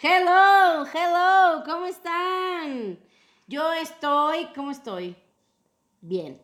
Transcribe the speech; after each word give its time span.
Hello, 0.00 0.86
hello, 0.94 1.64
¿cómo 1.66 1.86
están? 1.86 3.00
Yo 3.48 3.72
estoy, 3.72 4.46
¿cómo 4.54 4.70
estoy? 4.70 5.16
Bien. 6.00 6.40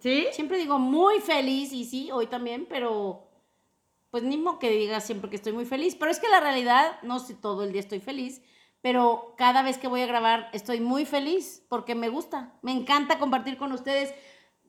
¿Sí? 0.00 0.26
Siempre 0.32 0.58
digo 0.58 0.80
muy 0.80 1.20
feliz 1.20 1.72
y 1.72 1.84
sí, 1.84 2.10
hoy 2.10 2.26
también, 2.26 2.66
pero 2.68 3.28
pues 4.10 4.24
modo 4.24 4.58
que 4.58 4.70
diga 4.70 5.00
siempre 5.00 5.30
que 5.30 5.36
estoy 5.36 5.52
muy 5.52 5.64
feliz, 5.64 5.94
pero 5.94 6.10
es 6.10 6.18
que 6.18 6.28
la 6.28 6.40
realidad, 6.40 7.00
no 7.02 7.20
sé, 7.20 7.34
todo 7.34 7.62
el 7.62 7.70
día 7.70 7.82
estoy 7.82 8.00
feliz, 8.00 8.42
pero 8.82 9.36
cada 9.38 9.62
vez 9.62 9.78
que 9.78 9.86
voy 9.86 10.00
a 10.00 10.06
grabar 10.06 10.50
estoy 10.52 10.80
muy 10.80 11.04
feliz 11.04 11.64
porque 11.68 11.94
me 11.94 12.08
gusta, 12.08 12.58
me 12.62 12.72
encanta 12.72 13.20
compartir 13.20 13.58
con 13.58 13.70
ustedes. 13.70 14.12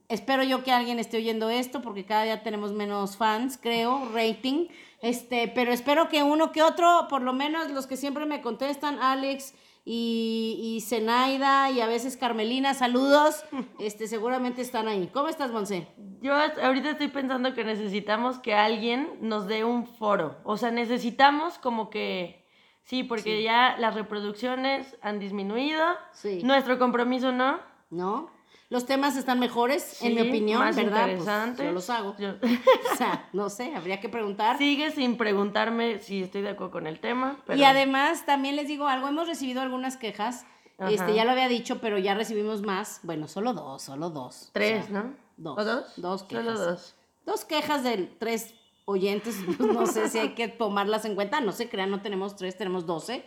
Espero 0.07 0.43
yo 0.43 0.64
que 0.64 0.71
alguien 0.71 1.00
esté 1.00 1.18
oyendo 1.18 1.50
esto 1.50 1.82
porque 1.82 2.05
cada 2.05 2.25
día 2.25 2.43
tenemos 2.43 2.73
menos 2.73 3.18
fans, 3.18 3.57
creo, 3.59 4.07
rating. 4.14 4.68
Este, 5.02 5.48
pero 5.54 5.72
espero 5.72 6.10
que 6.10 6.24
uno 6.24 6.52
que 6.52 6.62
otro, 6.62 7.08
por 7.10 7.22
lo 7.22 7.34
menos 7.34 7.70
los 7.72 7.88
que 7.88 7.96
siempre 7.98 8.26
me 8.26 8.42
contestan, 8.42 9.00
Alex 9.00 9.54
y, 9.86 10.60
y 10.62 10.82
Zenaida 10.82 11.71
y 11.71 11.80
a 11.80 11.88
veces 11.88 12.18
Carmelina, 12.18 12.74
saludos. 12.74 13.43
Este, 13.80 14.07
seguramente 14.07 14.62
están 14.62 14.88
ahí. 14.90 15.10
¿Cómo 15.14 15.30
estás, 15.30 15.52
Monse? 15.52 15.88
Yo 16.21 16.34
ahorita 16.36 16.92
estoy 16.92 17.07
pensando 17.07 17.54
que 17.54 17.64
necesitamos 17.64 18.40
que 18.40 18.54
alguien 18.54 19.10
nos 19.21 19.48
dé 19.48 19.64
un 19.64 19.88
foro. 19.88 20.36
O 20.43 20.57
sea, 20.57 20.70
necesitamos 20.71 21.57
como 21.60 21.90
que... 21.90 22.46
Sí, 22.84 23.04
porque 23.04 23.38
Sí. 23.38 23.43
ya 23.43 23.76
las 23.78 23.96
reproducciones 23.96 24.98
han 25.02 25.20
disminuido. 25.20 25.82
Sí. 26.12 26.42
Nuestro 26.43 26.78
compromiso 26.78 27.32
no. 27.32 27.60
¿No? 27.90 28.29
Los 28.69 28.86
temas 28.86 29.15
están 29.18 29.39
mejores, 29.39 30.00
en 30.04 30.14
mi 30.14 30.21
Sí, 30.21 30.29
opinión, 30.29 30.59
más 30.59 30.75
¿verdad? 30.75 31.01
Pues, 31.05 31.11
interesantes. 31.14 31.65
yo 31.65 31.71
los 31.71 31.89
hago. 31.89 32.16
Yo- 32.19 32.36
O 32.94 32.95
sea, 32.95 33.28
no 33.33 33.50
sé, 33.50 33.73
habría 33.75 34.00
que 34.00 34.09
preguntar. 34.09 34.58
Sigue 34.59 34.92
sin 34.92 35.17
preguntarme 35.17 36.00
si 36.00 36.22
estoy 36.22 36.42
de 36.44 36.50
acuerdo 36.50 36.72
con 36.73 36.86
el 36.88 37.00
tema. 37.00 37.39
Pero... 37.47 37.58
Y 37.59 37.64
además, 37.64 38.25
también 38.28 38.55
les 38.55 38.67
digo 38.67 38.88
algo, 38.88 39.08
hemos 39.08 39.28
recibido 39.28 39.61
algunas 39.61 39.97
quejas. 39.97 40.45
Ajá. 40.78 40.92
Este, 40.92 41.14
ya 41.16 41.25
lo 41.25 41.31
había 41.31 41.48
dicho, 41.48 41.80
pero 41.81 41.98
ya 41.98 42.14
recibimos 42.14 42.61
más. 42.61 43.00
Bueno, 43.03 43.28
solo 43.28 43.53
dos, 43.53 43.81
solo 43.81 44.11
dos. 44.11 44.52
Tres, 44.53 44.86
O 44.86 44.88
sea, 44.88 45.02
¿no? 45.04 45.16
Dos. 45.38 45.58
¿O 45.58 45.66
dos? 45.66 45.94
Dos 45.98 46.23
quejas. 46.23 46.45
Solo 46.45 46.59
dos. 46.59 46.95
Dos 47.26 47.45
quejas 47.45 47.83
de 47.83 47.98
tres 48.20 48.54
oyentes. 48.86 49.36
pues, 49.58 49.73
no 49.73 49.88
sé 49.88 50.09
si 50.09 50.20
hay 50.20 50.36
que 50.36 50.48
tomarlas 50.48 51.06
en 51.06 51.16
cuenta. 51.16 51.42
No 51.42 51.54
se 51.54 51.70
crean, 51.70 51.89
no 51.89 52.02
tenemos 52.02 52.36
tres, 52.36 52.56
tenemos 52.56 52.86
doce. 52.86 53.26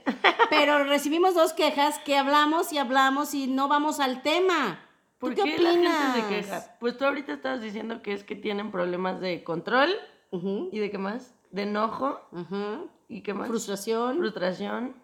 Pero 0.50 0.84
recibimos 0.84 1.34
dos 1.34 1.52
quejas 1.52 1.98
que 1.98 2.16
hablamos 2.16 2.72
y 2.72 2.78
hablamos 2.78 3.34
y 3.34 3.48
no 3.48 3.66
vamos 3.68 3.98
al 3.98 4.22
tema. 4.22 4.78
¿Tú 5.22 5.28
¿Por 5.28 5.34
qué, 5.36 5.42
qué, 5.44 5.58
la 5.62 5.70
opinas? 5.72 6.14
gente 6.14 6.20
se 6.20 6.28
queja? 6.34 6.76
Pues 6.80 6.96
tú 6.98 7.04
ahorita 7.04 7.32
estabas 7.34 7.62
diciendo 7.62 8.02
que 8.02 8.12
es 8.12 8.24
que 8.24 8.34
tienen 8.34 8.70
problemas 8.72 9.20
de 9.20 9.44
control 9.44 9.90
y 10.32 10.78
de 10.78 10.90
qué 10.90 10.98
más? 10.98 11.34
De 11.52 11.62
enojo 11.62 12.20
y 13.08 13.20
qué 13.22 13.32
más? 13.32 13.46
Frustración. 13.48 14.18
Frustración. 14.18 14.96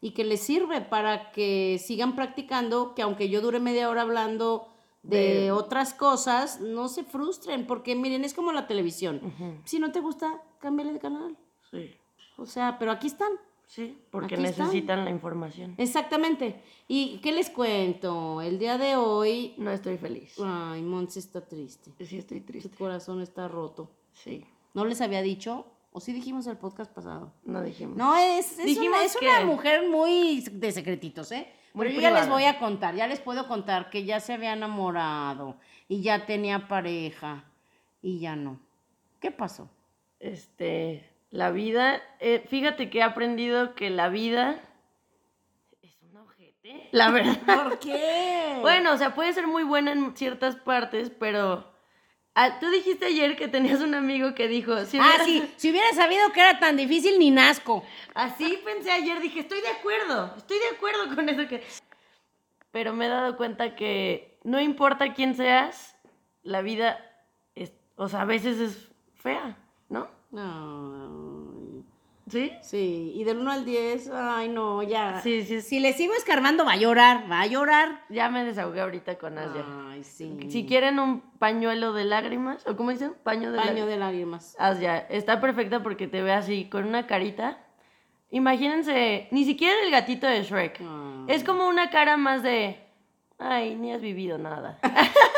y 0.00 0.10
que 0.12 0.22
les 0.24 0.40
sirve 0.42 0.80
para 0.82 1.32
que 1.32 1.78
sigan 1.82 2.14
practicando, 2.14 2.94
que 2.94 3.02
aunque 3.02 3.28
yo 3.30 3.40
dure 3.40 3.58
media 3.58 3.88
hora 3.88 4.02
hablando 4.02 4.68
de, 5.02 5.40
De- 5.44 5.50
otras 5.52 5.92
cosas, 5.94 6.60
no 6.60 6.88
se 6.88 7.02
frustren, 7.04 7.66
porque 7.66 7.96
miren, 7.96 8.22
es 8.24 8.32
como 8.34 8.52
la 8.52 8.66
televisión. 8.66 9.20
Si 9.64 9.78
no 9.80 9.90
te 9.92 10.00
gusta, 10.00 10.40
cámbiale 10.60 10.92
de 10.92 10.98
canal. 11.00 11.36
Sí. 11.70 11.96
O 12.36 12.46
sea, 12.46 12.78
pero 12.78 12.90
aquí 12.92 13.06
están. 13.08 13.32
Sí, 13.66 13.98
porque 14.10 14.34
Aquí 14.36 14.44
están. 14.44 14.66
necesitan 14.66 15.04
la 15.04 15.10
información. 15.10 15.74
Exactamente. 15.78 16.62
¿Y 16.86 17.18
qué 17.18 17.32
les 17.32 17.50
cuento? 17.50 18.40
El 18.40 18.58
día 18.58 18.78
de 18.78 18.96
hoy... 18.96 19.54
No 19.56 19.70
estoy 19.70 19.96
feliz. 19.98 20.36
Ay, 20.44 20.82
Monse 20.82 21.18
está 21.18 21.40
triste. 21.40 21.90
Sí, 22.04 22.18
estoy 22.18 22.40
Su 22.40 22.46
triste. 22.46 22.76
corazón 22.76 23.20
está 23.22 23.48
roto. 23.48 23.90
Sí, 24.12 24.44
¿No 24.74 24.84
les 24.84 25.00
había 25.00 25.22
dicho? 25.22 25.66
¿O 25.92 26.00
sí 26.00 26.12
dijimos 26.12 26.46
el 26.48 26.56
podcast 26.56 26.92
pasado? 26.92 27.32
no 27.44 27.62
dijimos. 27.62 27.96
No, 27.96 28.16
es, 28.16 28.52
es, 28.52 28.56
una, 28.58 28.64
Dijimos 28.66 29.00
es 29.02 29.16
una 29.20 29.44
mujer 29.44 29.88
muy 29.88 30.40
de 30.40 30.72
secretitos, 30.72 31.30
¿eh? 31.32 31.46
Muy 31.72 31.86
Pero 31.86 31.96
yo 31.96 32.00
ya 32.02 32.10
les 32.12 32.28
voy 32.28 32.44
a 32.44 32.58
contar, 32.58 32.94
ya 32.94 33.06
les 33.06 33.20
puedo 33.20 33.48
contar 33.48 33.90
que 33.90 34.04
ya 34.04 34.20
se 34.20 34.32
había 34.32 34.52
enamorado 34.52 35.56
y 35.88 36.02
ya 36.02 36.26
tenía 36.26 36.68
pareja 36.68 37.44
y 38.02 38.18
ya 38.20 38.36
no. 38.36 38.60
¿Qué 39.20 39.30
pasó? 39.32 39.68
Este, 40.20 41.08
la 41.34 41.50
vida, 41.50 42.00
eh, 42.20 42.44
fíjate 42.48 42.90
que 42.90 42.98
he 42.98 43.02
aprendido 43.02 43.74
que 43.74 43.90
la 43.90 44.08
vida 44.08 44.62
es 45.82 46.00
un 46.02 46.16
ojete. 46.16 46.88
La 46.92 47.10
verdad. 47.10 47.40
¿Por 47.64 47.80
qué? 47.80 48.58
Bueno, 48.60 48.92
o 48.92 48.96
sea, 48.96 49.16
puede 49.16 49.32
ser 49.32 49.48
muy 49.48 49.64
buena 49.64 49.90
en 49.90 50.16
ciertas 50.16 50.54
partes, 50.54 51.10
pero 51.10 51.74
ah, 52.36 52.60
tú 52.60 52.70
dijiste 52.70 53.06
ayer 53.06 53.34
que 53.34 53.48
tenías 53.48 53.80
un 53.80 53.96
amigo 53.96 54.32
que 54.36 54.46
dijo, 54.46 54.84
si 54.84 54.96
ah, 54.96 55.00
hubieras- 55.00 55.26
sí, 55.26 55.52
si 55.56 55.70
hubiera 55.72 55.92
sabido 55.92 56.30
que 56.30 56.38
era 56.38 56.60
tan 56.60 56.76
difícil, 56.76 57.18
ni 57.18 57.32
nazco. 57.32 57.84
Así 58.14 58.60
pensé 58.64 58.92
ayer, 58.92 59.18
dije, 59.18 59.40
estoy 59.40 59.60
de 59.60 59.70
acuerdo, 59.70 60.34
estoy 60.36 60.58
de 60.60 60.76
acuerdo 60.76 61.16
con 61.16 61.28
eso 61.28 61.48
que... 61.48 61.64
Pero 62.70 62.92
me 62.92 63.06
he 63.06 63.08
dado 63.08 63.36
cuenta 63.36 63.74
que 63.74 64.38
no 64.44 64.60
importa 64.60 65.14
quién 65.14 65.34
seas, 65.34 65.96
la 66.44 66.62
vida, 66.62 66.96
es, 67.56 67.72
o 67.96 68.08
sea, 68.08 68.20
a 68.20 68.24
veces 68.24 68.60
es 68.60 68.92
fea, 69.16 69.56
¿no? 69.88 70.14
Ay, 70.36 71.84
¿Sí? 72.30 72.52
sí, 72.62 73.12
y 73.14 73.24
del 73.24 73.38
1 73.38 73.50
al 73.52 73.64
10, 73.66 74.10
ay 74.12 74.48
no, 74.48 74.82
ya. 74.82 75.20
Sí, 75.20 75.42
sí. 75.44 75.60
Si 75.60 75.78
le 75.78 75.92
sigo 75.92 76.14
escarbando, 76.14 76.64
va 76.64 76.72
a 76.72 76.76
llorar, 76.76 77.30
va 77.30 77.42
a 77.42 77.46
llorar. 77.46 78.02
Ya 78.08 78.30
me 78.30 78.44
desahogué 78.44 78.80
ahorita 78.80 79.18
con 79.18 79.36
Asia. 79.38 79.64
Ay, 79.90 80.02
sí. 80.04 80.38
Si 80.48 80.64
quieren 80.66 80.98
un 80.98 81.20
pañuelo 81.38 81.92
de 81.92 82.04
lágrimas, 82.04 82.66
¿o 82.66 82.76
cómo 82.76 82.90
dicen? 82.90 83.14
Paño 83.22 83.52
de 83.52 83.58
Paño 83.58 83.66
lágrimas. 83.68 83.88
de 83.90 83.96
lágrimas. 83.98 84.56
Asia, 84.58 84.98
está 85.10 85.40
perfecta 85.40 85.82
porque 85.82 86.06
te 86.08 86.22
ve 86.22 86.32
así, 86.32 86.68
con 86.70 86.86
una 86.86 87.06
carita. 87.06 87.58
Imagínense, 88.30 89.28
ni 89.30 89.44
siquiera 89.44 89.74
el 89.84 89.90
gatito 89.90 90.26
de 90.26 90.42
Shrek. 90.42 90.80
Ay. 90.80 91.24
Es 91.28 91.44
como 91.44 91.68
una 91.68 91.90
cara 91.90 92.16
más 92.16 92.42
de, 92.42 92.78
ay, 93.38 93.76
ni 93.76 93.92
has 93.92 94.00
vivido 94.00 94.38
nada. 94.38 94.78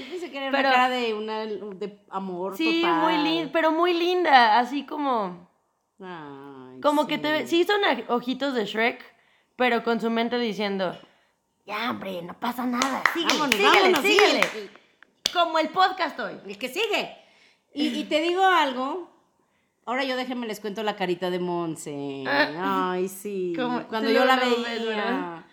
Yo 0.00 0.10
pensé 0.10 0.30
que 0.30 0.38
era 0.38 0.50
Pero- 0.50 0.68
una 0.68 0.76
cara 0.76 0.88
de, 0.90 1.14
una, 1.14 1.40
de 1.46 2.04
amor 2.10 2.56
Sí, 2.56 2.82
total. 2.82 3.00
muy 3.02 3.16
linda, 3.28 3.50
pero 3.52 3.70
muy 3.72 3.94
linda, 3.94 4.58
así 4.58 4.84
como, 4.84 5.48
Ay, 6.00 6.80
como 6.80 7.06
que 7.06 7.16
sí. 7.16 7.22
te 7.22 7.32
ve, 7.32 7.46
sí 7.46 7.64
son 7.64 7.80
ojitos 8.08 8.54
de 8.54 8.64
Shrek, 8.66 9.02
pero 9.56 9.82
con 9.82 10.00
su 10.00 10.10
mente 10.10 10.38
diciendo, 10.38 10.96
ya 11.66 11.90
hombre, 11.90 12.22
no 12.22 12.34
pasa 12.34 12.64
nada, 12.66 13.02
síguele, 13.12 13.32
Vámonos, 13.34 13.54
síguele, 13.56 13.78
vámonos, 13.80 14.00
síguele. 14.02 14.42
síguele. 14.44 14.70
Como 15.32 15.58
el 15.60 15.68
podcast 15.68 16.18
hoy. 16.18 16.32
El 16.46 16.58
que 16.58 16.68
sigue. 16.68 17.16
Y, 17.72 17.86
y 17.88 18.04
te 18.04 18.20
digo 18.20 18.42
algo. 18.44 19.08
Ahora 19.86 20.02
yo 20.02 20.16
déjenme 20.16 20.46
les 20.48 20.58
cuento 20.58 20.82
la 20.82 20.96
carita 20.96 21.30
de 21.30 21.38
Monse. 21.38 22.24
Ay, 22.26 23.06
sí. 23.08 23.52
¿Cómo? 23.56 23.86
Cuando 23.86 24.10
yo 24.10 24.24
la 24.24 24.36
veía. 24.36 25.44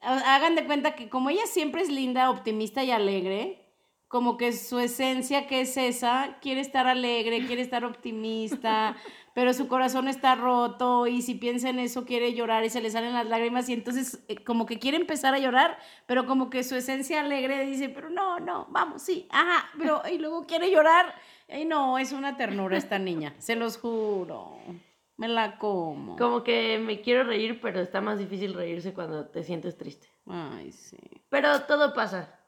ves, 0.00 0.22
Hagan 0.26 0.54
de 0.54 0.64
cuenta 0.64 0.94
que 0.94 1.08
como 1.10 1.28
ella 1.28 1.44
siempre 1.46 1.82
es 1.82 1.90
linda, 1.90 2.30
optimista 2.30 2.84
y 2.84 2.90
alegre, 2.90 3.67
como 4.08 4.38
que 4.38 4.52
su 4.52 4.78
esencia 4.78 5.46
que 5.46 5.60
es 5.60 5.76
esa, 5.76 6.38
quiere 6.40 6.60
estar 6.60 6.86
alegre, 6.86 7.46
quiere 7.46 7.62
estar 7.62 7.84
optimista, 7.84 8.96
pero 9.34 9.52
su 9.52 9.68
corazón 9.68 10.08
está 10.08 10.34
roto 10.34 11.06
y 11.06 11.22
si 11.22 11.34
piensa 11.34 11.68
en 11.68 11.78
eso 11.78 12.04
quiere 12.04 12.34
llorar 12.34 12.64
y 12.64 12.70
se 12.70 12.80
le 12.80 12.90
salen 12.90 13.12
las 13.12 13.26
lágrimas 13.26 13.68
y 13.68 13.74
entonces 13.74 14.24
eh, 14.28 14.42
como 14.42 14.66
que 14.66 14.78
quiere 14.78 14.96
empezar 14.96 15.34
a 15.34 15.38
llorar, 15.38 15.78
pero 16.06 16.26
como 16.26 16.50
que 16.50 16.64
su 16.64 16.74
esencia 16.74 17.20
alegre 17.20 17.64
dice, 17.66 17.88
pero 17.90 18.08
no, 18.10 18.40
no, 18.40 18.66
vamos, 18.70 19.02
sí, 19.02 19.28
ajá, 19.30 19.68
pero 19.78 20.02
y 20.10 20.18
luego 20.18 20.46
quiere 20.46 20.70
llorar. 20.70 21.14
Ay, 21.48 21.64
no, 21.64 21.98
es 21.98 22.12
una 22.12 22.36
ternura 22.36 22.76
esta 22.76 22.98
niña, 22.98 23.34
se 23.38 23.56
los 23.56 23.78
juro. 23.78 24.58
Me 25.18 25.26
la 25.26 25.58
como. 25.58 26.16
Como 26.16 26.44
que 26.44 26.78
me 26.78 27.00
quiero 27.00 27.24
reír, 27.24 27.60
pero 27.60 27.80
está 27.80 28.00
más 28.00 28.20
difícil 28.20 28.54
reírse 28.54 28.94
cuando 28.94 29.26
te 29.26 29.42
sientes 29.42 29.76
triste. 29.76 30.08
Ay, 30.26 30.70
sí. 30.70 30.96
Pero 31.28 31.62
todo 31.62 31.92
pasa, 31.92 32.38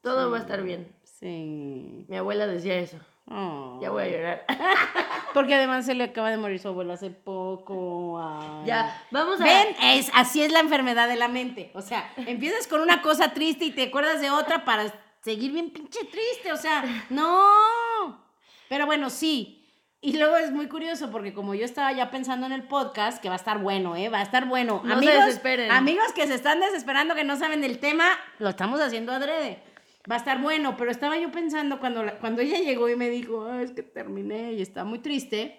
todo 0.00 0.30
va 0.30 0.38
a 0.38 0.40
estar 0.40 0.62
bien. 0.62 0.94
Sí. 1.20 2.06
Mi 2.08 2.16
abuela 2.16 2.46
decía 2.46 2.76
eso. 2.78 2.98
Oh. 3.26 3.78
Ya 3.80 3.90
voy 3.90 4.04
a 4.04 4.08
llorar. 4.08 4.46
Porque 5.34 5.54
además 5.54 5.86
se 5.86 5.94
le 5.94 6.04
acaba 6.04 6.30
de 6.30 6.36
morir 6.36 6.58
su 6.58 6.68
abuelo 6.68 6.94
hace 6.94 7.10
poco. 7.10 8.18
ay. 8.20 8.66
ya, 8.66 9.04
vamos 9.10 9.40
a... 9.40 9.44
Ven, 9.44 9.68
es, 9.82 10.10
así 10.14 10.42
es 10.42 10.50
la 10.50 10.60
enfermedad 10.60 11.08
de 11.08 11.16
la 11.16 11.28
mente. 11.28 11.70
O 11.74 11.82
sea, 11.82 12.12
empiezas 12.16 12.66
con 12.66 12.80
una 12.80 13.02
cosa 13.02 13.32
triste 13.32 13.66
y 13.66 13.70
te 13.70 13.84
acuerdas 13.84 14.20
de 14.20 14.30
otra 14.30 14.64
para 14.64 14.92
seguir 15.22 15.52
bien 15.52 15.70
pinche 15.70 16.00
triste. 16.04 16.52
O 16.52 16.56
sea, 16.56 16.84
no. 17.10 18.24
Pero 18.68 18.86
bueno, 18.86 19.10
sí. 19.10 19.58
Y 20.00 20.16
luego 20.16 20.38
es 20.38 20.50
muy 20.50 20.66
curioso 20.66 21.10
porque 21.10 21.34
como 21.34 21.54
yo 21.54 21.64
estaba 21.66 21.92
ya 21.92 22.10
pensando 22.10 22.46
en 22.46 22.52
el 22.52 22.62
podcast, 22.62 23.20
que 23.22 23.28
va 23.28 23.34
a 23.34 23.36
estar 23.36 23.58
bueno, 23.58 23.94
¿eh? 23.94 24.08
Va 24.08 24.20
a 24.20 24.22
estar 24.22 24.46
bueno. 24.46 24.80
No 24.82 24.98
se 24.98 25.06
amigos, 25.06 25.26
desesperen. 25.26 25.70
amigos 25.70 26.12
que 26.14 26.26
se 26.26 26.34
están 26.34 26.58
desesperando, 26.58 27.14
que 27.14 27.22
no 27.22 27.36
saben 27.36 27.60
del 27.60 27.78
tema, 27.78 28.06
lo 28.38 28.48
estamos 28.48 28.80
haciendo 28.80 29.12
adrede. 29.12 29.62
Va 30.10 30.14
a 30.14 30.18
estar 30.18 30.40
bueno, 30.40 30.76
pero 30.76 30.90
estaba 30.90 31.18
yo 31.18 31.30
pensando 31.32 31.78
cuando, 31.80 32.02
cuando 32.20 32.40
ella 32.42 32.58
llegó 32.58 32.88
y 32.88 32.96
me 32.96 33.10
dijo, 33.10 33.44
"Ah, 33.44 33.62
es 33.62 33.72
que 33.72 33.82
terminé 33.82 34.52
y 34.54 34.62
está 34.62 34.84
muy 34.84 34.98
triste, 35.00 35.58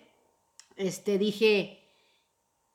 este, 0.76 1.18
dije, 1.18 1.78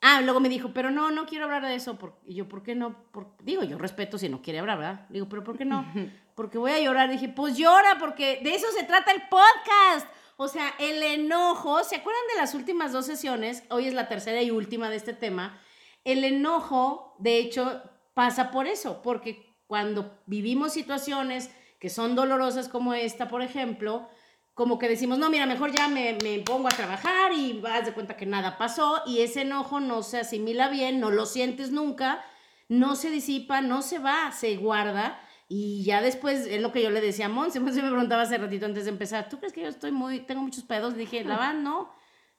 ah, 0.01 0.21
luego 0.21 0.39
me 0.39 0.47
dijo, 0.49 0.71
pero 0.73 0.91
no, 0.91 1.11
no 1.11 1.25
quiero 1.25 1.45
hablar 1.45 1.65
de 1.65 1.75
eso. 1.75 1.97
por- 1.97 2.19
Y 2.25 2.35
yo, 2.35 2.47
¿por 2.47 2.63
qué 2.63 2.73
no? 2.75 2.95
Por- 3.11 3.35
digo, 3.43 3.63
yo 3.63 3.77
respeto 3.77 4.17
si 4.17 4.29
no 4.29 4.41
quiere 4.41 4.59
hablar, 4.59 4.77
¿verdad? 4.77 5.05
Digo, 5.09 5.27
pero 5.27 5.43
¿por 5.43 5.57
qué 5.57 5.65
no? 5.65 5.83
Porque 6.35 6.57
voy 6.59 6.71
a 6.71 6.79
llorar. 6.79 7.09
Dije, 7.09 7.29
pues 7.29 7.57
llora, 7.57 7.97
porque 7.99 8.39
de 8.43 8.53
eso 8.53 8.67
se 8.77 8.83
trata 8.83 9.11
el 9.11 9.23
podcast. 9.23 10.07
O 10.37 10.47
sea, 10.47 10.71
el 10.77 11.01
enojo, 11.01 11.83
¿se 11.83 11.95
acuerdan 11.95 12.21
de 12.31 12.39
las 12.39 12.53
últimas 12.53 12.91
dos 12.93 13.07
sesiones? 13.07 13.63
Hoy 13.71 13.87
es 13.87 13.95
la 13.95 14.07
tercera 14.07 14.39
y 14.43 14.51
última 14.51 14.91
de 14.91 14.97
este 14.97 15.13
tema. 15.13 15.59
El 16.03 16.23
enojo, 16.23 17.15
de 17.17 17.39
hecho, 17.39 17.81
pasa 18.13 18.51
por 18.51 18.67
eso, 18.67 19.01
porque 19.01 19.56
cuando 19.67 20.19
vivimos 20.25 20.73
situaciones 20.73 21.51
que 21.79 21.89
son 21.89 22.15
dolorosas 22.15 22.69
como 22.69 22.93
esta, 22.93 23.27
por 23.27 23.41
ejemplo, 23.41 24.09
como 24.53 24.79
que 24.79 24.89
decimos, 24.89 25.19
no, 25.19 25.29
mira, 25.29 25.45
mejor 25.45 25.71
ya 25.71 25.87
me, 25.87 26.17
me, 26.23 26.39
pongo 26.39 26.67
a 26.67 26.71
trabajar 26.71 27.31
y 27.33 27.59
vas 27.59 27.85
de 27.85 27.93
cuenta 27.93 28.17
que 28.17 28.25
nada 28.25 28.57
pasó 28.57 29.03
y 29.05 29.21
ese 29.21 29.41
enojo 29.41 29.79
no 29.79 30.01
se 30.01 30.19
asimila 30.19 30.69
bien, 30.69 30.99
no 30.99 31.11
lo 31.11 31.27
sientes 31.27 31.69
nunca, 31.71 32.25
no 32.67 32.95
se 32.95 33.11
disipa, 33.11 33.61
no 33.61 33.83
se 33.83 33.99
va, 33.99 34.31
se 34.31 34.55
guarda 34.57 35.19
y 35.49 35.83
ya 35.83 36.01
después 36.01 36.45
es 36.45 36.61
lo 36.61 36.71
que 36.71 36.83
yo 36.83 36.89
le 36.89 37.01
decía 37.01 37.27
a 37.27 37.29
Monse, 37.29 37.59
Monse 37.61 37.81
me 37.81 37.89
preguntaba 37.89 38.23
hace 38.23 38.37
ratito 38.37 38.65
antes 38.65 38.85
de 38.85 38.91
empezar, 38.91 39.29
¿tú 39.29 39.39
crees 39.39 39.53
que 39.53 39.61
yo 39.61 39.69
estoy 39.69 39.91
muy, 39.91 40.19
tengo 40.19 40.41
muchos 40.41 40.63
pedos? 40.63 40.93
Le 40.93 40.99
dije, 40.99 41.23
la 41.23 41.37
van, 41.37 41.63
no. 41.63 41.93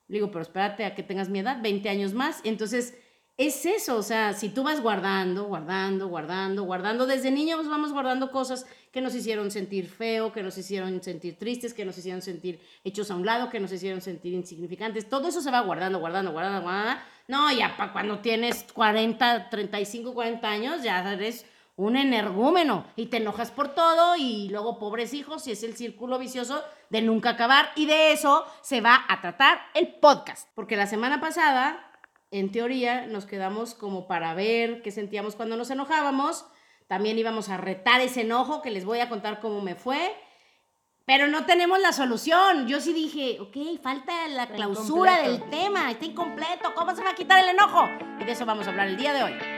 Le 0.08 0.16
digo, 0.16 0.30
pero 0.30 0.42
espérate 0.42 0.84
a 0.84 0.94
que 0.94 1.02
tengas 1.02 1.28
mi 1.28 1.38
edad, 1.40 1.60
20 1.62 1.88
años 1.88 2.14
más. 2.14 2.40
Entonces, 2.44 2.96
es 3.38 3.64
eso, 3.66 3.96
o 3.96 4.02
sea, 4.02 4.32
si 4.32 4.48
tú 4.48 4.64
vas 4.64 4.82
guardando, 4.82 5.44
guardando, 5.44 6.08
guardando, 6.08 6.64
guardando, 6.64 7.06
desde 7.06 7.30
niños 7.30 7.68
vamos 7.68 7.92
guardando 7.92 8.32
cosas 8.32 8.66
que 8.90 9.00
nos 9.00 9.14
hicieron 9.14 9.52
sentir 9.52 9.88
feo, 9.88 10.32
que 10.32 10.42
nos 10.42 10.58
hicieron 10.58 11.00
sentir 11.04 11.38
tristes, 11.38 11.72
que 11.72 11.84
nos 11.84 11.96
hicieron 11.96 12.20
sentir 12.20 12.60
hechos 12.82 13.12
a 13.12 13.14
un 13.14 13.24
lado, 13.24 13.48
que 13.48 13.60
nos 13.60 13.70
hicieron 13.70 14.00
sentir 14.00 14.34
insignificantes, 14.34 15.08
todo 15.08 15.28
eso 15.28 15.40
se 15.40 15.52
va 15.52 15.60
guardando, 15.60 16.00
guardando, 16.00 16.32
guardando, 16.32 16.62
guardando. 16.62 17.00
No, 17.28 17.52
ya 17.52 17.76
para 17.76 17.92
cuando 17.92 18.18
tienes 18.18 18.66
40, 18.72 19.50
35, 19.50 20.14
40 20.14 20.48
años, 20.50 20.82
ya 20.82 21.12
eres 21.12 21.46
un 21.76 21.96
energúmeno 21.96 22.86
y 22.96 23.06
te 23.06 23.18
enojas 23.18 23.52
por 23.52 23.68
todo 23.68 24.16
y 24.16 24.48
luego 24.48 24.80
pobres 24.80 25.14
hijos 25.14 25.46
y 25.46 25.52
es 25.52 25.62
el 25.62 25.76
círculo 25.76 26.18
vicioso 26.18 26.64
de 26.90 27.02
nunca 27.02 27.30
acabar 27.30 27.70
y 27.76 27.86
de 27.86 28.10
eso 28.10 28.44
se 28.62 28.80
va 28.80 29.04
a 29.08 29.20
tratar 29.20 29.60
el 29.74 29.94
podcast. 29.94 30.48
Porque 30.56 30.76
la 30.76 30.88
semana 30.88 31.20
pasada 31.20 31.87
en 32.30 32.52
teoría 32.52 33.06
nos 33.06 33.26
quedamos 33.26 33.74
como 33.74 34.06
para 34.06 34.34
ver 34.34 34.82
qué 34.82 34.90
sentíamos 34.90 35.34
cuando 35.36 35.56
nos 35.56 35.70
enojábamos. 35.70 36.46
También 36.86 37.18
íbamos 37.18 37.48
a 37.48 37.56
retar 37.56 38.00
ese 38.00 38.22
enojo, 38.22 38.62
que 38.62 38.70
les 38.70 38.84
voy 38.84 39.00
a 39.00 39.08
contar 39.08 39.40
cómo 39.40 39.60
me 39.60 39.74
fue. 39.74 40.14
Pero 41.04 41.26
no 41.28 41.46
tenemos 41.46 41.80
la 41.80 41.92
solución. 41.92 42.68
Yo 42.68 42.80
sí 42.80 42.92
dije, 42.92 43.38
ok, 43.40 43.80
falta 43.82 44.28
la 44.28 44.46
clausura 44.46 45.22
del 45.22 45.48
tema, 45.48 45.90
está 45.90 46.04
incompleto, 46.04 46.74
¿cómo 46.74 46.94
se 46.94 47.02
va 47.02 47.10
a 47.10 47.14
quitar 47.14 47.42
el 47.42 47.48
enojo? 47.50 47.88
Y 48.20 48.24
de 48.24 48.32
eso 48.32 48.44
vamos 48.44 48.66
a 48.66 48.70
hablar 48.70 48.88
el 48.88 48.98
día 48.98 49.14
de 49.14 49.22
hoy. 49.22 49.57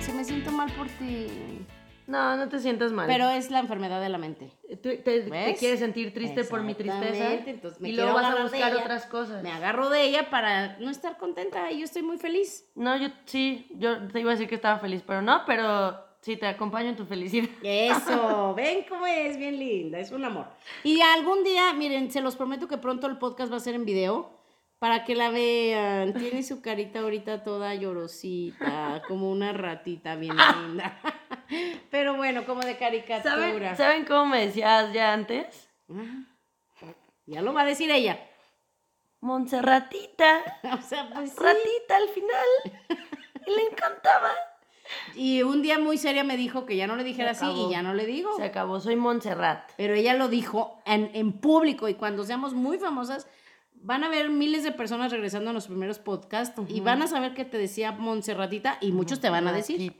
si 0.00 0.12
me 0.12 0.24
siento 0.24 0.52
mal 0.52 0.70
por 0.72 0.88
ti. 0.88 1.28
No, 2.06 2.36
no 2.36 2.48
te 2.48 2.60
sientas 2.60 2.92
mal. 2.92 3.06
Pero 3.08 3.28
es 3.30 3.50
la 3.50 3.58
enfermedad 3.58 4.00
de 4.00 4.08
la 4.08 4.18
mente. 4.18 4.52
te, 4.80 5.02
quieres 5.58 5.80
sentir 5.80 6.14
triste 6.14 6.44
por 6.44 6.62
mi 6.62 6.74
tristeza. 6.74 7.34
Entonces 7.34 7.80
me 7.80 7.88
y 7.88 7.92
luego 7.92 8.14
vas 8.14 8.36
a 8.36 8.42
buscar 8.42 8.76
otras 8.76 9.06
cosas. 9.06 9.42
Me 9.42 9.50
agarro 9.50 9.90
de 9.90 10.04
ella 10.04 10.30
para 10.30 10.78
no 10.78 10.90
estar 10.90 11.18
contenta 11.18 11.70
y 11.72 11.80
yo 11.80 11.84
estoy 11.84 12.02
muy 12.02 12.18
feliz. 12.18 12.64
No, 12.74 12.96
yo 12.96 13.08
sí, 13.24 13.66
yo 13.70 14.06
te 14.08 14.20
iba 14.20 14.30
a 14.30 14.34
decir 14.34 14.48
que 14.48 14.54
estaba 14.54 14.78
feliz, 14.78 15.02
pero 15.04 15.20
no, 15.20 15.42
pero 15.46 15.98
sí, 16.20 16.36
te 16.36 16.46
acompaño 16.46 16.90
en 16.90 16.96
tu 16.96 17.06
felicidad. 17.06 17.48
Eso, 17.62 18.54
ven 18.54 18.84
cómo 18.88 19.06
es, 19.06 19.36
bien 19.36 19.58
linda, 19.58 19.98
es 19.98 20.12
un 20.12 20.24
amor. 20.24 20.46
Y 20.84 21.00
algún 21.00 21.42
día, 21.42 21.72
miren, 21.72 22.12
se 22.12 22.20
los 22.20 22.36
prometo 22.36 22.68
que 22.68 22.78
pronto 22.78 23.08
el 23.08 23.18
podcast 23.18 23.52
va 23.52 23.56
a 23.56 23.60
ser 23.60 23.74
en 23.74 23.84
video 23.84 24.36
para 24.78 25.04
que 25.04 25.14
la 25.14 25.30
vean. 25.30 26.14
Tiene 26.14 26.42
su 26.42 26.60
carita 26.60 27.00
ahorita 27.00 27.42
toda 27.42 27.74
llorosita, 27.74 29.02
como 29.08 29.30
una 29.30 29.52
ratita 29.52 30.16
bien 30.16 30.36
linda. 30.36 31.00
Pero 31.90 32.16
bueno, 32.16 32.44
como 32.44 32.62
de 32.62 32.76
caricatura. 32.76 33.76
¿Saben, 33.76 34.04
cómo 34.04 34.26
me 34.26 34.46
decías 34.46 34.92
ya 34.92 35.12
antes? 35.12 35.68
Ya 37.26 37.42
lo 37.42 37.52
va 37.52 37.62
a 37.62 37.66
decir 37.66 37.90
ella. 37.90 38.18
Montserratita. 39.20 40.42
o 40.78 40.82
sea, 40.82 41.10
pues 41.12 41.30
sí. 41.30 41.36
Ratita 41.38 41.96
al 41.96 42.08
final. 42.08 42.46
Y 43.46 43.50
le 43.50 43.62
encantaba. 43.70 44.32
Y 45.16 45.42
un 45.42 45.62
día 45.62 45.80
muy 45.80 45.98
seria 45.98 46.22
me 46.22 46.36
dijo 46.36 46.64
que 46.64 46.76
ya 46.76 46.86
no 46.86 46.94
le 46.94 47.02
dijera 47.02 47.32
así 47.32 47.46
y 47.46 47.70
ya 47.70 47.82
no 47.82 47.94
le 47.94 48.06
digo. 48.06 48.36
Se 48.36 48.44
acabó, 48.44 48.78
soy 48.78 48.94
Montserrat. 48.94 49.72
Pero 49.76 49.94
ella 49.94 50.14
lo 50.14 50.28
dijo 50.28 50.80
en, 50.84 51.10
en 51.14 51.32
público 51.32 51.88
y 51.88 51.94
cuando 51.94 52.22
seamos 52.22 52.54
muy 52.54 52.78
famosas 52.78 53.26
van 53.86 54.02
a 54.02 54.08
ver 54.08 54.30
miles 54.30 54.64
de 54.64 54.72
personas 54.72 55.12
regresando 55.12 55.50
a 55.50 55.52
los 55.52 55.68
primeros 55.68 56.00
podcasts 56.00 56.60
y 56.68 56.80
van 56.80 57.02
a 57.02 57.06
saber 57.06 57.34
que 57.34 57.44
te 57.44 57.56
decía 57.56 57.92
Montserratita 57.92 58.78
y 58.80 58.90
muchos 58.90 59.20
te 59.20 59.30
van 59.30 59.46
a 59.46 59.52
decir. 59.52 59.96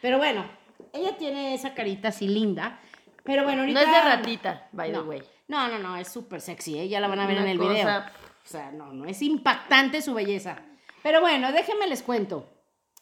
Pero 0.00 0.16
bueno, 0.16 0.46
ella 0.94 1.18
tiene 1.18 1.54
esa 1.54 1.74
carita 1.74 2.08
así 2.08 2.28
linda. 2.28 2.80
Pero 3.24 3.44
bueno, 3.44 3.60
ahorita... 3.60 3.82
No 3.82 3.86
es 3.86 3.92
de 3.92 4.02
ratita, 4.02 4.68
by 4.72 4.90
the 4.90 5.00
way. 5.00 5.22
No, 5.48 5.68
no, 5.68 5.78
no, 5.78 5.96
es 5.96 6.08
súper 6.08 6.40
sexy, 6.40 6.78
¿eh? 6.78 6.88
ya 6.88 6.98
la 6.98 7.08
van 7.08 7.20
a 7.20 7.26
ver 7.26 7.36
en 7.36 7.46
el 7.46 7.58
video. 7.58 7.86
O 7.86 8.48
sea, 8.48 8.72
no, 8.72 8.92
no, 8.92 9.04
es 9.04 9.20
impactante 9.20 10.00
su 10.00 10.14
belleza. 10.14 10.62
Pero 11.02 11.20
bueno, 11.20 11.52
déjenme 11.52 11.86
les 11.88 12.02
cuento. 12.02 12.48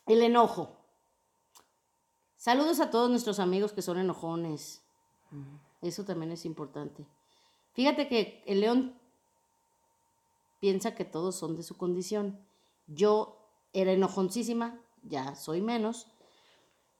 El 0.06 0.20
enojo. 0.20 0.76
Saludos 2.36 2.80
a 2.80 2.90
todos 2.90 3.08
nuestros 3.08 3.38
amigos 3.38 3.72
que 3.72 3.82
son 3.82 3.98
enojones. 3.98 4.82
Eso 5.80 6.04
también 6.04 6.32
es 6.32 6.44
importante. 6.44 7.06
Fíjate 7.72 8.08
que 8.08 8.42
el 8.46 8.60
león 8.60 8.98
piensa 10.64 10.94
que 10.94 11.04
todos 11.04 11.38
son 11.38 11.56
de 11.56 11.62
su 11.62 11.76
condición. 11.76 12.40
Yo 12.86 13.36
era 13.74 13.92
enojoncísima, 13.92 14.80
ya 15.02 15.34
soy 15.34 15.60
menos, 15.60 16.06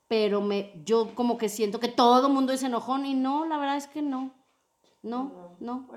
pero 0.07 0.43
me, 0.43 0.83
yo 0.85 1.15
como 1.15 1.39
que 1.39 1.49
siento 1.49 1.81
que 1.81 1.89
todo 1.89 2.29
mundo 2.29 2.53
es 2.53 2.63
enojón 2.63 3.07
y 3.07 3.15
no, 3.15 3.47
la 3.47 3.57
verdad 3.57 3.79
es 3.79 3.87
que 3.87 4.03
no. 4.03 4.35
No, 5.01 5.57
no. 5.61 5.89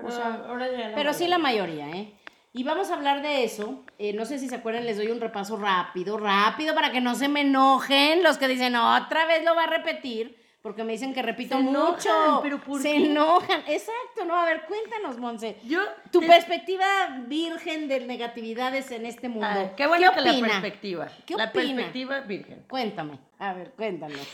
pero 0.94 1.12
sí 1.12 1.26
la 1.26 1.36
mayoría, 1.36 1.90
¿eh? 1.90 2.18
Y 2.54 2.64
vamos 2.64 2.88
a 2.88 2.94
hablar 2.94 3.20
de 3.20 3.44
eso. 3.44 3.84
Eh, 3.98 4.14
no 4.14 4.24
sé 4.24 4.38
si 4.38 4.48
se 4.48 4.54
acuerdan, 4.54 4.86
les 4.86 4.96
doy 4.96 5.08
un 5.08 5.20
repaso 5.20 5.58
rápido, 5.58 6.16
rápido, 6.16 6.74
para 6.74 6.90
que 6.90 7.02
no 7.02 7.16
se 7.16 7.28
me 7.28 7.42
enojen 7.42 8.22
los 8.22 8.38
que 8.38 8.48
dicen, 8.48 8.76
otra 8.76 9.26
vez 9.26 9.44
lo 9.44 9.54
va 9.54 9.64
a 9.64 9.66
repetir 9.76 10.37
porque 10.62 10.84
me 10.84 10.92
dicen 10.92 11.14
que 11.14 11.22
repito 11.22 11.58
mucho. 11.58 12.40
pero 12.42 12.60
¿por 12.60 12.80
se 12.80 12.96
enojan. 12.96 13.60
Exacto, 13.66 14.24
no, 14.26 14.36
a 14.36 14.44
ver, 14.44 14.64
cuéntanos, 14.66 15.16
Monse. 15.18 15.56
Yo 15.64 15.80
tu 16.10 16.20
perspectiva 16.20 16.84
virgen 17.26 17.88
de 17.88 18.00
negatividades 18.00 18.90
en 18.90 19.06
este 19.06 19.28
mundo. 19.28 19.72
Qué 19.76 19.86
bueno 19.86 20.12
que 20.12 20.20
la 20.20 20.40
perspectiva. 20.40 21.08
¿Qué 21.24 21.34
la 21.36 21.52
perspectiva 21.52 22.20
virgen. 22.20 22.64
Cuéntame, 22.68 23.18
a 23.38 23.54
ver, 23.54 23.72
cuéntanos. 23.72 24.26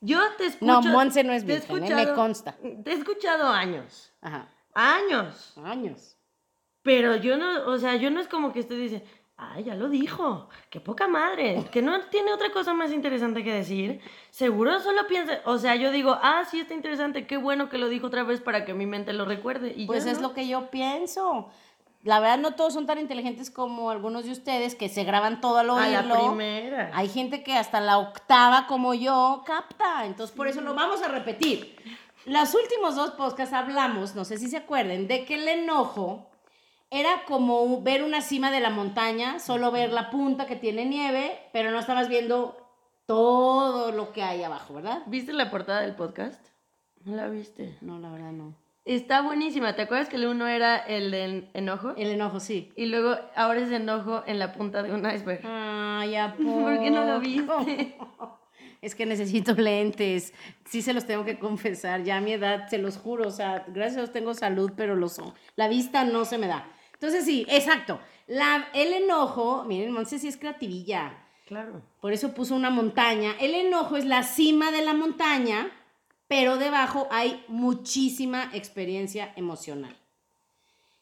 Yo 0.00 0.20
te 0.36 0.46
escucho. 0.46 0.80
No, 0.80 0.82
Monse 0.82 1.24
no 1.24 1.32
es 1.32 1.44
virgen, 1.44 1.84
¿eh? 1.84 1.94
me 1.94 2.12
consta. 2.14 2.56
Te 2.84 2.90
he 2.90 2.94
escuchado 2.94 3.48
años. 3.48 4.12
Ajá. 4.20 4.48
Años. 4.74 5.54
Años. 5.64 6.16
Pero 6.82 7.16
yo 7.16 7.36
no, 7.36 7.66
o 7.66 7.78
sea, 7.78 7.96
yo 7.96 8.10
no 8.10 8.20
es 8.20 8.28
como 8.28 8.52
que 8.52 8.60
usted 8.60 8.76
dice, 8.76 9.04
Ay, 9.40 9.62
ya 9.62 9.76
lo 9.76 9.88
dijo. 9.88 10.48
Qué 10.68 10.80
poca 10.80 11.06
madre. 11.06 11.64
Que 11.70 11.80
no 11.80 12.00
tiene 12.06 12.32
otra 12.32 12.50
cosa 12.50 12.74
más 12.74 12.92
interesante 12.92 13.44
que 13.44 13.52
decir. 13.54 14.00
Seguro 14.30 14.80
solo 14.80 15.06
piensa. 15.06 15.40
O 15.44 15.58
sea, 15.58 15.76
yo 15.76 15.92
digo, 15.92 16.18
ah, 16.20 16.42
sí 16.50 16.58
está 16.58 16.74
interesante. 16.74 17.24
Qué 17.28 17.36
bueno 17.36 17.68
que 17.68 17.78
lo 17.78 17.88
dijo 17.88 18.08
otra 18.08 18.24
vez 18.24 18.40
para 18.40 18.64
que 18.64 18.74
mi 18.74 18.84
mente 18.84 19.12
lo 19.12 19.24
recuerde. 19.24 19.72
Y 19.76 19.86
pues 19.86 20.06
es 20.06 20.20
lo 20.20 20.34
que 20.34 20.48
yo 20.48 20.70
pienso. 20.70 21.50
La 22.02 22.18
verdad, 22.18 22.38
no 22.38 22.54
todos 22.56 22.74
son 22.74 22.86
tan 22.86 22.98
inteligentes 22.98 23.48
como 23.48 23.90
algunos 23.90 24.24
de 24.24 24.32
ustedes 24.32 24.74
que 24.74 24.88
se 24.88 25.04
graban 25.04 25.40
todo 25.40 25.58
al 25.58 25.70
oírlo. 25.70 26.14
A 26.14 26.18
la 26.18 26.28
primera. 26.28 26.90
Hay 26.92 27.08
gente 27.08 27.44
que 27.44 27.54
hasta 27.54 27.80
la 27.80 27.98
octava, 27.98 28.66
como 28.66 28.92
yo, 28.92 29.44
capta. 29.46 30.04
Entonces, 30.04 30.34
por 30.34 30.48
eso 30.48 30.62
lo 30.62 30.74
vamos 30.74 31.00
a 31.02 31.08
repetir. 31.08 31.76
Los 32.24 32.54
últimos 32.54 32.96
dos 32.96 33.12
podcasts 33.12 33.54
hablamos, 33.54 34.16
no 34.16 34.24
sé 34.24 34.36
si 34.36 34.48
se 34.48 34.56
acuerden, 34.56 35.06
de 35.06 35.24
que 35.24 35.34
el 35.34 35.46
enojo 35.46 36.27
era 36.90 37.24
como 37.26 37.82
ver 37.82 38.02
una 38.02 38.20
cima 38.20 38.50
de 38.50 38.60
la 38.60 38.70
montaña, 38.70 39.38
solo 39.38 39.70
ver 39.70 39.92
la 39.92 40.10
punta 40.10 40.46
que 40.46 40.56
tiene 40.56 40.84
nieve, 40.86 41.38
pero 41.52 41.70
no 41.70 41.78
estabas 41.78 42.08
viendo 42.08 42.56
todo 43.06 43.92
lo 43.92 44.12
que 44.12 44.22
hay 44.22 44.42
abajo, 44.42 44.74
¿verdad? 44.74 45.02
¿Viste 45.06 45.32
la 45.32 45.50
portada 45.50 45.80
del 45.80 45.94
podcast? 45.94 46.44
¿No 47.04 47.16
la 47.16 47.28
viste? 47.28 47.76
No, 47.80 47.98
la 47.98 48.10
verdad 48.10 48.32
no. 48.32 48.54
Está 48.84 49.20
buenísima. 49.20 49.74
¿Te 49.74 49.82
acuerdas 49.82 50.08
que 50.08 50.16
el 50.16 50.26
uno 50.26 50.46
era 50.48 50.78
el 50.78 51.10
de 51.10 51.50
enojo? 51.52 51.94
El 51.96 52.08
enojo, 52.08 52.40
sí. 52.40 52.72
Y 52.74 52.86
luego 52.86 53.16
ahora 53.36 53.60
es 53.60 53.70
enojo 53.70 54.22
en 54.26 54.38
la 54.38 54.54
punta 54.54 54.82
de 54.82 54.94
un 54.94 55.04
iceberg. 55.04 55.42
Ay, 55.44 56.12
ya 56.12 56.34
¿Por 56.42 56.80
qué 56.80 56.90
no 56.90 57.04
lo 57.04 57.20
viste? 57.20 57.96
Es 58.80 58.94
que 58.94 59.06
necesito 59.06 59.54
lentes. 59.54 60.32
Sí 60.64 60.82
se 60.82 60.92
los 60.92 61.04
tengo 61.04 61.24
que 61.24 61.38
confesar. 61.38 62.04
Ya 62.04 62.18
a 62.18 62.20
mi 62.20 62.32
edad, 62.32 62.68
se 62.68 62.78
los 62.78 62.96
juro. 62.96 63.26
O 63.26 63.32
sea, 63.32 63.64
gracias 63.66 63.96
a 63.96 64.00
Dios 64.02 64.12
tengo 64.12 64.34
salud, 64.34 64.72
pero 64.76 64.94
los, 64.94 65.20
la 65.56 65.66
vista 65.66 66.04
no 66.04 66.24
se 66.24 66.38
me 66.38 66.46
da. 66.46 66.64
Entonces 67.00 67.24
sí, 67.24 67.46
exacto. 67.48 68.00
La, 68.26 68.68
el 68.74 68.92
enojo, 68.92 69.64
miren, 69.64 69.92
Monse 69.92 70.18
sí 70.18 70.28
es 70.28 70.36
creativilla. 70.36 71.12
Claro. 71.46 71.80
Por 72.00 72.12
eso 72.12 72.34
puso 72.34 72.54
una 72.54 72.70
montaña. 72.70 73.34
El 73.40 73.54
enojo 73.54 73.96
es 73.96 74.04
la 74.04 74.22
cima 74.22 74.70
de 74.70 74.82
la 74.82 74.92
montaña, 74.94 75.70
pero 76.26 76.56
debajo 76.58 77.08
hay 77.10 77.42
muchísima 77.48 78.50
experiencia 78.52 79.32
emocional. 79.36 79.96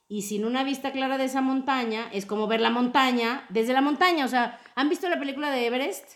Y 0.08 0.22
sin 0.22 0.44
una 0.44 0.62
vista 0.62 0.92
clara 0.92 1.18
de 1.18 1.24
esa 1.24 1.40
montaña, 1.40 2.08
es 2.12 2.26
como 2.26 2.46
ver 2.46 2.60
la 2.60 2.70
montaña 2.70 3.44
desde 3.48 3.72
la 3.72 3.80
montaña. 3.80 4.24
O 4.24 4.28
sea, 4.28 4.60
¿han 4.76 4.88
visto 4.88 5.08
la 5.08 5.18
película 5.18 5.50
de 5.50 5.66
Everest? 5.66 6.08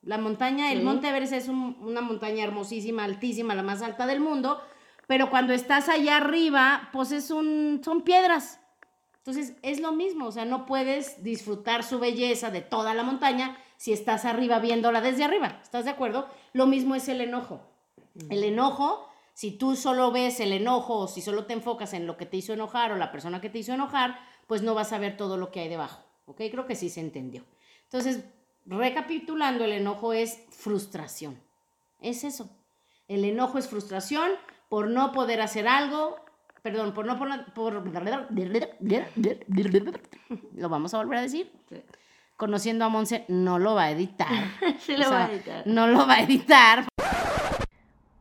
La 0.00 0.16
montaña, 0.16 0.72
el 0.72 0.82
monte 0.82 1.08
Everest 1.08 1.32
es 1.34 1.48
un- 1.48 1.76
una 1.80 2.00
montaña 2.00 2.44
hermosísima, 2.44 3.04
altísima, 3.04 3.54
la 3.54 3.62
más 3.64 3.82
alta 3.82 4.06
del 4.06 4.20
mundo, 4.20 4.62
pero 5.06 5.28
cuando 5.28 5.52
estás 5.52 5.88
allá 5.90 6.16
arriba, 6.16 6.88
pues 6.92 7.12
es 7.12 7.30
un, 7.30 7.82
son 7.84 8.00
piedras. 8.02 8.60
Entonces 9.28 9.58
es 9.60 9.80
lo 9.80 9.92
mismo, 9.92 10.24
o 10.24 10.32
sea, 10.32 10.46
no 10.46 10.64
puedes 10.64 11.22
disfrutar 11.22 11.84
su 11.84 11.98
belleza 11.98 12.50
de 12.50 12.62
toda 12.62 12.94
la 12.94 13.02
montaña 13.02 13.58
si 13.76 13.92
estás 13.92 14.24
arriba 14.24 14.58
viéndola 14.58 15.02
desde 15.02 15.22
arriba. 15.22 15.60
¿Estás 15.62 15.84
de 15.84 15.90
acuerdo? 15.90 16.26
Lo 16.54 16.66
mismo 16.66 16.94
es 16.94 17.08
el 17.08 17.20
enojo. 17.20 17.60
El 18.30 18.42
enojo, 18.42 19.06
si 19.34 19.50
tú 19.50 19.76
solo 19.76 20.12
ves 20.12 20.40
el 20.40 20.54
enojo 20.54 21.00
o 21.00 21.08
si 21.08 21.20
solo 21.20 21.44
te 21.44 21.52
enfocas 21.52 21.92
en 21.92 22.06
lo 22.06 22.16
que 22.16 22.24
te 22.24 22.38
hizo 22.38 22.54
enojar 22.54 22.90
o 22.90 22.96
la 22.96 23.12
persona 23.12 23.42
que 23.42 23.50
te 23.50 23.58
hizo 23.58 23.74
enojar, 23.74 24.18
pues 24.46 24.62
no 24.62 24.72
vas 24.72 24.94
a 24.94 24.98
ver 24.98 25.18
todo 25.18 25.36
lo 25.36 25.50
que 25.50 25.60
hay 25.60 25.68
debajo. 25.68 26.02
¿Ok? 26.24 26.40
Creo 26.50 26.64
que 26.64 26.74
sí 26.74 26.88
se 26.88 27.00
entendió. 27.00 27.44
Entonces, 27.84 28.24
recapitulando, 28.64 29.62
el 29.62 29.72
enojo 29.72 30.14
es 30.14 30.42
frustración. 30.52 31.38
Es 32.00 32.24
eso. 32.24 32.48
El 33.08 33.26
enojo 33.26 33.58
es 33.58 33.68
frustración 33.68 34.30
por 34.70 34.88
no 34.88 35.12
poder 35.12 35.42
hacer 35.42 35.68
algo, 35.68 36.16
perdón, 36.62 36.94
por 36.94 37.06
no 37.06 37.18
por, 37.18 37.28
por 37.54 37.74
lo 40.54 40.68
vamos 40.68 40.94
a 40.94 40.98
volver 40.98 41.18
a 41.18 41.22
decir. 41.22 41.50
Sí. 41.68 41.82
Conociendo 42.36 42.84
a 42.84 42.88
Monse 42.88 43.24
no 43.28 43.58
lo 43.58 43.74
va 43.74 43.84
a 43.84 43.90
editar. 43.90 44.28
Sí 44.80 44.94
O 44.94 44.98
lo 44.98 45.04
sea, 45.04 45.10
voy 45.10 45.20
a 45.20 45.32
editar. 45.34 45.62
No 45.66 45.86
lo 45.88 46.06
va 46.06 46.14
a 46.14 46.22
editar. 46.22 46.84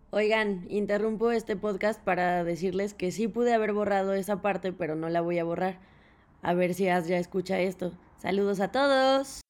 Oigan, 0.10 0.66
interrumpo 0.70 1.32
este 1.32 1.56
podcast 1.56 2.02
para 2.02 2.44
decirles 2.44 2.94
que 2.94 3.12
sí 3.12 3.28
pude 3.28 3.54
haber 3.54 3.74
borrado 3.74 4.14
esa 4.14 4.42
parte, 4.42 4.74
pero 4.74 4.96
no 4.96 5.10
la 5.10 5.22
voy 5.22 5.38
a 5.38 5.44
borrar. 5.44 5.78
A 6.42 6.54
ver 6.54 6.74
si 6.74 6.90
Az 6.90 7.08
ya 7.08 7.18
escucha 7.18 7.60
esto. 7.60 7.92
Saludos 8.18 8.60
a 8.60 8.72
todos. 8.72 9.42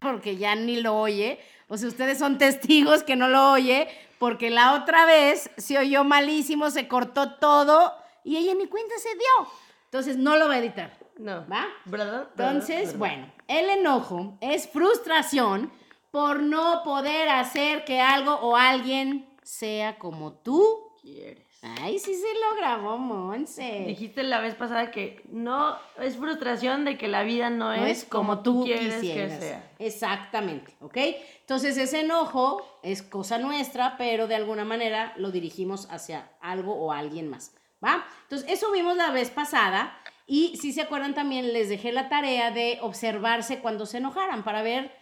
porque 0.00 0.36
ya 0.36 0.54
ni 0.54 0.80
lo 0.80 0.98
oye. 0.98 1.38
O 1.68 1.78
sea, 1.78 1.88
ustedes 1.88 2.18
son 2.18 2.38
testigos 2.38 3.02
que 3.02 3.16
no 3.16 3.28
lo 3.28 3.52
oye, 3.52 3.88
porque 4.18 4.50
la 4.50 4.74
otra 4.74 5.06
vez 5.06 5.50
se 5.56 5.78
oyó 5.78 6.04
malísimo, 6.04 6.70
se 6.70 6.88
cortó 6.88 7.34
todo 7.36 7.92
y 8.26 8.36
ella 8.36 8.54
ni 8.54 8.66
cuenta 8.66 8.94
se 8.98 9.10
dio. 9.14 9.50
Entonces 9.84 10.16
no 10.16 10.36
lo 10.36 10.48
va 10.48 10.54
a 10.54 10.58
editar. 10.58 10.98
No. 11.16 11.46
¿Va? 11.46 11.66
¿Verdad? 11.84 12.28
Entonces, 12.30 12.98
bueno, 12.98 13.32
el 13.46 13.70
enojo 13.70 14.36
es 14.40 14.68
frustración 14.68 15.70
por 16.10 16.42
no 16.42 16.82
poder 16.82 17.28
hacer 17.28 17.84
que 17.84 18.00
algo 18.00 18.34
o 18.34 18.56
alguien 18.56 19.28
sea 19.42 19.96
como 19.98 20.32
tú. 20.32 20.92
Quieres. 21.00 21.46
Ay, 21.80 21.98
sí 21.98 22.14
se 22.14 22.34
lo 22.34 22.56
grabó 22.56 22.98
Monse. 22.98 23.84
Dijiste 23.86 24.22
la 24.24 24.40
vez 24.40 24.54
pasada 24.54 24.90
que 24.90 25.22
no 25.30 25.76
es 26.00 26.16
frustración 26.16 26.84
de 26.84 26.98
que 26.98 27.08
la 27.08 27.22
vida 27.22 27.48
no, 27.48 27.76
no 27.76 27.86
es, 27.86 28.04
como 28.04 28.40
tú 28.42 28.64
quieres 28.64 28.96
quisieras. 28.96 29.38
que 29.38 29.44
sea. 29.46 29.70
Exactamente, 29.78 30.74
¿ok? 30.80 30.96
Entonces 31.40 31.76
ese 31.76 32.00
enojo 32.00 32.66
es 32.82 33.02
cosa 33.02 33.38
nuestra, 33.38 33.96
pero 33.96 34.26
de 34.26 34.34
alguna 34.34 34.64
manera 34.64 35.14
lo 35.16 35.30
dirigimos 35.30 35.88
hacia 35.90 36.30
algo 36.40 36.74
o 36.74 36.92
alguien 36.92 37.28
más, 37.28 37.54
¿va? 37.84 38.06
Entonces 38.22 38.50
eso 38.50 38.70
vimos 38.72 38.96
la 38.96 39.10
vez 39.10 39.30
pasada 39.30 39.98
y 40.26 40.56
si 40.56 40.72
se 40.72 40.82
acuerdan 40.82 41.14
también 41.14 41.52
les 41.52 41.68
dejé 41.68 41.92
la 41.92 42.08
tarea 42.08 42.50
de 42.50 42.78
observarse 42.82 43.60
cuando 43.60 43.86
se 43.86 43.98
enojaran 43.98 44.42
para 44.42 44.62
ver, 44.62 44.92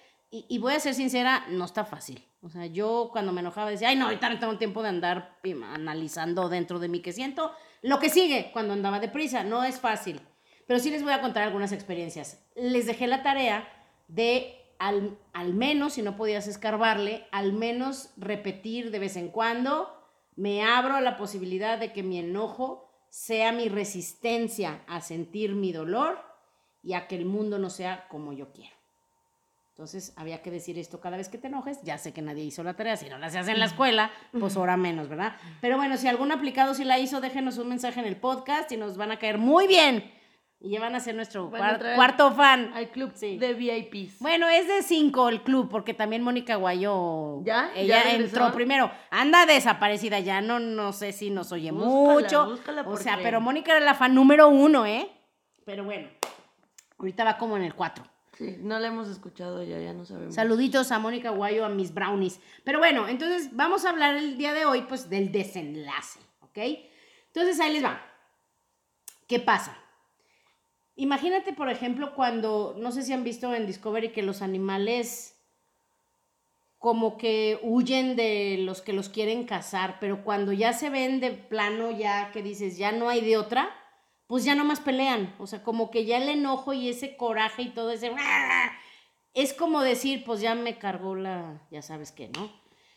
y, 0.49 0.59
voy 0.59 0.73
a 0.73 0.81
ser 0.81 0.95
sincera, 0.95 1.45
no 1.49 1.65
está 1.65 1.85
fácil. 1.85 2.21
O 2.43 2.49
sea, 2.49 2.67
yo 2.67 3.11
cuando 3.13 3.33
me 3.33 3.41
enojaba 3.41 3.71
decía, 3.71 3.91
ay 3.91 3.97
no, 3.97 4.07
ahorita 4.07 4.29
no 4.29 4.41
tengo 4.41 4.59
tiempo 4.59 4.83
de 4.83 4.89
andar 4.89 5.39
analizando 5.73 6.49
dentro 6.49 6.81
de 6.81 6.89
mí 6.89 7.01
que 7.01 7.13
siento. 7.13 7.53
Lo 7.83 8.01
que 8.01 8.11
sigue 8.11 8.51
cuando 8.53 8.73
andaba 8.73 8.99
deprisa, 8.99 9.45
no 9.45 9.63
es 9.63 9.79
fácil. 9.79 10.21
Pero 10.67 10.81
sí 10.81 10.91
les 10.91 11.05
voy 11.05 11.13
a 11.13 11.21
contar 11.21 11.45
algunas 11.45 11.71
experiencias. 11.71 12.45
Les 12.57 12.87
dejé 12.87 13.07
la 13.07 13.23
tarea 13.23 13.69
de 14.09 14.61
al, 14.81 15.17
al 15.33 15.55
menos, 15.55 15.93
si 15.93 16.03
no 16.03 16.17
podías 16.17 16.49
escarbarle, 16.49 17.29
al 17.31 17.53
menos 17.53 18.11
repetir 18.17 18.91
de 18.91 18.99
vez 18.99 19.17
en 19.17 19.29
cuando, 19.29 19.94
me 20.37 20.65
abro 20.65 20.95
a 20.95 21.01
la 21.01 21.17
posibilidad 21.17 21.79
de 21.79 21.93
que 21.93 22.03
mi 22.03 22.19
enojo 22.19 22.91
sea 23.09 23.53
mi 23.53 23.69
resistencia 23.69 24.83
a 24.87 25.01
sentir 25.01 25.55
mi 25.55 25.73
dolor 25.73 26.19
y 26.83 26.95
a 26.95 27.07
que 27.07 27.17
el 27.17 27.25
mundo 27.25 27.59
no 27.59 27.71
sea 27.71 28.09
como 28.09 28.33
yo 28.33 28.53
quiero. 28.53 28.75
Entonces 29.75 30.13
había 30.17 30.41
que 30.41 30.53
decir 30.53 30.79
esto 30.79 31.01
cada 31.01 31.17
vez 31.17 31.29
que 31.29 31.37
te 31.37 31.49
enojes. 31.49 31.83
Ya 31.83 31.99
sé 31.99 32.13
que 32.13 32.23
nadie 32.23 32.45
hizo 32.45 32.63
la 32.63 32.75
tarea. 32.75 32.97
Si 32.97 33.09
no 33.09 33.19
la 33.19 33.29
se 33.29 33.39
en 33.39 33.59
la 33.59 33.65
escuela, 33.65 34.13
pues 34.39 34.57
ahora 34.57 34.77
menos, 34.77 35.09
¿verdad? 35.09 35.37
Pero 35.61 35.77
bueno, 35.77 35.97
si 35.97 36.07
algún 36.07 36.31
aplicado 36.31 36.75
sí 36.75 36.85
la 36.85 37.01
hizo, 37.01 37.21
déjenos 37.21 37.59
un 37.59 37.69
mensaje 37.69 37.99
en 37.99 38.07
el 38.07 38.17
podcast 38.17 38.71
y 38.71 38.77
nos 38.77 38.97
van 38.97 39.11
a 39.11 39.19
caer 39.19 39.39
muy 39.39 39.67
bien. 39.67 40.13
Y 40.65 40.71
ya 40.71 40.81
van 40.81 40.95
a 40.95 41.01
ser 41.01 41.15
nuestro 41.15 41.53
a 41.55 41.79
cuarto 41.95 42.33
fan. 42.33 42.73
Al 42.75 42.89
club 42.89 43.13
Sí. 43.15 43.37
de 43.37 43.53
VIPs. 43.53 44.19
Bueno, 44.21 44.49
es 44.49 44.67
de 44.67 44.83
cinco 44.83 45.29
el 45.29 45.43
club, 45.43 45.69
porque 45.71 45.93
también 45.93 46.23
Mónica 46.23 46.57
Guayo. 46.57 47.43
¿Ya? 47.45 47.71
Ella 47.77 48.15
entró 48.15 48.51
primero. 48.51 48.91
Anda 49.11 49.45
desaparecida 49.45 50.21
ya, 50.21 50.41
no, 50.41 50.61
no 50.61 50.95
sé 50.95 51.13
si 51.13 51.29
nos 51.29 51.53
oye 51.53 51.71
Búscala, 51.71 52.13
mucho. 52.15 52.47
búscala 52.47 52.83
o 52.87 52.97
sea, 52.97 53.19
pero 53.23 53.43
Mónica 53.43 53.73
era 53.77 53.85
la 53.85 53.93
fan 53.95 54.15
número 54.15 54.49
uno, 54.49 54.87
¿eh? 54.87 55.11
Pero 55.67 55.85
bueno, 55.85 56.09
ahorita 56.99 57.25
va 57.25 57.37
como 57.37 57.59
en 57.59 57.63
el 57.65 57.75
cuatro. 57.75 58.03
Sí, 58.39 58.57
no 58.61 58.79
la 58.79 58.87
hemos 58.89 59.09
escuchado 59.11 59.63
ya, 59.63 59.79
ya 59.79 59.93
no 59.93 60.07
sabemos. 60.07 60.35
Saluditos 60.35 60.91
a 60.93 60.99
Mónica 60.99 61.29
Guayo, 61.29 61.67
a 61.67 61.69
mis 61.69 61.93
brownies. 61.93 62.41
Pero 62.65 62.79
bueno, 62.79 63.07
entonces 63.07 63.51
vamos 63.55 63.85
a 63.85 63.91
hablar 63.91 64.17
el 64.17 64.39
día 64.39 64.55
de 64.55 64.65
hoy, 64.65 64.81
pues, 64.89 65.11
del 65.11 65.31
desenlace, 65.31 66.19
¿ok? 66.41 66.59
Entonces 67.27 67.61
ahí 67.61 67.75
les 67.75 67.85
va. 67.85 68.01
¿Qué 69.29 69.39
pasa? 69.41 69.77
Imagínate, 70.97 71.53
por 71.53 71.69
ejemplo, 71.69 72.15
cuando, 72.15 72.77
no 72.79 72.93
sé 72.93 73.03
si 73.03 73.13
han 73.13 73.25
visto 73.25 73.53
en 73.53 73.67
Discovery 73.67 74.13
que 74.13 74.23
los 74.23 74.43
animales 74.43 75.35
como 76.79 77.17
que 77.17 77.59
huyen 77.63 78.15
de 78.15 78.59
los 78.59 78.83
que 78.83 78.93
los 78.93 79.09
quieren 79.09 79.45
cazar, 79.45 79.97
pero 80.01 80.23
cuando 80.23 80.53
ya 80.53 80.75
se 80.75 80.91
ven 80.91 81.19
de 81.19 81.31
plano, 81.31 81.91
ya 81.91 82.31
que 82.31 82.43
dices, 82.43 82.77
ya 82.77 82.93
no 82.93 83.09
hay 83.09 83.23
de 83.23 83.39
otra, 83.39 83.71
pues 84.27 84.45
ya 84.45 84.55
nomás 84.55 84.81
pelean. 84.81 85.35
O 85.39 85.47
sea, 85.47 85.63
como 85.63 85.91
que 85.91 86.05
ya 86.05 86.19
el 86.19 86.29
enojo 86.29 86.75
y 86.75 86.91
ese 86.91 87.17
coraje 87.17 87.63
y 87.63 87.71
todo 87.71 87.91
ese... 87.91 88.13
Es 89.33 89.55
como 89.55 89.83
decir, 89.83 90.25
pues 90.25 90.43
ya 90.43 90.55
me 90.55 90.79
cargó 90.79 91.15
la, 91.15 91.67
ya 91.71 91.81
sabes 91.81 92.13
qué, 92.13 92.29
¿no? 92.29 92.53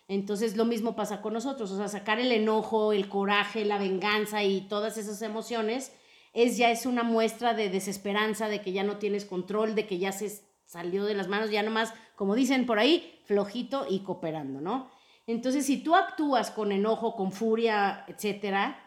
Entonces 0.10 0.56
lo 0.56 0.66
mismo 0.66 0.96
pasa 0.96 1.22
con 1.22 1.34
nosotros, 1.34 1.72
o 1.72 1.78
sea, 1.78 1.88
sacar 1.88 2.20
el 2.20 2.32
enojo, 2.32 2.94
el 2.94 3.10
coraje, 3.10 3.66
la 3.66 3.78
venganza 3.78 4.44
y 4.44 4.68
todas 4.68 4.98
esas 4.98 5.22
emociones 5.22 5.94
es 6.34 6.58
ya 6.58 6.72
es 6.72 6.86
una 6.86 7.04
muestra 7.04 7.54
de 7.54 7.70
desesperanza, 7.70 8.48
de 8.48 8.62
que 8.62 8.72
ya 8.72 8.84
no 8.84 8.98
tienes 8.98 9.26
control, 9.26 9.76
de 9.76 9.88
que 9.88 9.98
ya 9.98 10.12
se 10.12 10.42
salió 10.66 11.06
de 11.06 11.14
las 11.14 11.28
manos, 11.28 11.50
ya 11.50 11.64
nomás, 11.64 11.94
como 12.16 12.36
dicen 12.36 12.66
por 12.66 12.80
ahí, 12.80 13.22
flojito 13.26 13.86
y 13.90 14.00
cooperando, 14.00 14.62
¿no? 14.62 14.90
Entonces, 15.26 15.66
si 15.66 15.78
tú 15.78 15.96
actúas 15.96 16.52
con 16.52 16.72
enojo, 16.72 17.16
con 17.16 17.32
furia, 17.32 18.06
etcétera, 18.08 18.84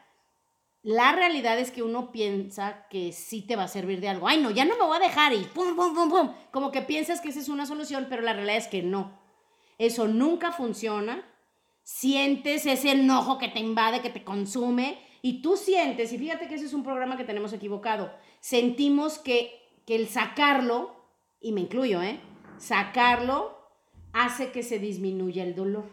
la 0.82 1.12
realidad 1.12 1.58
es 1.58 1.70
que 1.70 1.82
uno 1.82 2.10
piensa 2.10 2.86
que 2.88 3.12
sí 3.12 3.42
te 3.42 3.56
va 3.56 3.64
a 3.64 3.68
servir 3.68 4.00
de 4.00 4.08
algo. 4.08 4.26
Ay, 4.26 4.40
no, 4.40 4.50
ya 4.50 4.64
no 4.64 4.76
me 4.78 4.84
voy 4.84 4.96
a 4.96 5.00
dejar 5.00 5.34
y 5.34 5.44
pum, 5.44 5.76
pum, 5.76 5.94
pum, 5.94 6.08
pum. 6.08 6.32
Como 6.50 6.70
que 6.70 6.80
piensas 6.80 7.20
que 7.20 7.28
esa 7.28 7.40
es 7.40 7.50
una 7.50 7.66
solución, 7.66 8.06
pero 8.08 8.22
la 8.22 8.32
realidad 8.32 8.56
es 8.56 8.68
que 8.68 8.82
no. 8.82 9.18
Eso 9.76 10.08
nunca 10.08 10.52
funciona. 10.52 11.22
Sientes 11.82 12.64
ese 12.64 12.92
enojo 12.92 13.36
que 13.36 13.48
te 13.48 13.60
invade, 13.60 14.00
que 14.00 14.08
te 14.08 14.24
consume, 14.24 14.98
y 15.22 15.42
tú 15.42 15.56
sientes, 15.56 16.12
y 16.12 16.18
fíjate 16.18 16.48
que 16.48 16.54
ese 16.54 16.66
es 16.66 16.74
un 16.74 16.84
programa 16.84 17.16
que 17.16 17.24
tenemos 17.24 17.52
equivocado, 17.52 18.12
sentimos 18.40 19.18
que, 19.18 19.68
que 19.86 19.96
el 19.96 20.08
sacarlo, 20.08 20.96
y 21.40 21.52
me 21.52 21.62
incluyo, 21.62 22.02
¿eh? 22.02 22.20
Sacarlo 22.58 23.58
hace 24.12 24.50
que 24.50 24.62
se 24.62 24.78
disminuya 24.78 25.42
el 25.42 25.54
dolor. 25.54 25.84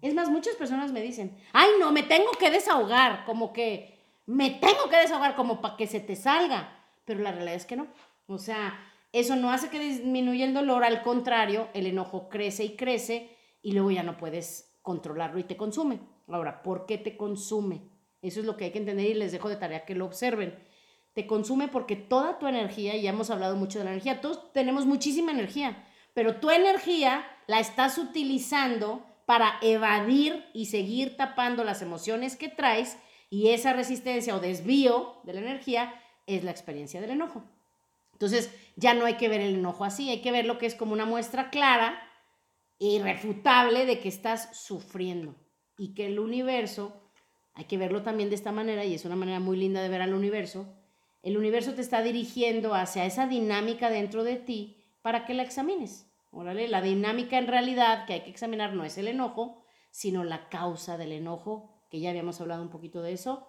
Es 0.00 0.14
más, 0.14 0.30
muchas 0.30 0.54
personas 0.54 0.92
me 0.92 1.02
dicen, 1.02 1.36
ay, 1.52 1.70
no, 1.80 1.92
me 1.92 2.02
tengo 2.02 2.30
que 2.32 2.50
desahogar, 2.50 3.24
como 3.24 3.52
que 3.52 3.98
me 4.26 4.50
tengo 4.50 4.88
que 4.90 4.96
desahogar 4.96 5.34
como 5.34 5.60
para 5.60 5.76
que 5.76 5.86
se 5.86 6.00
te 6.00 6.14
salga. 6.14 6.76
Pero 7.04 7.20
la 7.20 7.32
realidad 7.32 7.56
es 7.56 7.66
que 7.66 7.76
no. 7.76 7.88
O 8.26 8.38
sea, 8.38 8.78
eso 9.12 9.36
no 9.36 9.50
hace 9.50 9.70
que 9.70 9.78
disminuya 9.78 10.44
el 10.44 10.54
dolor, 10.54 10.84
al 10.84 11.02
contrario, 11.02 11.68
el 11.72 11.86
enojo 11.86 12.28
crece 12.28 12.64
y 12.64 12.76
crece 12.76 13.36
y 13.62 13.72
luego 13.72 13.90
ya 13.90 14.02
no 14.02 14.16
puedes 14.16 14.78
controlarlo 14.82 15.38
y 15.38 15.44
te 15.44 15.56
consume. 15.56 16.00
Ahora, 16.28 16.62
¿por 16.62 16.86
qué 16.86 16.98
te 16.98 17.16
consume? 17.16 17.80
Eso 18.22 18.40
es 18.40 18.46
lo 18.46 18.56
que 18.56 18.66
hay 18.66 18.70
que 18.72 18.78
entender 18.78 19.06
y 19.06 19.14
les 19.14 19.32
dejo 19.32 19.48
de 19.48 19.56
tarea 19.56 19.84
que 19.84 19.94
lo 19.94 20.04
observen. 20.04 20.58
Te 21.14 21.26
consume 21.26 21.68
porque 21.68 21.96
toda 21.96 22.38
tu 22.38 22.46
energía, 22.46 22.96
y 22.96 23.02
ya 23.02 23.10
hemos 23.10 23.30
hablado 23.30 23.56
mucho 23.56 23.78
de 23.78 23.84
la 23.84 23.90
energía, 23.92 24.20
todos 24.20 24.52
tenemos 24.52 24.86
muchísima 24.86 25.32
energía, 25.32 25.84
pero 26.14 26.36
tu 26.36 26.50
energía 26.50 27.26
la 27.46 27.60
estás 27.60 27.98
utilizando 27.98 29.04
para 29.26 29.58
evadir 29.62 30.46
y 30.54 30.66
seguir 30.66 31.16
tapando 31.16 31.64
las 31.64 31.82
emociones 31.82 32.36
que 32.36 32.48
traes 32.48 32.96
y 33.30 33.48
esa 33.50 33.72
resistencia 33.72 34.34
o 34.34 34.40
desvío 34.40 35.16
de 35.24 35.34
la 35.34 35.40
energía 35.40 35.94
es 36.26 36.44
la 36.44 36.50
experiencia 36.50 37.00
del 37.00 37.10
enojo. 37.10 37.44
Entonces 38.12 38.50
ya 38.76 38.94
no 38.94 39.04
hay 39.04 39.14
que 39.14 39.28
ver 39.28 39.40
el 39.40 39.54
enojo 39.54 39.84
así, 39.84 40.10
hay 40.10 40.22
que 40.22 40.32
ver 40.32 40.44
lo 40.44 40.58
que 40.58 40.66
es 40.66 40.74
como 40.74 40.92
una 40.92 41.04
muestra 41.04 41.50
clara 41.50 42.02
e 42.80 42.86
irrefutable 42.86 43.86
de 43.86 44.00
que 44.00 44.08
estás 44.08 44.56
sufriendo 44.58 45.36
y 45.76 45.94
que 45.94 46.06
el 46.06 46.18
universo, 46.18 47.07
hay 47.58 47.64
que 47.64 47.76
verlo 47.76 48.02
también 48.02 48.28
de 48.28 48.36
esta 48.36 48.52
manera 48.52 48.84
y 48.84 48.94
es 48.94 49.04
una 49.04 49.16
manera 49.16 49.40
muy 49.40 49.56
linda 49.56 49.82
de 49.82 49.88
ver 49.88 50.00
al 50.00 50.14
universo, 50.14 50.66
el 51.24 51.36
universo 51.36 51.74
te 51.74 51.80
está 51.80 52.02
dirigiendo 52.02 52.72
hacia 52.72 53.04
esa 53.04 53.26
dinámica 53.26 53.90
dentro 53.90 54.22
de 54.22 54.36
ti 54.36 54.76
para 55.02 55.26
que 55.26 55.34
la 55.34 55.42
examines. 55.42 56.06
Órale, 56.30 56.68
la 56.68 56.80
dinámica 56.80 57.36
en 57.36 57.48
realidad 57.48 58.06
que 58.06 58.12
hay 58.12 58.20
que 58.20 58.30
examinar 58.30 58.74
no 58.74 58.84
es 58.84 58.96
el 58.96 59.08
enojo, 59.08 59.64
sino 59.90 60.22
la 60.22 60.48
causa 60.48 60.96
del 60.96 61.10
enojo, 61.10 61.82
que 61.90 61.98
ya 61.98 62.10
habíamos 62.10 62.40
hablado 62.40 62.62
un 62.62 62.70
poquito 62.70 63.02
de 63.02 63.12
eso, 63.12 63.48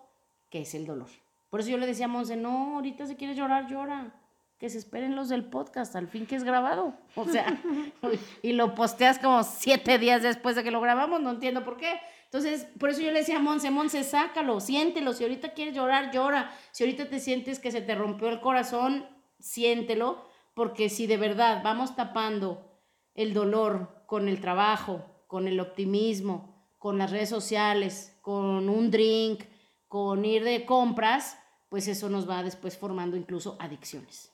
que 0.50 0.62
es 0.62 0.74
el 0.74 0.88
dolor. 0.88 1.10
Por 1.51 1.60
eso 1.60 1.70
yo 1.70 1.78
le 1.78 1.86
decía 1.86 2.06
a 2.06 2.08
Monse, 2.08 2.36
no, 2.36 2.78
ahorita 2.78 3.06
si 3.06 3.16
quieres 3.16 3.38
llorar, 3.38 3.68
llora. 3.68 4.16
Que 4.58 4.72
se 4.72 4.80
esperen 4.80 5.16
los 5.16 5.30
del 5.30 5.46
podcast, 5.46 5.96
al 5.96 6.08
fin 6.08 6.25
que 6.25 6.36
es 6.36 6.44
grabado. 6.44 6.96
O 7.16 7.25
sea, 7.25 7.62
y 8.42 8.54
lo 8.54 8.74
posteas 8.74 9.20
como 9.20 9.44
siete 9.44 10.00
días 10.00 10.24
después 10.24 10.56
de 10.56 10.63
que 10.63 10.72
lo 10.72 10.82
grabamos, 10.82 11.22
no 11.22 11.30
entiendo 11.30 11.63
por 11.63 11.78
qué. 11.78 12.00
Entonces, 12.31 12.67
por 12.79 12.91
eso 12.91 13.01
yo 13.01 13.12
le 13.12 13.19
decía 13.19 13.38
a 13.38 13.41
Monse, 13.41 13.71
Monse, 13.71 14.03
sácalo, 14.03 14.59
siéntelo. 14.59 15.13
Si 15.13 15.24
ahorita 15.24 15.53
quieres 15.53 15.74
llorar, 15.74 16.12
llora. 16.12 16.55
Si 16.71 16.83
ahorita 16.83 17.09
te 17.09 17.19
sientes 17.19 17.57
que 17.57 17.71
se 17.71 17.81
te 17.81 17.95
rompió 17.95 18.29
el 18.29 18.39
corazón, 18.39 19.07
siéntelo. 19.39 20.24
Porque 20.53 20.89
si 20.89 21.07
de 21.07 21.17
verdad 21.17 21.62
vamos 21.63 21.95
tapando 21.95 22.69
el 23.15 23.33
dolor 23.33 24.03
con 24.05 24.27
el 24.27 24.41
trabajo, 24.41 25.03
con 25.25 25.48
el 25.48 25.59
optimismo, 25.59 26.67
con 26.77 27.00
las 27.00 27.09
redes 27.09 27.29
sociales, 27.29 28.15
con 28.21 28.69
un 28.69 28.91
drink, 28.91 29.45
con 29.88 30.24
ir 30.24 30.43
de 30.43 30.65
compras, 30.65 31.39
pues 31.67 31.88
eso 31.88 32.09
nos 32.09 32.29
va 32.29 32.43
después 32.43 32.77
formando 32.77 33.17
incluso 33.17 33.57
adicciones. 33.59 34.31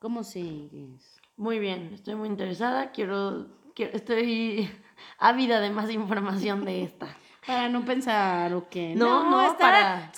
¿Cómo 0.00 0.24
sigues? 0.24 1.20
Muy 1.36 1.60
bien, 1.60 1.92
estoy 1.94 2.16
muy 2.16 2.28
interesada, 2.28 2.90
quiero, 2.90 3.46
estoy 3.76 4.68
ávida 5.18 5.60
de 5.60 5.70
más 5.70 5.88
información 5.90 6.64
de 6.64 6.82
esta. 6.82 7.16
Para 7.48 7.70
no 7.70 7.82
pensar 7.82 8.52
o 8.52 8.68
qué. 8.68 8.94
No, 8.94 9.30
no, 9.30 9.56
para... 9.56 10.12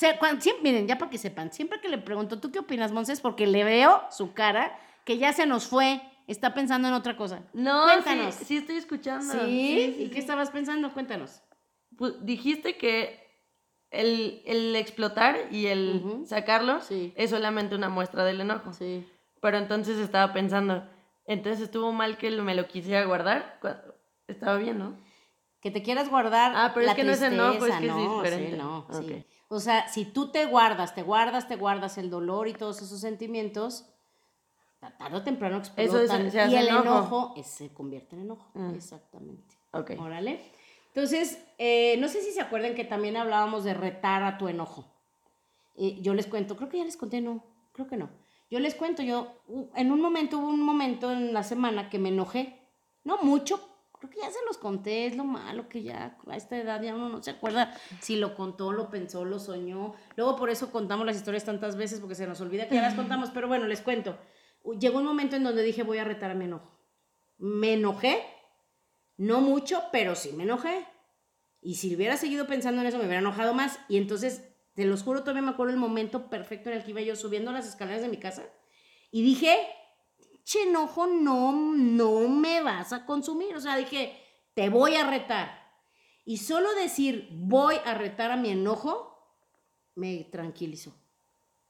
miren, 0.62 0.88
ya 0.88 0.99
para 0.99 1.08
que 1.12 1.16
sepan, 1.16 1.52
siempre 1.52 1.80
que 1.80 1.88
le 1.88 1.99
pregunto, 1.99 2.40
¿tú 2.40 2.50
qué 2.50 2.58
opinas, 2.58 2.90
Monses? 2.90 3.20
Porque 3.20 3.46
le 3.46 3.62
veo 3.62 4.02
su 4.10 4.32
cara 4.32 4.76
que 5.04 5.16
ya 5.16 5.32
se 5.32 5.46
nos 5.46 5.68
fue, 5.68 6.02
está 6.26 6.54
pensando 6.54 6.88
en 6.88 6.94
otra 6.94 7.16
cosa. 7.16 7.44
No, 7.52 7.84
Cuéntanos. 7.84 8.34
Sí, 8.34 8.56
estoy 8.56 8.78
escuchando. 8.78 9.32
¿Sí? 9.44 9.96
y 10.00 10.08
qué 10.08 10.18
estabas 10.18 10.50
pensando? 10.50 10.92
Cuéntanos. 10.92 11.40
Pues 11.96 12.14
dijiste 12.26 12.76
que 12.76 13.25
el, 13.92 14.75
explotar 14.75 15.37
y 15.52 15.66
el 15.66 16.25
sacarlo 16.26 16.80
es 16.90 17.30
solamente 17.30 17.76
una 17.76 17.88
muestra 17.88 18.25
del 18.25 18.40
enojo. 18.40 18.72
Sí. 18.72 19.06
Pero 19.40 19.56
entonces 19.56 19.99
estaba 19.99 20.32
pensando, 20.32 20.84
entonces 21.26 21.62
estuvo 21.62 21.92
mal 21.92 22.18
que 22.18 22.32
me 22.32 22.56
lo 22.56 22.66
quisiera 22.66 23.04
guardar. 23.04 23.60
Estaba 24.26 24.56
bien, 24.56 24.80
¿no? 24.80 25.09
Que 25.60 25.70
te 25.70 25.82
quieras 25.82 26.08
guardar. 26.08 26.52
Ah, 26.54 26.72
pero 26.74 26.86
es 26.86 26.94
que 26.94 27.04
no 27.04 27.12
es 27.12 27.22
enojo, 27.22 27.66
es 27.66 27.74
que 27.76 27.86
no, 27.86 28.22
es 28.22 28.30
diferente. 28.30 28.52
Sí, 28.52 28.56
no, 28.56 28.86
sí. 28.92 29.24
O 29.48 29.60
sea, 29.60 29.88
si 29.88 30.04
tú 30.04 30.30
te 30.30 30.46
guardas, 30.46 30.94
te 30.94 31.02
guardas, 31.02 31.48
te 31.48 31.56
guardas 31.56 31.98
el 31.98 32.08
dolor 32.08 32.48
y 32.48 32.54
todos 32.54 32.80
esos 32.80 33.00
sentimientos, 33.00 33.84
tarde 34.98 35.16
o 35.16 35.22
temprano 35.22 35.58
explotan. 35.58 36.26
Eso 36.26 36.48
y 36.48 36.54
el 36.56 36.68
enojo, 36.68 37.34
se 37.42 37.72
convierte 37.72 38.16
en 38.16 38.22
enojo. 38.22 38.50
Mm. 38.54 38.74
Exactamente. 38.74 39.56
Ok. 39.72 39.92
Órale. 39.98 40.40
Entonces, 40.94 41.38
eh, 41.58 41.96
no 41.98 42.08
sé 42.08 42.20
si 42.22 42.32
se 42.32 42.40
acuerdan 42.40 42.74
que 42.74 42.84
también 42.84 43.16
hablábamos 43.16 43.64
de 43.64 43.74
retar 43.74 44.22
a 44.22 44.38
tu 44.38 44.48
enojo. 44.48 44.86
Eh, 45.76 45.98
yo 46.00 46.14
les 46.14 46.26
cuento, 46.26 46.56
creo 46.56 46.68
que 46.68 46.78
ya 46.78 46.84
les 46.84 46.96
conté, 46.96 47.20
no, 47.20 47.44
creo 47.72 47.86
que 47.86 47.96
no. 47.96 48.10
Yo 48.50 48.58
les 48.58 48.74
cuento, 48.74 49.02
yo 49.02 49.40
en 49.76 49.92
un 49.92 50.00
momento, 50.00 50.38
hubo 50.38 50.48
un 50.48 50.62
momento 50.62 51.12
en 51.12 51.32
la 51.32 51.44
semana 51.44 51.88
que 51.88 52.00
me 52.00 52.08
enojé, 52.08 52.68
no 53.04 53.18
mucho, 53.22 53.60
creo 54.00 54.10
que 54.10 54.21
ya 54.21 54.30
se 54.30 54.39
los 54.47 54.58
conté, 54.58 55.06
es 55.06 55.17
lo 55.17 55.25
malo 55.25 55.69
que 55.69 55.82
ya 55.82 56.17
a 56.26 56.36
esta 56.36 56.56
edad 56.56 56.82
ya 56.82 56.95
uno 56.95 57.08
no 57.08 57.23
se 57.23 57.30
acuerda 57.30 57.73
si 58.00 58.17
lo 58.17 58.34
contó, 58.34 58.73
lo 58.73 58.91
pensó, 58.91 59.25
lo 59.25 59.39
soñó. 59.39 59.95
Luego 60.17 60.36
por 60.36 60.50
eso 60.50 60.73
contamos 60.73 61.06
las 61.06 61.17
historias 61.17 61.45
tantas 61.45 61.76
veces 61.76 62.00
porque 62.00 62.15
se 62.15 62.26
nos 62.26 62.41
olvida 62.41 62.67
que 62.67 62.75
ya 62.75 62.82
las 62.82 62.95
contamos, 62.95 63.30
pero 63.30 63.47
bueno, 63.47 63.67
les 63.67 63.82
cuento. 63.82 64.19
Llegó 64.78 64.99
un 64.99 65.04
momento 65.04 65.36
en 65.36 65.45
donde 65.45 65.63
dije 65.63 65.82
voy 65.82 65.99
a 65.99 66.04
retar 66.04 66.30
a 66.30 66.34
mi 66.34 66.47
enojo. 66.47 66.71
Me 67.39 67.75
enojé 67.75 68.25
no 69.21 69.43
mucho, 69.43 69.82
pero 69.93 70.15
sí 70.15 70.32
me 70.32 70.45
enojé. 70.45 70.86
Y 71.60 71.75
si 71.75 71.95
hubiera 71.95 72.17
seguido 72.17 72.47
pensando 72.47 72.80
en 72.80 72.86
eso, 72.86 72.97
me 72.97 73.04
hubiera 73.04 73.21
enojado 73.21 73.52
más. 73.52 73.78
Y 73.86 73.99
entonces, 73.99 74.49
te 74.73 74.86
los 74.86 75.02
juro, 75.02 75.21
todavía 75.21 75.43
me 75.43 75.50
acuerdo 75.50 75.75
el 75.75 75.78
momento 75.78 76.30
perfecto 76.30 76.71
en 76.71 76.78
el 76.78 76.84
que 76.84 76.93
iba 76.93 77.02
yo 77.02 77.15
subiendo 77.17 77.52
las 77.52 77.69
escaleras 77.69 78.00
de 78.00 78.08
mi 78.08 78.17
casa. 78.17 78.45
Y 79.10 79.23
dije, 79.23 79.54
che, 80.50 80.63
enojo, 80.65 81.06
no, 81.06 81.52
no 81.52 82.28
me 82.28 82.63
vas 82.63 82.93
a 82.93 83.06
consumir. 83.06 83.54
O 83.54 83.60
sea, 83.60 83.76
dije, 83.76 84.19
te 84.54 84.69
voy 84.69 84.97
a 84.97 85.08
retar. 85.08 85.60
Y 86.25 86.39
solo 86.39 86.75
decir, 86.75 87.28
voy 87.32 87.76
a 87.84 87.95
retar 87.95 88.30
a 88.30 88.36
mi 88.36 88.50
enojo, 88.50 89.17
me 89.95 90.25
tranquilizó. 90.25 90.95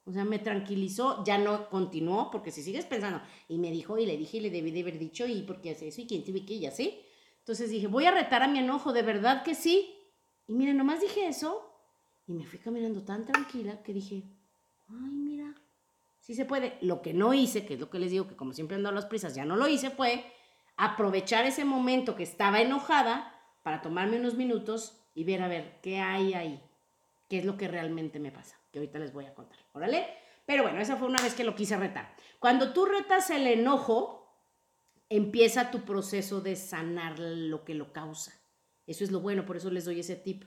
O 0.05 0.13
sea, 0.13 0.25
me 0.25 0.39
tranquilizó, 0.39 1.23
ya 1.25 1.39
no 1.39 1.69
continuó, 1.69 2.31
porque 2.31 2.51
si 2.51 2.63
sigues 2.63 2.87
pensando, 2.87 3.21
y 3.49 3.59
me 3.59 3.71
dijo, 3.71 3.99
y 3.99 4.07
le 4.07 4.17
dije, 4.17 4.39
y 4.39 4.41
le 4.41 4.51
debí 4.51 4.71
de 4.71 4.81
haber 4.81 4.99
dicho, 4.99 5.27
y 5.27 5.43
por 5.43 5.61
qué 5.61 5.73
hace 5.73 5.89
eso, 5.89 6.01
y 6.01 6.07
quién 6.07 6.25
te 6.25 6.33
que, 6.45 6.55
y 6.55 6.67
así. 6.67 7.01
Entonces 7.39 7.71
dije, 7.71 7.87
voy 7.87 8.07
a 8.07 8.11
retar 8.11 8.43
a 8.43 8.49
mi 8.49 8.59
enojo, 8.59 8.93
de 8.93 9.03
verdad 9.03 9.43
que 9.43 9.55
sí. 9.55 9.95
Y 10.47 10.55
miren, 10.55 10.79
nomás 10.79 11.01
dije 11.01 11.27
eso 11.27 11.67
y 12.27 12.33
me 12.33 12.47
fui 12.47 12.59
caminando 12.61 13.03
tan 13.03 13.27
tranquila 13.27 13.83
que 13.83 13.93
dije, 13.93 14.23
ay, 14.89 15.15
mira, 15.17 15.55
sí 16.21 16.35
se 16.35 16.45
puede. 16.45 16.79
Lo 16.81 17.03
que 17.03 17.13
no 17.13 17.35
hice, 17.35 17.67
que 17.67 17.75
es 17.75 17.81
lo 17.81 17.91
que 17.91 17.99
les 17.99 18.11
digo, 18.11 18.29
que 18.29 18.37
como 18.37 18.53
siempre 18.53 18.77
ando 18.77 18.89
a 18.89 18.93
las 18.93 19.07
prisas, 19.07 19.35
ya 19.35 19.45
no 19.45 19.57
lo 19.57 19.69
hice, 19.69 19.91
fue 19.91 20.25
aprovechar 20.77 21.45
ese 21.45 21.65
momento 21.65 22.17
que 22.17 22.23
estaba 22.23 22.61
enojada 22.61 23.35
para 23.63 23.83
tomarme 23.83 24.19
unos 24.19 24.35
minutos 24.35 25.01
y 25.15 25.25
ver 25.25 25.43
a 25.43 25.49
ver 25.49 25.81
qué 25.83 25.99
hay 25.99 26.35
ahí, 26.35 26.63
qué 27.29 27.39
es 27.39 27.45
lo 27.45 27.57
que 27.57 27.69
realmente 27.69 28.19
me 28.19 28.33
pasa, 28.33 28.59
que 28.73 28.79
ahorita 28.79 28.99
les 28.99 29.13
voy 29.13 29.27
a 29.27 29.35
contar, 29.35 29.59
¿órale? 29.73 30.07
Pero 30.47 30.63
bueno, 30.63 30.81
esa 30.81 30.97
fue 30.97 31.09
una 31.09 31.23
vez 31.23 31.35
que 31.35 31.45
lo 31.45 31.55
quise 31.55 31.77
retar. 31.77 32.15
Cuando 32.39 32.73
tú 32.73 32.87
retas 32.87 33.31
el 33.31 33.47
enojo, 33.47 34.21
empieza 35.09 35.71
tu 35.71 35.83
proceso 35.83 36.41
de 36.41 36.57
sanar 36.57 37.19
lo 37.19 37.65
que 37.65 37.75
lo 37.75 37.93
causa. 37.93 38.33
Eso 38.87 39.05
es 39.05 39.11
lo 39.11 39.21
bueno, 39.21 39.45
por 39.45 39.57
eso 39.57 39.71
les 39.71 39.85
doy 39.85 40.01
ese 40.01 40.17
tip. 40.17 40.45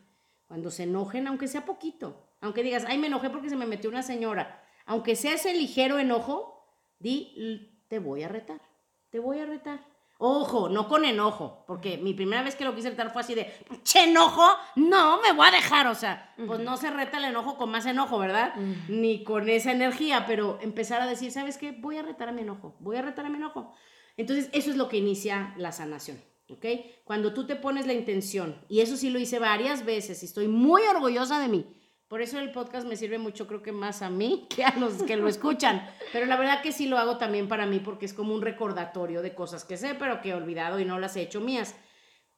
Cuando 0.47 0.71
se 0.71 0.83
enojen, 0.83 1.27
aunque 1.27 1.47
sea 1.47 1.65
poquito, 1.65 2.27
aunque 2.41 2.63
digas, 2.63 2.86
ay, 2.88 2.97
me 2.97 3.07
enojé 3.07 3.29
porque 3.29 3.49
se 3.49 3.55
me 3.55 3.65
metió 3.65 3.89
una 3.89 4.03
señora, 4.03 4.62
aunque 4.86 5.15
sea 5.15 5.34
ese 5.34 5.54
ligero 5.54 6.00
enojo, 6.00 6.67
di, 7.00 7.84
te 7.88 8.00
voy 8.00 8.24
a 8.24 8.28
retar, 8.28 8.62
te 9.10 9.19
voy 9.19 9.39
a 9.39 9.46
retar. 9.46 9.91
Ojo, 10.19 10.69
no 10.69 10.88
con 10.88 11.04
enojo, 11.04 11.65
porque 11.67 11.98
mi 11.98 12.13
primera 12.13 12.43
vez 12.43 12.56
que 12.56 12.63
lo 12.63 12.76
quise 12.76 12.91
retar 12.91 13.12
fue 13.12 13.22
así 13.22 13.36
de, 13.36 13.52
che, 13.84 14.06
enojo, 14.06 14.46
no, 14.76 15.19
me 15.22 15.34
voy 15.34 15.48
a 15.48 15.52
dejar, 15.52 15.88
o 15.88 15.96
sea, 15.96 16.34
pues 16.48 16.62
no 16.62 16.78
se 16.78 16.91
reta 16.91 17.17
el 17.17 17.26
enojo 17.26 17.58
con 17.58 17.69
más 17.72 17.86
enojo, 17.86 18.19
¿verdad? 18.19 18.56
Ni 18.88 19.24
con 19.24 19.50
esa 19.50 19.72
energía, 19.72 20.26
pero 20.26 20.60
empezar 20.62 21.02
a 21.02 21.08
decir, 21.08 21.32
¿sabes 21.32 21.58
qué? 21.58 21.72
Voy 21.72 21.98
a 21.98 22.04
retar 22.04 22.30
a 22.30 22.32
mi 22.32 22.41
enojo, 22.41 22.78
voy 22.80 22.96
a 22.96 23.02
retar 23.02 23.26
a 23.26 23.30
mi 23.30 23.36
enojo. 23.36 23.74
Entonces, 24.15 24.50
eso 24.54 24.69
es 24.69 24.78
lo 24.78 24.88
que 24.88 24.98
inicia 24.98 25.54
la 25.58 25.72
sanación. 25.72 26.22
¿ok? 26.50 26.65
Cuando 27.04 27.34
tú 27.34 27.46
te 27.46 27.56
pones 27.56 27.88
la 27.88 27.93
intención, 27.93 28.63
y 28.69 28.82
eso 28.82 28.98
sí 28.98 29.10
lo 29.10 29.19
hice 29.19 29.39
varias 29.39 29.86
veces, 29.86 30.22
y 30.24 30.26
estoy 30.26 30.48
muy 30.48 30.84
orgullosa 30.84 31.39
de 31.39 31.48
mí. 31.48 31.65
Por 32.13 32.21
eso 32.21 32.38
el 32.38 32.52
podcast 32.52 32.86
me 32.86 32.95
sirve 32.95 33.17
mucho, 33.17 33.47
creo 33.47 33.63
que 33.63 33.71
más 33.71 34.04
a 34.04 34.10
mí 34.12 34.45
que 34.56 34.63
a 34.63 34.78
los 34.78 35.02
que 35.02 35.17
lo 35.17 35.28
escuchan. 35.28 35.89
Pero 36.12 36.28
la 36.28 36.38
verdad 36.38 36.62
que 36.62 36.71
sí 36.71 36.86
lo 36.86 36.99
hago 36.99 37.17
también 37.17 37.47
para 37.47 37.65
mí 37.65 37.80
porque 37.80 38.06
es 38.06 38.13
como 38.13 38.36
un 38.36 38.43
recordatorio 38.43 39.23
de 39.23 39.34
cosas 39.34 39.65
que 39.65 39.78
sé, 39.78 39.95
pero 39.95 40.21
que 40.21 40.30
he 40.30 40.34
olvidado 40.36 40.80
y 40.80 40.86
no 40.86 40.99
las 40.99 41.15
he 41.15 41.23
hecho 41.23 41.41
mías. 41.41 41.76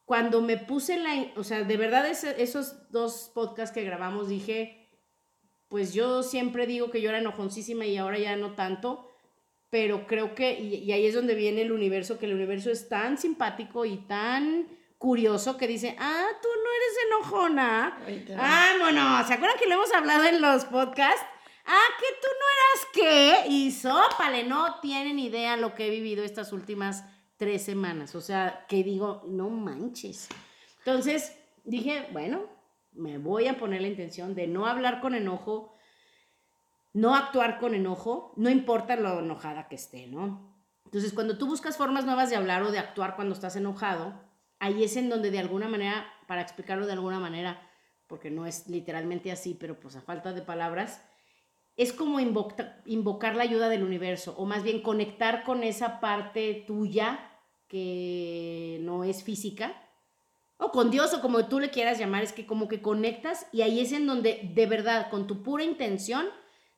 Cuando 0.05 0.41
me 0.41 0.55
puse 0.55 0.97
la, 0.97 1.25
o 1.35 1.43
sea, 1.43 1.65
de 1.65 1.75
verdad 1.75 2.05
esos 2.09 2.89
dos 2.89 3.29
podcasts 3.35 3.73
que 3.73 3.83
grabamos 3.83 4.29
dije, 4.29 4.87
pues 5.67 5.93
yo 5.93 6.23
siempre 6.23 6.67
digo 6.67 6.89
que 6.89 7.01
yo 7.01 7.09
era 7.09 7.19
enojoncísima 7.19 7.85
y 7.85 7.97
ahora 7.97 8.17
ya 8.17 8.37
no 8.37 8.53
tanto 8.53 9.11
pero 9.69 10.07
creo 10.07 10.35
que, 10.35 10.57
y, 10.57 10.89
ahí 10.93 11.05
es 11.05 11.13
donde 11.13 11.35
viene 11.35 11.61
el 11.61 11.73
universo, 11.73 12.17
que 12.17 12.27
el 12.27 12.33
universo 12.33 12.71
es 12.71 12.87
tan 12.87 13.17
simpático 13.17 13.83
y 13.83 13.97
tan 13.97 14.67
curioso 14.97 15.57
que 15.57 15.67
dice, 15.67 15.95
ah, 15.99 16.27
tú 16.41 16.47
no 16.47 16.69
eres 16.71 16.97
enojona. 17.07 17.97
ah, 18.39 18.73
bueno, 18.79 19.27
¿se 19.27 19.33
acuerdan 19.33 19.57
que 19.59 19.67
lo 19.67 19.75
hemos 19.75 19.93
hablado 19.93 20.23
en 20.23 20.41
los 20.41 20.65
podcasts? 20.65 21.25
Ah, 21.65 21.87
que 21.99 22.05
tú 22.21 22.27
no 22.39 22.45
eras 22.55 23.45
qué. 23.45 23.49
Y 23.51 23.71
sópale, 23.71 24.43
no 24.43 24.79
tienen 24.79 25.19
idea 25.19 25.57
lo 25.57 25.73
que 25.73 25.87
he 25.87 25.89
vivido 25.89 26.23
estas 26.23 26.53
últimas 26.53 27.03
tres 27.37 27.63
semanas. 27.63 28.15
O 28.15 28.21
sea, 28.21 28.65
que 28.67 28.83
digo, 28.83 29.23
no 29.27 29.49
manches. 29.49 30.29
Entonces 30.79 31.37
dije, 31.63 32.07
bueno, 32.11 32.43
me 32.93 33.17
voy 33.17 33.47
a 33.47 33.57
poner 33.57 33.81
la 33.81 33.87
intención 33.87 34.35
de 34.35 34.47
no 34.47 34.67
hablar 34.67 35.01
con 35.01 35.15
enojo, 35.15 35.75
no 36.93 37.15
actuar 37.15 37.59
con 37.59 37.73
enojo, 37.73 38.33
no 38.37 38.49
importa 38.49 38.95
lo 38.95 39.19
enojada 39.19 39.67
que 39.67 39.75
esté, 39.75 40.07
¿no? 40.07 40.55
Entonces, 40.85 41.11
cuando 41.11 41.37
tú 41.37 41.47
buscas 41.47 41.77
formas 41.77 42.05
nuevas 42.05 42.29
de 42.29 42.37
hablar 42.37 42.63
o 42.63 42.71
de 42.71 42.79
actuar 42.79 43.15
cuando 43.15 43.33
estás 43.33 43.55
enojado, 43.55 44.13
ahí 44.59 44.83
es 44.83 44.95
en 44.97 45.09
donde 45.09 45.31
de 45.31 45.39
alguna 45.39 45.67
manera, 45.67 46.05
para 46.27 46.41
explicarlo 46.41 46.85
de 46.85 46.93
alguna 46.93 47.19
manera, 47.19 47.69
porque 48.07 48.29
no 48.29 48.45
es 48.45 48.67
literalmente 48.67 49.31
así, 49.31 49.55
pero 49.59 49.79
pues 49.79 49.95
a 49.95 50.01
falta 50.01 50.33
de 50.33 50.41
palabras, 50.41 51.03
es 51.77 51.91
como 51.91 52.19
invocar 52.19 53.35
la 53.35 53.43
ayuda 53.43 53.69
del 53.69 53.83
universo, 53.83 54.33
o 54.37 54.45
más 54.45 54.63
bien 54.63 54.81
conectar 54.81 55.43
con 55.43 55.63
esa 55.63 55.99
parte 55.99 56.63
tuya 56.65 57.31
que 57.67 58.79
no 58.81 59.03
es 59.03 59.23
física, 59.23 59.81
o 60.57 60.71
con 60.71 60.89
Dios, 60.89 61.13
o 61.13 61.21
como 61.21 61.47
tú 61.47 61.59
le 61.59 61.69
quieras 61.69 61.99
llamar, 61.99 62.23
es 62.23 62.31
que 62.31 62.45
como 62.45 62.69
que 62.69 62.81
conectas 62.81 63.47
y 63.51 63.61
ahí 63.61 63.81
es 63.81 63.91
en 63.91 64.07
donde 64.07 64.51
de 64.53 64.65
verdad, 64.67 65.09
con 65.09 65.27
tu 65.27 65.43
pura 65.43 65.65
intención, 65.65 66.27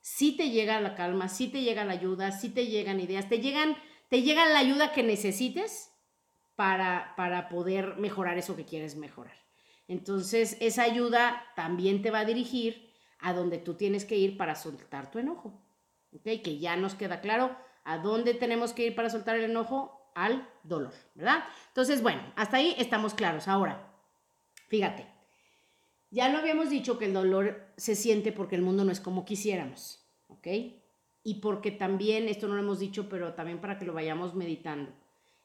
sí 0.01 0.35
te 0.35 0.49
llega 0.49 0.81
la 0.81 0.95
calma, 0.95 1.29
sí 1.29 1.47
te 1.47 1.61
llega 1.61 1.85
la 1.85 1.93
ayuda, 1.93 2.31
sí 2.31 2.49
te 2.49 2.65
llegan 2.65 2.99
ideas, 2.99 3.29
te 3.29 3.39
llegan, 3.39 3.75
te 4.09 4.23
llega 4.23 4.47
la 4.47 4.59
ayuda 4.59 4.93
que 4.93 5.03
necesites 5.03 5.91
para, 6.57 7.13
para 7.15 7.47
poder 7.47 7.95
mejorar 7.97 8.37
eso 8.37 8.57
que 8.57 8.65
quieres 8.65 8.97
mejorar. 8.97 9.37
Entonces, 9.87 10.57
esa 10.59 10.83
ayuda 10.83 11.45
también 11.55 12.01
te 12.01 12.11
va 12.11 12.19
a 12.19 12.25
dirigir 12.25 12.91
a 13.19 13.31
donde 13.31 13.59
tú 13.59 13.75
tienes 13.75 14.03
que 14.03 14.17
ir 14.17 14.37
para 14.37 14.55
soltar 14.55 15.09
tu 15.09 15.19
enojo. 15.19 15.63
¿Ok? 16.13 16.23
Que 16.43 16.57
ya 16.59 16.75
nos 16.75 16.95
queda 16.95 17.21
claro 17.21 17.55
a 17.85 17.99
dónde 17.99 18.33
tenemos 18.33 18.73
que 18.73 18.87
ir 18.87 18.95
para 18.95 19.09
soltar 19.09 19.37
el 19.37 19.45
enojo, 19.45 20.11
al 20.15 20.49
dolor, 20.63 20.93
¿verdad? 21.13 21.43
Entonces, 21.67 22.01
bueno, 22.01 22.21
hasta 22.35 22.57
ahí 22.57 22.73
estamos 22.79 23.13
claros. 23.13 23.47
Ahora, 23.47 23.93
fíjate, 24.67 25.05
ya 26.09 26.27
lo 26.29 26.39
habíamos 26.39 26.71
dicho 26.71 26.97
que 26.97 27.05
el 27.05 27.13
dolor 27.13 27.71
se 27.77 27.95
siente 27.95 28.31
porque 28.31 28.55
el 28.55 28.63
mundo 28.63 28.83
no 28.83 28.91
es 28.91 28.99
como 28.99 29.25
quisiéramos, 29.25 30.03
¿ok? 30.27 30.47
Y 31.23 31.35
porque 31.39 31.69
también, 31.69 32.27
esto 32.29 32.47
no 32.47 32.55
lo 32.55 32.61
hemos 32.61 32.79
dicho, 32.79 33.07
pero 33.09 33.35
también 33.35 33.61
para 33.61 33.77
que 33.77 33.85
lo 33.85 33.93
vayamos 33.93 34.33
meditando, 34.33 34.91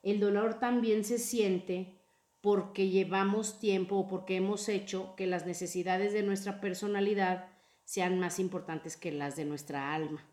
el 0.03 0.21
dolor 0.21 0.59
también 0.59 1.05
se 1.05 1.19
siente 1.19 1.99
porque 2.41 2.88
llevamos 2.88 3.61
tiempo 3.61 3.97
o 3.97 4.09
porque 4.09 4.37
hemos 4.37 4.69
hecho 4.69 5.15
que 5.17 5.27
las 5.27 5.47
necesidades 5.47 6.12
de 6.12 6.25
nuestra 6.25 6.61
personalidad 6.61 7.49
sean 7.85 8.19
más 8.19 8.38
importantes 8.38 8.97
que 8.97 9.12
las 9.12 9.37
de 9.37 9.45
nuestra 9.45 9.95
alma. 9.95 10.25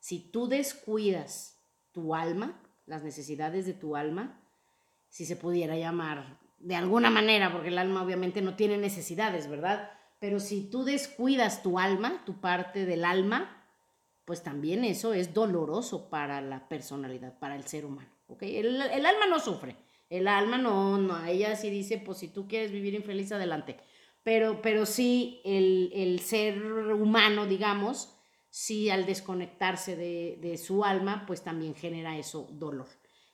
Si 0.00 0.18
tú 0.18 0.48
descuidas 0.48 1.58
tu 1.92 2.14
alma, 2.14 2.60
las 2.84 3.02
necesidades 3.02 3.64
de 3.64 3.72
tu 3.72 3.96
alma, 3.96 4.38
si 5.08 5.24
se 5.24 5.36
pudiera 5.36 5.76
llamar 5.76 6.38
de 6.58 6.76
alguna 6.76 7.10
manera, 7.10 7.52
porque 7.52 7.68
el 7.68 7.78
alma 7.78 8.02
obviamente 8.02 8.42
no 8.42 8.54
tiene 8.54 8.76
necesidades, 8.76 9.48
¿verdad? 9.48 9.90
Pero 10.18 10.40
si 10.40 10.68
tú 10.70 10.84
descuidas 10.84 11.62
tu 11.62 11.78
alma, 11.78 12.22
tu 12.24 12.40
parte 12.40 12.86
del 12.86 13.04
alma, 13.04 13.64
pues 14.24 14.42
también 14.42 14.84
eso 14.84 15.12
es 15.14 15.34
doloroso 15.34 16.08
para 16.08 16.40
la 16.40 16.68
personalidad, 16.68 17.38
para 17.38 17.56
el 17.56 17.64
ser 17.64 17.84
humano. 17.84 18.13
El, 18.40 18.80
alma 18.80 19.26
no 19.28 19.38
sufre, 19.38 19.76
el 20.10 20.28
alma 20.28 20.58
no, 20.58 20.98
no, 20.98 21.24
ella 21.24 21.56
sí 21.56 21.70
dice, 21.70 21.98
pues 21.98 22.18
si 22.18 22.28
tú 22.28 22.46
quieres 22.48 22.70
vivir 22.70 22.94
infeliz, 22.94 23.32
adelante. 23.32 23.78
Pero, 24.22 24.62
pero 24.62 24.86
sí, 24.86 25.40
el, 25.44 26.20
ser 26.20 26.62
humano, 26.62 27.46
digamos, 27.46 28.14
sí 28.48 28.88
al 28.90 29.06
desconectarse 29.06 29.96
de, 29.96 30.38
de 30.40 30.56
su 30.56 30.84
alma, 30.84 31.24
pues 31.26 31.42
también 31.42 31.74
genera 31.74 32.16
eso, 32.16 32.48
dolor. 32.52 32.88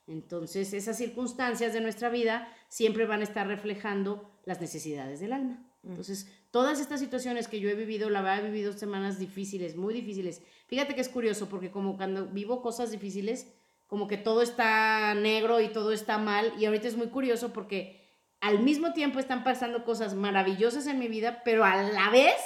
Entonces, 0.07 0.73
esas 0.73 0.99
circunstancias 0.99 1.73
de 1.73 1.81
nuestra 1.81 2.09
vida 2.09 2.53
siempre 2.69 3.07
van 3.07 3.21
a 3.21 3.25
estar 3.25 3.47
reflejando 3.47 4.41
las 4.45 4.61
necesidades 4.61 5.21
del 5.21 5.33
alma. 5.33 5.65
Mm. 5.83 5.91
Entonces, 5.91 6.29
todas 6.51 6.81
estas 6.81 7.01
situaciones 7.01 7.49
que 7.49 7.61
yo 7.61 7.71
he 7.71 7.75
vivido, 7.75 8.11
la 8.11 8.21
verdad 8.23 8.45
he 8.45 8.51
vivido 8.51 8.73
semanas 8.73 9.19
difíciles, 9.19 9.77
muy 9.77 9.95
difíciles. 9.95 10.43
Fíjate 10.67 10.95
que 10.95 11.01
es 11.01 11.09
curioso, 11.09 11.49
porque 11.49 11.71
como 11.71 11.97
cuando 11.97 12.27
vivo 12.27 12.63
cosas 12.63 12.91
difíciles, 12.91 13.53
como 13.91 14.07
que 14.07 14.17
todo 14.17 14.41
está 14.41 15.13
negro 15.15 15.61
y 15.61 15.69
todo 15.69 15.93
está 15.93 16.17
mal. 16.17 16.55
Y 16.59 16.65
ahorita 16.65 16.87
es 16.87 16.97
muy 16.97 17.09
curioso 17.09 17.53
porque 17.53 18.01
al 18.41 18.61
mismo 18.61 18.93
tiempo 18.93 19.19
están 19.19 19.43
pasando 19.43 19.85
cosas 19.85 20.15
maravillosas 20.15 20.87
en 20.87 21.01
mi 21.01 21.09
vida, 21.09 21.43
pero 21.45 21.65
a 21.65 21.83
la 21.83 22.09
vez 22.09 22.37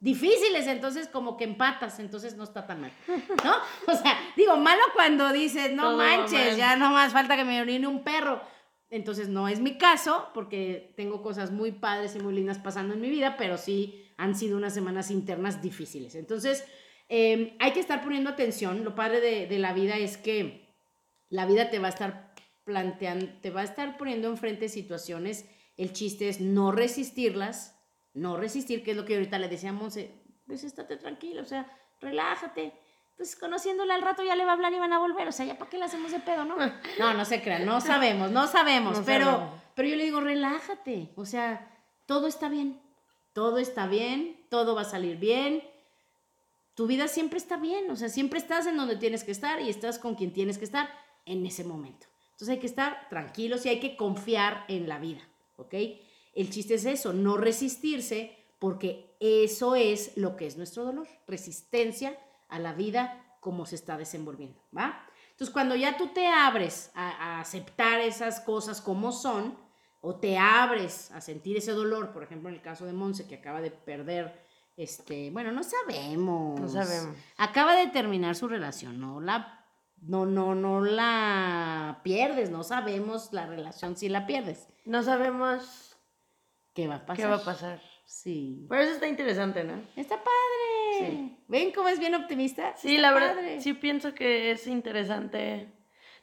difíciles, 0.00 0.66
entonces 0.66 1.08
como 1.08 1.38
que 1.38 1.44
empatas, 1.44 1.98
entonces 1.98 2.36
no 2.36 2.44
está 2.44 2.66
tan 2.66 2.82
mal, 2.82 2.92
¿no? 3.08 3.54
O 3.92 3.96
sea, 3.96 4.18
digo, 4.36 4.56
malo 4.58 4.82
cuando 4.92 5.32
dices, 5.32 5.72
no 5.72 5.96
manches, 5.96 6.58
ya 6.58 6.76
no 6.76 6.90
más 6.90 7.12
falta 7.12 7.36
que 7.36 7.44
me 7.44 7.60
orine 7.60 7.86
un 7.86 8.04
perro. 8.04 8.42
Entonces 8.90 9.28
no 9.28 9.48
es 9.48 9.60
mi 9.60 9.78
caso, 9.78 10.28
porque 10.34 10.92
tengo 10.96 11.22
cosas 11.22 11.50
muy 11.50 11.72
padres 11.72 12.14
y 12.14 12.18
muy 12.18 12.34
lindas 12.34 12.58
pasando 12.58 12.92
en 12.92 13.00
mi 13.00 13.08
vida, 13.08 13.36
pero 13.38 13.56
sí 13.56 14.12
han 14.18 14.34
sido 14.36 14.58
unas 14.58 14.74
semanas 14.74 15.10
internas 15.10 15.62
difíciles. 15.62 16.14
Entonces, 16.16 16.66
em, 17.08 17.56
hay 17.58 17.72
que 17.72 17.80
estar 17.80 18.02
poniendo 18.02 18.28
atención. 18.28 18.84
Lo 18.84 18.94
padre 18.94 19.20
de, 19.20 19.46
de 19.46 19.58
la 19.58 19.72
vida 19.72 19.96
es 19.96 20.18
que 20.18 20.61
la 21.32 21.46
vida 21.46 21.70
te 21.70 21.78
va 21.78 21.86
a 21.86 21.90
estar 21.90 22.34
planteando, 22.64 23.26
te 23.40 23.50
va 23.50 23.62
a 23.62 23.64
estar 23.64 23.96
poniendo 23.96 24.28
enfrente 24.28 24.68
situaciones. 24.68 25.46
El 25.78 25.94
chiste 25.94 26.28
es 26.28 26.42
no 26.42 26.72
resistirlas, 26.72 27.74
no 28.12 28.36
resistir, 28.36 28.84
que 28.84 28.90
es 28.90 28.96
lo 28.98 29.06
que 29.06 29.14
ahorita 29.14 29.38
le 29.38 29.48
decía 29.48 29.70
a 29.70 29.72
Monse, 29.72 30.14
pues 30.46 30.62
estate 30.62 30.98
tranquilo, 30.98 31.40
o 31.40 31.46
sea, 31.46 31.66
relájate. 32.00 32.74
Pues 33.16 33.34
conociéndola 33.34 33.94
al 33.94 34.02
rato 34.02 34.22
ya 34.22 34.36
le 34.36 34.44
va 34.44 34.50
a 34.50 34.54
hablar 34.54 34.74
y 34.74 34.78
van 34.78 34.92
a 34.92 34.98
volver, 34.98 35.26
o 35.26 35.32
sea, 35.32 35.46
ya 35.46 35.56
para 35.56 35.70
qué 35.70 35.78
le 35.78 35.86
hacemos 35.86 36.12
de 36.12 36.20
pedo, 36.20 36.44
¿no? 36.44 36.56
No, 36.98 37.14
no 37.14 37.24
se 37.24 37.40
crean, 37.40 37.64
no 37.64 37.80
sabemos, 37.80 38.30
no 38.30 38.46
sabemos, 38.46 39.00
pero, 39.06 39.48
pero 39.74 39.88
yo 39.88 39.96
le 39.96 40.04
digo, 40.04 40.20
relájate, 40.20 41.12
o 41.16 41.24
sea, 41.24 41.82
todo 42.04 42.26
está 42.26 42.50
bien, 42.50 42.78
todo 43.32 43.56
está 43.56 43.86
bien, 43.86 44.46
todo 44.50 44.74
va 44.74 44.82
a 44.82 44.84
salir 44.84 45.16
bien, 45.16 45.62
tu 46.74 46.86
vida 46.86 47.08
siempre 47.08 47.38
está 47.38 47.56
bien, 47.56 47.90
o 47.90 47.96
sea, 47.96 48.10
siempre 48.10 48.38
estás 48.38 48.66
en 48.66 48.76
donde 48.76 48.96
tienes 48.96 49.24
que 49.24 49.32
estar 49.32 49.62
y 49.62 49.70
estás 49.70 49.98
con 49.98 50.14
quien 50.14 50.34
tienes 50.34 50.58
que 50.58 50.64
estar 50.66 50.90
en 51.26 51.46
ese 51.46 51.64
momento. 51.64 52.06
Entonces 52.32 52.48
hay 52.56 52.58
que 52.58 52.66
estar 52.66 53.08
tranquilos 53.08 53.64
y 53.64 53.68
hay 53.68 53.80
que 53.80 53.96
confiar 53.96 54.64
en 54.68 54.88
la 54.88 54.98
vida, 54.98 55.20
¿ok? 55.56 55.74
El 56.34 56.50
chiste 56.50 56.74
es 56.74 56.84
eso, 56.84 57.12
no 57.12 57.36
resistirse 57.36 58.36
porque 58.58 59.14
eso 59.20 59.74
es 59.76 60.16
lo 60.16 60.36
que 60.36 60.46
es 60.46 60.56
nuestro 60.56 60.84
dolor, 60.84 61.06
resistencia 61.26 62.18
a 62.48 62.58
la 62.58 62.72
vida 62.72 63.36
como 63.40 63.66
se 63.66 63.74
está 63.74 63.96
desenvolviendo, 63.96 64.60
¿va? 64.76 65.06
Entonces 65.30 65.52
cuando 65.52 65.74
ya 65.74 65.96
tú 65.96 66.08
te 66.08 66.26
abres 66.26 66.90
a, 66.94 67.40
aceptar 67.40 68.00
esas 68.00 68.40
cosas 68.40 68.80
como 68.80 69.12
son, 69.12 69.56
o 70.00 70.16
te 70.16 70.36
abres 70.36 71.12
a 71.12 71.20
sentir 71.20 71.56
ese 71.56 71.72
dolor, 71.72 72.12
por 72.12 72.24
ejemplo 72.24 72.48
en 72.48 72.56
el 72.56 72.62
caso 72.62 72.84
de 72.86 72.92
Monse 72.92 73.28
que 73.28 73.36
acaba 73.36 73.60
de 73.60 73.70
perder 73.70 74.42
este, 74.76 75.30
bueno, 75.30 75.52
no 75.52 75.62
sabemos. 75.62 76.60
No 76.60 76.68
sabemos. 76.68 77.16
Acaba 77.36 77.76
de 77.76 77.88
terminar 77.88 78.34
su 78.34 78.48
relación, 78.48 79.00
no 79.00 79.20
la 79.20 79.61
no, 80.02 80.26
no, 80.26 80.54
no 80.54 80.80
la 80.80 82.00
pierdes, 82.02 82.50
no 82.50 82.64
sabemos 82.64 83.32
la 83.32 83.46
relación 83.46 83.96
si 83.96 84.08
la 84.08 84.26
pierdes. 84.26 84.68
No 84.84 85.02
sabemos 85.02 85.96
qué 86.74 86.88
va 86.88 86.96
a 86.96 87.06
pasar. 87.06 87.16
¿Qué 87.16 87.26
va 87.26 87.36
a 87.36 87.44
pasar? 87.44 87.80
Sí. 88.04 88.66
Pero 88.68 88.82
eso 88.82 88.92
está 88.92 89.06
interesante, 89.06 89.64
¿no? 89.64 89.80
Está 89.96 90.16
padre. 90.16 91.36
¿Ven 91.48 91.72
cómo 91.72 91.88
es 91.88 91.98
bien 91.98 92.14
optimista? 92.14 92.76
Sí, 92.76 92.98
la 92.98 93.12
verdad, 93.12 93.36
sí 93.60 93.72
pienso 93.74 94.14
que 94.14 94.50
es 94.50 94.66
interesante 94.66 95.72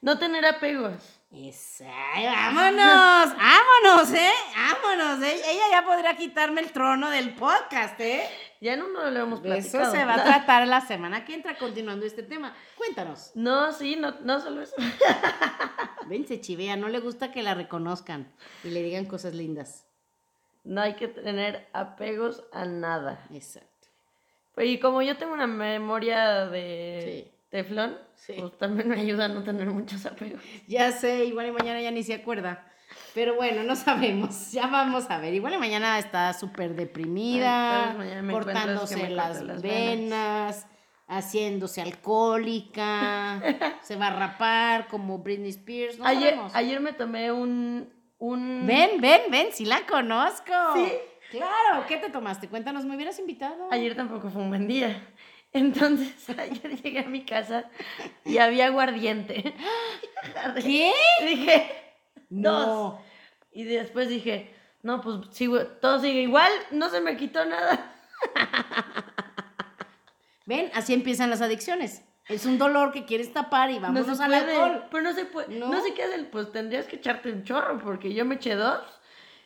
no 0.01 0.17
tener 0.17 0.45
apegos. 0.45 1.19
vámonos, 1.31 3.35
vámonos, 3.37 4.13
¿eh? 4.13 4.31
Vámonos, 4.55 5.23
¿eh? 5.23 5.41
Ella 5.45 5.63
ya 5.71 5.85
podría 5.85 6.15
quitarme 6.15 6.61
el 6.61 6.71
trono 6.71 7.09
del 7.09 7.35
podcast, 7.35 7.99
¿eh? 7.99 8.23
Ya 8.61 8.75
no 8.75 8.89
nos 8.89 9.11
lo 9.11 9.19
hemos 9.19 9.39
platicado. 9.39 9.83
Eso 9.83 9.91
se 9.91 10.03
va 10.03 10.15
a 10.15 10.23
tratar 10.23 10.67
la 10.67 10.81
semana 10.81 11.23
que 11.23 11.33
entra 11.33 11.57
continuando 11.57 12.05
este 12.05 12.23
tema. 12.23 12.53
Cuéntanos. 12.77 13.31
No, 13.33 13.71
sí, 13.71 13.95
no, 13.95 14.19
no 14.21 14.41
solo 14.41 14.61
eso. 14.61 14.75
Ven, 16.07 16.27
se 16.27 16.41
chivea, 16.41 16.75
no 16.75 16.89
le 16.89 16.99
gusta 16.99 17.31
que 17.31 17.41
la 17.41 17.53
reconozcan 17.53 18.31
y 18.63 18.69
le 18.69 18.83
digan 18.83 19.05
cosas 19.05 19.33
lindas. 19.33 19.85
No 20.65 20.81
hay 20.81 20.95
que 20.95 21.07
tener 21.07 21.67
apegos 21.71 22.43
a 22.51 22.65
nada. 22.65 23.25
Exacto. 23.31 23.69
Y 24.57 24.79
como 24.79 25.01
yo 25.01 25.15
tengo 25.17 25.33
una 25.33 25.47
memoria 25.47 26.45
de 26.47 27.31
teflón, 27.49 27.97
pues 28.27 28.57
también 28.57 28.89
me 28.89 28.99
ayuda 28.99 29.25
a 29.25 29.29
no 29.29 29.43
tener 29.43 29.67
muchos 29.67 30.05
apegos. 30.05 30.41
Ya 30.67 30.91
sé, 30.91 31.23
igual 31.23 31.47
y 31.47 31.51
mañana 31.51 31.81
ya 31.81 31.91
ni 31.91 32.03
se 32.03 32.13
acuerda. 32.13 32.69
Pero 33.13 33.35
bueno, 33.35 33.63
no 33.63 33.75
sabemos. 33.75 34.51
Ya 34.51 34.67
vamos 34.67 35.09
a 35.09 35.17
ver. 35.17 35.33
Igual 35.33 35.53
y 35.53 35.57
mañana 35.57 35.99
está 35.99 36.33
súper 36.33 36.75
deprimida, 36.75 37.95
cortándose 38.31 39.09
las, 39.09 39.61
venas, 39.61 40.67
haciéndose 41.07 41.81
alcohólica, 41.81 43.41
se 43.81 43.95
va 43.95 44.07
a 44.07 44.15
rapar 44.15 44.87
como 44.87 45.19
Britney 45.19 45.49
Spears. 45.49 45.97
No 45.97 46.05
ayer, 46.05 46.37
ayer 46.53 46.79
me 46.79 46.93
tomé 46.93 47.31
un, 47.31 47.91
un... 48.19 48.65
Ven, 48.65 49.01
ven, 49.01 49.21
ven, 49.29 49.47
sí 49.51 49.65
la 49.65 49.85
conozco. 49.85 50.53
Sí. 50.75 50.91
Claro, 51.31 51.85
¿qué 51.87 51.97
te 51.97 52.09
tomaste? 52.09 52.47
Cuéntanos, 52.47 52.85
¿me 52.85 52.95
hubieras 52.95 53.19
invitado? 53.19 53.67
Ayer 53.71 53.95
tampoco 53.95 54.29
fue 54.29 54.41
un 54.41 54.49
buen 54.49 54.67
día. 54.67 55.07
Entonces 55.53 56.29
ayer 56.29 56.81
llegué 56.81 56.99
a 56.99 57.07
mi 57.07 57.23
casa 57.23 57.69
y 58.25 58.37
había 58.37 58.67
aguardiente. 58.67 59.53
¿Qué? 60.61 60.91
Dije, 61.25 61.78
no. 62.29 63.01
Y 63.51 63.63
después 63.63 64.09
dije, 64.09 64.53
no, 64.83 65.01
pues 65.01 65.17
sigo, 65.31 65.59
todo 65.65 65.99
sigue 65.99 66.21
igual, 66.21 66.51
no 66.71 66.89
se 66.89 67.01
me 67.01 67.17
quitó 67.17 67.43
nada. 67.45 67.93
¿Ven? 70.45 70.71
Así 70.73 70.93
empiezan 70.93 71.29
las 71.29 71.41
adicciones. 71.41 72.03
Es 72.27 72.45
un 72.45 72.59
dolor 72.59 72.91
que 72.91 73.05
quieres 73.05 73.33
tapar 73.33 73.71
y 73.71 73.75
No 73.75 73.81
vámonos 73.81 74.17
se 74.17 74.23
al 74.23 74.33
alcohol. 74.33 74.85
pero 74.91 75.03
no 75.03 75.13
se 75.13 75.25
puede. 75.25 75.57
¿No? 75.57 75.69
No, 75.69 75.81
sé 75.81 75.93
qué 75.93 76.03
hacer, 76.03 76.29
pues 76.29 76.51
tendrías 76.51 76.85
que 76.85 76.97
echarte 76.97 77.31
un 77.31 77.43
chorro, 77.43 77.79
porque 77.79 78.13
yo 78.13 78.23
me 78.23 78.35
eché 78.35 78.55
dos 78.55 78.83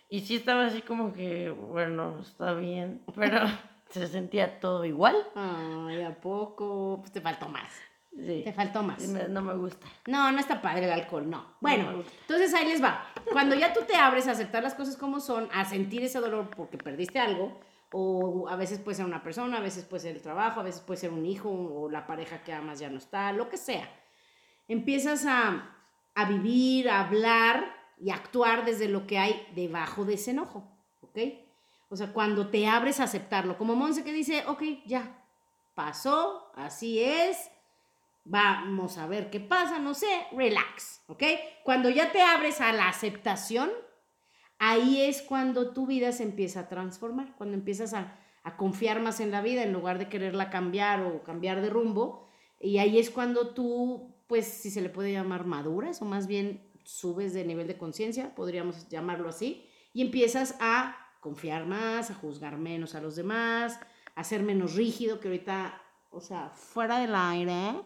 y 0.10 0.22
sí 0.22 0.36
estaba 0.36 0.66
así 0.66 0.82
como 0.82 1.14
que, 1.14 1.50
bueno, 1.50 2.20
está 2.22 2.54
bien, 2.54 3.02
pero 3.16 3.40
se 3.90 4.08
sentía 4.08 4.60
todo 4.60 4.84
igual. 4.86 5.16
Ay, 5.34 6.04
¿a 6.04 6.20
poco? 6.20 6.98
Pues 7.00 7.12
te 7.12 7.22
faltó 7.22 7.48
más. 7.48 7.72
Sí, 8.16 8.42
Te 8.44 8.54
faltó 8.54 8.84
más. 8.84 9.02
no 9.08 9.42
me 9.42 9.56
gusta. 9.56 9.88
No, 10.06 10.32
no 10.32 10.40
está 10.40 10.62
padre 10.62 10.86
el 10.86 10.92
alcohol, 10.92 11.30
no. 11.30 11.56
Bueno, 11.60 12.04
entonces 12.22 12.54
ahí 12.54 12.68
les 12.68 12.84
va. 12.84 13.08
Cuando 13.32 13.56
ya 13.56 13.74
tú 13.74 13.82
te 13.88 13.96
abres 13.96 14.28
a 14.28 14.32
aceptar 14.32 14.62
las 14.62 14.76
cosas 14.76 14.98
como 14.98 15.20
son, 15.20 15.50
a 15.52 15.66
sentir 15.66 16.04
ese 16.04 16.20
dolor 16.20 16.50
porque 16.56 16.78
perdiste 16.78 17.20
algo, 17.20 17.60
o 17.92 18.48
a 18.50 18.56
veces 18.56 18.80
puede 18.80 18.98
ser 18.98 19.06
una 19.06 19.24
persona, 19.24 19.58
a 19.58 19.62
veces 19.62 19.86
puede 19.86 20.02
ser 20.02 20.16
el 20.16 20.22
trabajo, 20.22 20.60
a 20.60 20.64
veces 20.64 20.82
puede 20.82 21.00
ser 21.00 21.12
un 21.12 21.26
hijo, 21.26 21.50
o 21.50 21.90
la 21.90 22.06
pareja 22.06 22.44
que 22.44 22.54
amas 22.54 22.80
ya 22.80 22.90
no 22.90 22.98
está, 22.98 23.32
lo 23.34 23.50
que 23.50 23.58
sea. 23.58 23.90
Empiezas 24.68 25.26
a, 25.26 25.76
a 26.14 26.26
vivir, 26.26 26.90
a 26.90 27.02
hablar 27.02 27.66
y 28.00 28.12
a 28.12 28.16
actuar 28.16 28.66
desde 28.66 28.88
lo 28.88 29.08
que 29.08 29.18
hay 29.18 29.48
debajo 29.56 30.06
de 30.06 30.16
ese 30.16 30.32
enojo, 30.32 30.68
¿ok? 31.02 31.18
O 31.90 31.96
sea, 31.96 32.14
cuando 32.14 32.48
te 32.48 32.68
abres 32.68 33.00
a 33.00 33.04
aceptarlo, 33.04 33.58
como 33.58 33.76
Monse 33.76 34.04
que 34.04 34.14
dice, 34.14 34.44
ok, 34.48 34.64
ya, 34.86 35.24
pasó, 35.76 36.52
así 36.56 37.00
es, 37.00 37.38
vamos 38.26 38.98
a 38.98 39.08
ver 39.08 39.30
qué 39.30 39.40
pasa, 39.40 39.80
no 39.80 39.94
sé, 39.94 40.08
relax, 40.32 41.02
¿ok? 41.08 41.24
Cuando 41.64 41.90
ya 41.90 42.12
te 42.12 42.22
abres 42.22 42.62
a 42.62 42.72
la 42.72 42.88
aceptación, 42.88 43.70
ahí 44.60 45.02
es 45.02 45.22
cuando 45.22 45.74
tu 45.74 45.86
vida 45.86 46.12
se 46.12 46.24
empieza 46.24 46.62
a 46.62 46.68
transformar, 46.70 47.36
cuando 47.36 47.56
empiezas 47.56 47.94
a, 47.94 48.18
a 48.44 48.58
confiar 48.58 49.02
más 49.02 49.20
en 49.20 49.32
la 49.32 49.42
vida 49.42 49.64
en 49.64 49.74
lugar 49.74 50.00
de 50.00 50.10
quererla 50.10 50.50
cambiar 50.50 51.02
o 51.02 51.24
cambiar 51.24 51.62
de 51.62 51.70
rumbo, 51.70 52.28
y 52.60 52.78
ahí 52.78 52.98
es 52.98 53.10
cuando 53.10 53.54
tú, 53.54 54.16
pues, 54.28 54.48
si 54.48 54.72
se 54.72 54.82
le 54.82 54.90
puede 54.90 55.12
llamar 55.12 55.46
maduras, 55.46 56.02
o 56.02 56.06
más 56.06 56.28
bien 56.28 56.72
subes 56.86 57.34
de 57.34 57.46
nivel 57.46 57.68
de 57.68 57.78
conciencia, 57.78 58.34
podríamos 58.36 58.88
llamarlo 58.88 59.30
así, 59.30 59.70
y 59.92 60.02
empiezas 60.02 60.56
a 60.62 60.98
confiar 61.20 61.66
más, 61.66 62.10
a 62.10 62.16
juzgar 62.16 62.58
menos 62.58 62.96
a 62.96 63.02
los 63.02 63.16
demás, 63.16 63.80
a 64.16 64.24
ser 64.24 64.44
menos 64.44 64.76
rígido, 64.76 65.20
que 65.20 65.28
ahorita, 65.28 65.82
o 66.10 66.22
sea, 66.22 66.50
fuera 66.50 67.00
del 67.00 67.16
aire, 67.16 67.82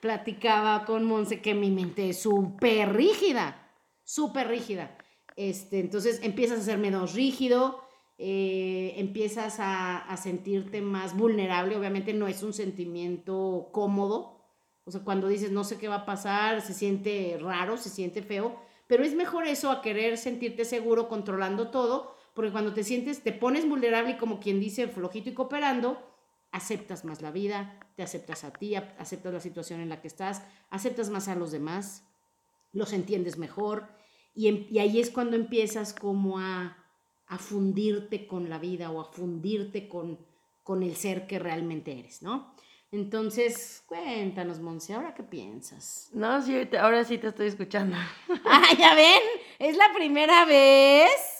platicaba 0.00 0.84
con 0.84 1.04
Monse 1.04 1.40
que 1.40 1.54
mi 1.54 1.70
mente 1.70 2.10
es 2.10 2.22
súper 2.22 2.94
rígida, 2.94 3.70
súper 4.04 4.48
rígida. 4.48 4.96
Este, 5.36 5.80
entonces 5.80 6.20
empiezas 6.22 6.60
a 6.60 6.62
ser 6.62 6.78
menos 6.78 7.14
rígido, 7.14 7.80
eh, 8.18 8.94
empiezas 8.96 9.60
a, 9.60 9.98
a 9.98 10.16
sentirte 10.16 10.80
más 10.80 11.16
vulnerable, 11.16 11.76
obviamente 11.76 12.12
no 12.12 12.26
es 12.26 12.42
un 12.42 12.52
sentimiento 12.52 13.68
cómodo, 13.72 14.38
o 14.84 14.90
sea, 14.90 15.02
cuando 15.02 15.28
dices 15.28 15.52
no 15.52 15.64
sé 15.64 15.78
qué 15.78 15.86
va 15.86 15.96
a 15.96 16.06
pasar, 16.06 16.62
se 16.62 16.72
siente 16.74 17.38
raro, 17.40 17.76
se 17.76 17.90
siente 17.90 18.22
feo, 18.22 18.58
pero 18.86 19.04
es 19.04 19.14
mejor 19.14 19.46
eso 19.46 19.70
a 19.70 19.82
querer 19.82 20.16
sentirte 20.16 20.64
seguro 20.64 21.08
controlando 21.08 21.70
todo, 21.70 22.16
porque 22.32 22.50
cuando 22.50 22.72
te 22.72 22.84
sientes, 22.84 23.22
te 23.22 23.32
pones 23.32 23.68
vulnerable 23.68 24.12
y 24.12 24.16
como 24.16 24.40
quien 24.40 24.60
dice, 24.60 24.88
flojito 24.88 25.28
y 25.28 25.34
cooperando, 25.34 26.00
aceptas 26.52 27.04
más 27.04 27.22
la 27.22 27.30
vida, 27.30 27.78
te 27.96 28.02
aceptas 28.02 28.44
a 28.44 28.52
ti, 28.52 28.74
aceptas 28.74 29.32
la 29.32 29.40
situación 29.40 29.80
en 29.80 29.88
la 29.88 30.00
que 30.00 30.08
estás, 30.08 30.42
aceptas 30.70 31.10
más 31.10 31.28
a 31.28 31.34
los 31.34 31.52
demás, 31.52 32.04
los 32.72 32.92
entiendes 32.92 33.38
mejor 33.38 33.88
y, 34.34 34.48
em- 34.48 34.66
y 34.70 34.78
ahí 34.78 35.00
es 35.00 35.10
cuando 35.10 35.36
empiezas 35.36 35.92
como 35.94 36.38
a, 36.38 36.76
a 37.26 37.38
fundirte 37.38 38.26
con 38.26 38.48
la 38.48 38.58
vida 38.58 38.90
o 38.90 39.00
a 39.00 39.12
fundirte 39.12 39.88
con, 39.88 40.18
con 40.62 40.82
el 40.82 40.96
ser 40.96 41.26
que 41.26 41.38
realmente 41.38 41.98
eres, 41.98 42.22
¿no? 42.22 42.54
Entonces, 42.90 43.82
cuéntanos, 43.86 44.60
Monse, 44.60 44.94
¿ahora 44.94 45.14
qué 45.14 45.22
piensas? 45.22 46.08
No, 46.14 46.40
sí, 46.40 46.56
ahora 46.80 47.04
sí 47.04 47.18
te 47.18 47.28
estoy 47.28 47.48
escuchando. 47.48 47.96
¡Ah, 48.46 48.68
ya 48.78 48.94
ven! 48.94 49.20
Es 49.58 49.76
la 49.76 49.92
primera 49.94 50.46
vez 50.46 51.37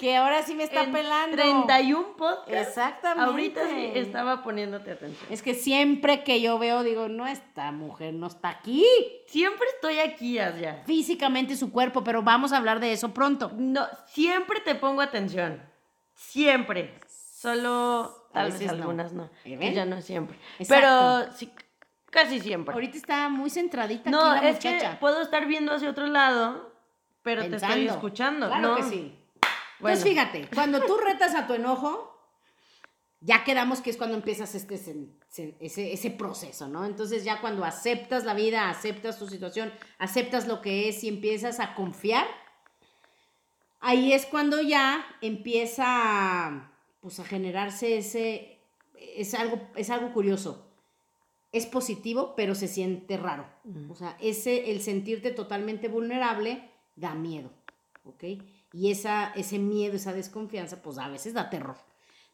que 0.00 0.16
ahora 0.16 0.42
sí 0.42 0.54
me 0.54 0.64
está 0.64 0.84
En 0.84 0.92
pelando. 0.92 1.36
31 1.36 2.16
podcasts. 2.16 2.68
Exactamente. 2.68 3.30
Ahorita 3.30 3.68
sí 3.68 3.90
estaba 3.96 4.42
poniéndote 4.42 4.92
atención. 4.92 5.26
Es 5.30 5.42
que 5.42 5.52
siempre 5.54 6.24
que 6.24 6.40
yo 6.40 6.58
veo, 6.58 6.82
digo, 6.82 7.08
no, 7.08 7.26
esta 7.26 7.70
mujer 7.70 8.14
no 8.14 8.28
está 8.28 8.48
aquí. 8.48 8.82
Siempre 9.26 9.66
estoy 9.74 9.98
aquí, 9.98 10.34
ya. 10.34 10.82
Físicamente 10.86 11.54
su 11.54 11.70
cuerpo, 11.70 12.02
pero 12.02 12.22
vamos 12.22 12.52
a 12.52 12.56
hablar 12.56 12.80
de 12.80 12.92
eso 12.92 13.12
pronto. 13.12 13.52
No, 13.58 13.86
siempre 14.06 14.60
te 14.60 14.74
pongo 14.74 15.02
atención. 15.02 15.60
Siempre. 16.14 16.94
Solo 17.06 18.26
A 18.30 18.32
tal 18.32 18.46
veces 18.46 18.60
vez 18.60 18.72
no. 18.72 18.78
algunas 18.78 19.12
no. 19.12 19.24
¿Eh, 19.24 19.30
Que 19.44 19.56
ven? 19.58 19.74
ya 19.74 19.84
no 19.84 20.00
siempre. 20.00 20.38
Exacto. 20.58 20.86
Pero 21.26 21.32
sí, 21.36 21.52
casi 22.10 22.40
siempre. 22.40 22.72
Ahorita 22.72 22.96
está 22.96 23.28
muy 23.28 23.50
centradita 23.50 24.10
no, 24.10 24.20
aquí 24.32 24.44
la 24.44 24.50
es 24.50 24.58
que 24.58 24.72
muchacha. 24.74 24.98
puedo 24.98 25.20
estar 25.20 25.46
viendo 25.46 25.72
hacia 25.72 25.90
otro 25.90 26.06
lado, 26.06 26.72
pero 27.22 27.42
te 27.42 27.50
pensando. 27.50 27.76
estoy 27.76 27.88
escuchando. 27.94 28.46
Claro 28.48 28.68
¿no? 28.68 28.76
que 28.76 28.82
sí. 28.84 29.16
Bueno. 29.80 29.96
Entonces, 29.96 30.04
fíjate, 30.04 30.48
cuando 30.54 30.80
tú 30.84 30.96
retas 30.98 31.34
a 31.34 31.46
tu 31.46 31.54
enojo, 31.54 32.16
ya 33.20 33.44
quedamos 33.44 33.80
que 33.80 33.90
es 33.90 33.96
cuando 33.96 34.16
empiezas 34.16 34.54
este, 34.54 34.76
sen- 34.76 35.54
ese, 35.60 35.92
ese 35.92 36.10
proceso, 36.10 36.68
¿no? 36.68 36.84
Entonces, 36.86 37.22
ya 37.24 37.40
cuando 37.40 37.64
aceptas 37.64 38.24
la 38.24 38.34
vida, 38.34 38.70
aceptas 38.70 39.18
tu 39.18 39.26
situación, 39.26 39.72
aceptas 39.98 40.46
lo 40.48 40.60
que 40.62 40.88
es 40.88 41.04
y 41.04 41.08
empiezas 41.08 41.60
a 41.60 41.74
confiar, 41.74 42.26
ahí 43.80 44.12
es 44.12 44.26
cuando 44.26 44.60
ya 44.60 45.04
empieza 45.20 45.84
a, 45.86 46.72
pues, 47.00 47.20
a 47.20 47.24
generarse 47.24 47.98
ese, 47.98 48.58
es 48.98 49.34
algo, 49.34 49.60
es 49.76 49.90
algo 49.90 50.12
curioso. 50.12 50.66
Es 51.52 51.66
positivo, 51.66 52.34
pero 52.36 52.54
se 52.54 52.68
siente 52.68 53.16
raro. 53.16 53.44
O 53.90 53.96
sea, 53.96 54.16
ese, 54.20 54.70
el 54.70 54.80
sentirte 54.80 55.32
totalmente 55.32 55.88
vulnerable 55.88 56.70
da 56.94 57.14
miedo, 57.14 57.50
¿ok? 58.04 58.22
Y 58.72 58.90
esa, 58.90 59.32
ese 59.34 59.58
miedo, 59.58 59.96
esa 59.96 60.12
desconfianza, 60.12 60.80
pues 60.82 60.98
a 60.98 61.08
veces 61.08 61.34
da 61.34 61.50
terror. 61.50 61.76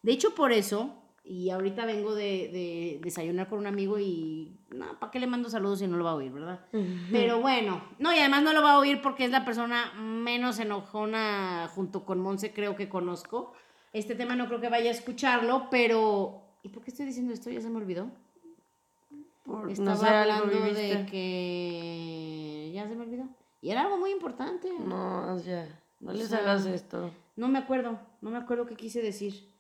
De 0.03 0.13
hecho, 0.13 0.35
por 0.35 0.53
eso, 0.53 0.95
y 1.25 1.51
ahorita 1.51 1.87
vengo 1.87 2.15
de, 2.15 2.23
de 2.53 3.01
desayunar 3.03 3.49
con 3.49 3.59
un 3.59 3.67
amigo 3.67 3.99
y, 3.99 4.57
no, 4.71 4.99
¿para 5.01 5.11
qué 5.11 5.19
le 5.19 5.27
mando 5.27 5.49
saludos 5.49 5.79
si 5.81 5.87
no 5.87 5.97
lo 5.97 6.05
va 6.05 6.11
a 6.11 6.15
oír, 6.17 6.31
verdad? 6.31 6.61
Pero 7.11 7.41
bueno, 7.41 7.83
no, 7.99 8.15
y 8.15 8.19
además 8.19 8.43
no 8.43 8.53
lo 8.53 8.63
va 8.63 8.73
a 8.75 8.79
oír 8.79 9.01
porque 9.03 9.25
es 9.25 9.31
la 9.31 9.45
persona 9.45 9.93
menos 9.95 10.59
enojona 10.59 11.71
junto 11.75 12.05
con 12.05 12.21
Monse, 12.21 12.53
creo 12.53 12.77
que 12.77 12.89
conozco. 12.89 13.53
Este 13.93 14.15
tema 14.15 14.37
no 14.37 14.47
creo 14.47 14.61
que 14.61 14.69
vaya 14.69 14.91
a 14.91 14.95
escucharlo, 14.95 15.69
pero... 15.71 16.43
¿Y 16.63 16.69
por 16.69 16.83
qué 16.85 16.91
estoy 16.91 17.07
diciendo 17.07 17.33
esto? 17.33 17.49
Ya 17.51 17.61
se 17.63 17.71
me 17.71 17.79
olvidó. 17.79 18.11
Por- 19.45 19.71
Estaba 19.71 19.91
no 19.95 19.97
sé, 19.97 20.07
hablando 20.09 20.61
de 20.75 21.07
que... 21.11 22.71
Ya 22.75 22.87
se 22.89 22.95
me 22.95 23.03
olvidó. 23.05 23.25
Y 23.63 23.71
era 23.71 23.83
algo 23.83 23.97
muy 23.97 24.11
importante. 24.11 24.69
No, 24.79 25.39
ya. 25.41 25.67
No 26.01 26.13
les 26.13 26.33
hagas 26.33 26.67
esto. 26.67 27.13
No 27.37 27.49
me 27.49 27.59
acuerdo, 27.59 27.99
no 28.21 28.31
me 28.31 28.39
acuerdo 28.39 28.67
qué 28.67 28.77
quise 28.77 29.03
decir. 29.03 29.53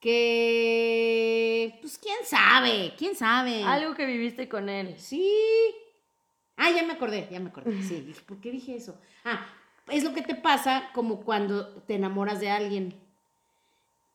Que... 0.00 1.78
Pues 1.80 1.98
quién 1.98 2.18
sabe, 2.24 2.94
quién 2.96 3.14
sabe. 3.14 3.62
Algo 3.64 3.94
que 3.94 4.06
viviste 4.06 4.48
con 4.48 4.68
él. 4.68 4.94
Sí. 4.98 5.30
Ah, 6.56 6.70
ya 6.70 6.82
me 6.84 6.92
acordé, 6.92 7.28
ya 7.30 7.40
me 7.40 7.50
acordé. 7.50 7.82
Sí, 7.82 8.00
dije, 8.06 8.20
¿por 8.22 8.40
qué 8.40 8.50
dije 8.50 8.76
eso? 8.76 8.98
Ah, 9.24 9.46
es 9.88 10.04
lo 10.04 10.12
que 10.14 10.22
te 10.22 10.34
pasa 10.34 10.90
como 10.94 11.20
cuando 11.20 11.82
te 11.82 11.94
enamoras 11.94 12.40
de 12.40 12.50
alguien. 12.50 12.94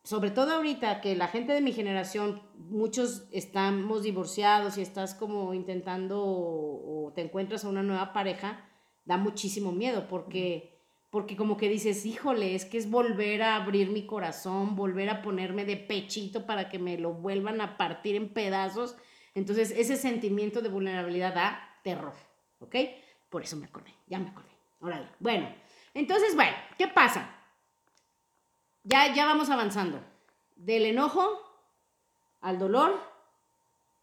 Sobre 0.04 0.30
todo 0.30 0.54
ahorita 0.54 1.02
que 1.02 1.16
la 1.16 1.28
gente 1.28 1.54
de 1.54 1.62
mi 1.62 1.74
generación, 1.74 2.42
muchos 2.56 3.24
estamos 3.32 4.04
divorciados 4.04 4.78
y 4.78 4.82
estás 4.82 5.16
como 5.16 5.54
intentando 5.56 6.24
o, 6.24 7.08
o 7.08 7.14
te 7.14 7.22
encuentras 7.22 7.66
a 7.66 7.70
una 7.70 7.82
nueva 7.82 8.14
pareja, 8.14 8.70
da 9.06 9.18
muchísimo 9.18 9.72
miedo 9.72 10.08
porque, 10.08 10.75
porque 11.16 11.38
como 11.38 11.56
que 11.56 11.70
dices, 11.70 12.06
híjole, 12.06 12.56
es 12.56 12.66
que 12.66 12.78
es 12.78 12.92
volver 12.92 13.42
a 13.42 13.56
abrir 13.56 13.90
mi 13.90 14.06
corazón, 14.06 14.76
volver 14.76 15.10
a 15.10 15.22
ponerme 15.22 15.64
de 15.64 15.78
pechito 15.78 16.46
para 16.46 16.68
que 16.68 16.78
me 16.78 16.98
lo 16.98 17.14
vuelvan 17.14 17.62
a 17.62 17.78
partir 17.78 18.18
en 18.18 18.28
pedazos. 18.28 18.98
Entonces 19.34 19.72
ese 19.72 19.96
sentimiento 19.96 20.62
de 20.62 20.68
vulnerabilidad 20.68 21.34
da 21.34 21.80
terror, 21.86 22.12
¿ok? 22.60 22.76
Por 23.30 23.44
eso 23.44 23.56
me 23.56 23.68
acordé, 23.68 23.94
ya 24.08 24.20
me 24.20 24.28
acordé. 24.28 24.50
Órale. 24.82 25.08
Bueno, 25.22 25.48
entonces, 25.94 26.36
bueno, 26.36 26.52
¿qué 26.78 26.90
pasa? 26.90 27.34
Ya, 28.84 29.14
ya 29.14 29.26
vamos 29.26 29.50
avanzando. 29.50 30.04
Del 30.58 30.84
enojo 30.84 31.30
al 32.42 32.60
dolor 32.60 33.02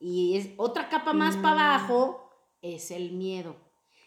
y 0.00 0.38
es 0.38 0.48
otra 0.56 0.88
capa 0.88 1.12
más 1.12 1.36
para 1.36 1.74
abajo 1.74 2.32
es 2.62 2.90
el 2.90 3.12
miedo. 3.12 3.54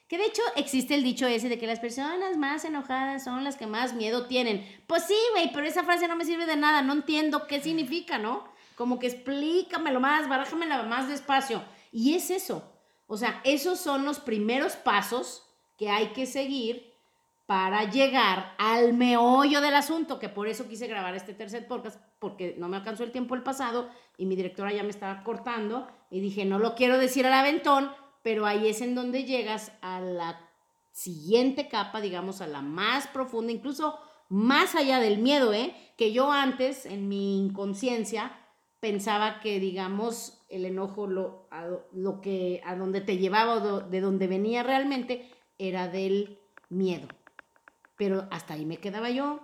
Que 0.08 0.18
de 0.18 0.26
hecho 0.26 0.42
existe 0.56 0.94
el 0.94 1.04
dicho 1.04 1.26
ese 1.26 1.50
de 1.50 1.58
que 1.58 1.66
las 1.66 1.80
personas 1.80 2.38
más 2.38 2.64
enojadas 2.64 3.24
son 3.24 3.44
las 3.44 3.58
que 3.58 3.66
más 3.66 3.94
miedo 3.94 4.28
tienen. 4.28 4.66
Pues 4.86 5.04
sí, 5.04 5.18
güey, 5.34 5.52
pero 5.52 5.66
esa 5.66 5.84
frase 5.84 6.08
no 6.08 6.16
me 6.16 6.26
sirve 6.26 6.46
de 6.46 6.56
nada, 6.56 6.82
no 6.82 6.94
entiendo 6.94 7.48
qué 7.48 7.60
significa, 7.60 8.20
¿no? 8.20 8.46
Como 8.76 9.00
que 9.00 9.08
explícamelo 9.08 10.00
más, 10.00 10.30
barájamela 10.30 10.84
más 10.84 11.08
despacio. 11.08 11.64
Y 11.92 12.14
es 12.14 12.30
eso. 12.30 12.72
O 13.08 13.18
sea, 13.18 13.42
esos 13.44 13.80
son 13.80 14.06
los 14.06 14.20
primeros 14.20 14.76
pasos 14.76 15.48
que 15.78 15.90
hay 15.90 16.08
que 16.08 16.26
seguir 16.26 16.94
para 17.46 17.90
llegar 17.90 18.56
al 18.58 18.94
meollo 18.94 19.62
del 19.62 19.76
asunto, 19.76 20.18
que 20.18 20.30
por 20.30 20.48
eso 20.48 20.68
quise 20.68 20.88
grabar 20.88 21.16
este 21.16 21.34
tercer 21.34 21.68
podcast, 21.68 22.02
porque 22.20 22.56
no 22.58 22.68
me 22.68 22.78
alcanzó 22.78 23.04
el 23.04 23.12
tiempo 23.12 23.36
el 23.36 23.44
pasado 23.44 23.90
y 24.18 24.26
mi 24.26 24.36
directora 24.36 24.74
ya 24.74 24.84
me 24.84 24.90
estaba 24.90 25.24
cortando 25.24 25.88
Y 26.10 26.22
dije, 26.22 26.46
no 26.46 26.58
lo 26.58 26.76
quiero 26.76 26.98
decir 26.98 27.28
al 27.28 27.34
aventón, 27.34 27.92
pero 28.26 28.48
ahí 28.48 28.68
es 28.68 28.82
en 28.82 28.96
donde 28.96 29.24
llegas 29.24 29.72
a 29.82 30.02
la 30.02 30.50
siguiente 30.92 31.68
capa, 31.68 32.02
digamos, 32.02 32.42
a 32.42 32.48
la 32.48 32.64
más 32.64 33.06
profunda, 33.06 33.52
incluso 33.52 34.00
más 34.30 34.74
allá 34.74 35.00
del 35.00 35.20
miedo, 35.20 35.54
¿eh? 35.54 35.76
Que 35.96 36.12
yo 36.12 36.32
antes, 36.32 36.88
en 36.88 37.08
mi 37.08 37.38
inconsciencia, 37.38 38.36
pensaba 38.80 39.42
que, 39.42 39.60
digamos, 39.60 40.44
el 40.50 40.66
enojo, 40.66 41.06
lo, 41.06 41.48
a, 41.52 41.68
lo 41.94 42.20
que, 42.20 42.64
a 42.66 42.76
donde 42.76 43.02
te 43.02 43.20
llevaba 43.20 43.58
o 43.58 43.82
de 43.82 44.02
donde 44.02 44.26
venía 44.26 44.64
realmente, 44.64 45.30
era 45.60 45.88
del 45.88 46.40
miedo. 46.70 47.08
Pero 47.96 48.28
hasta 48.32 48.56
ahí 48.56 48.66
me 48.66 48.78
quedaba 48.78 49.12
yo, 49.12 49.40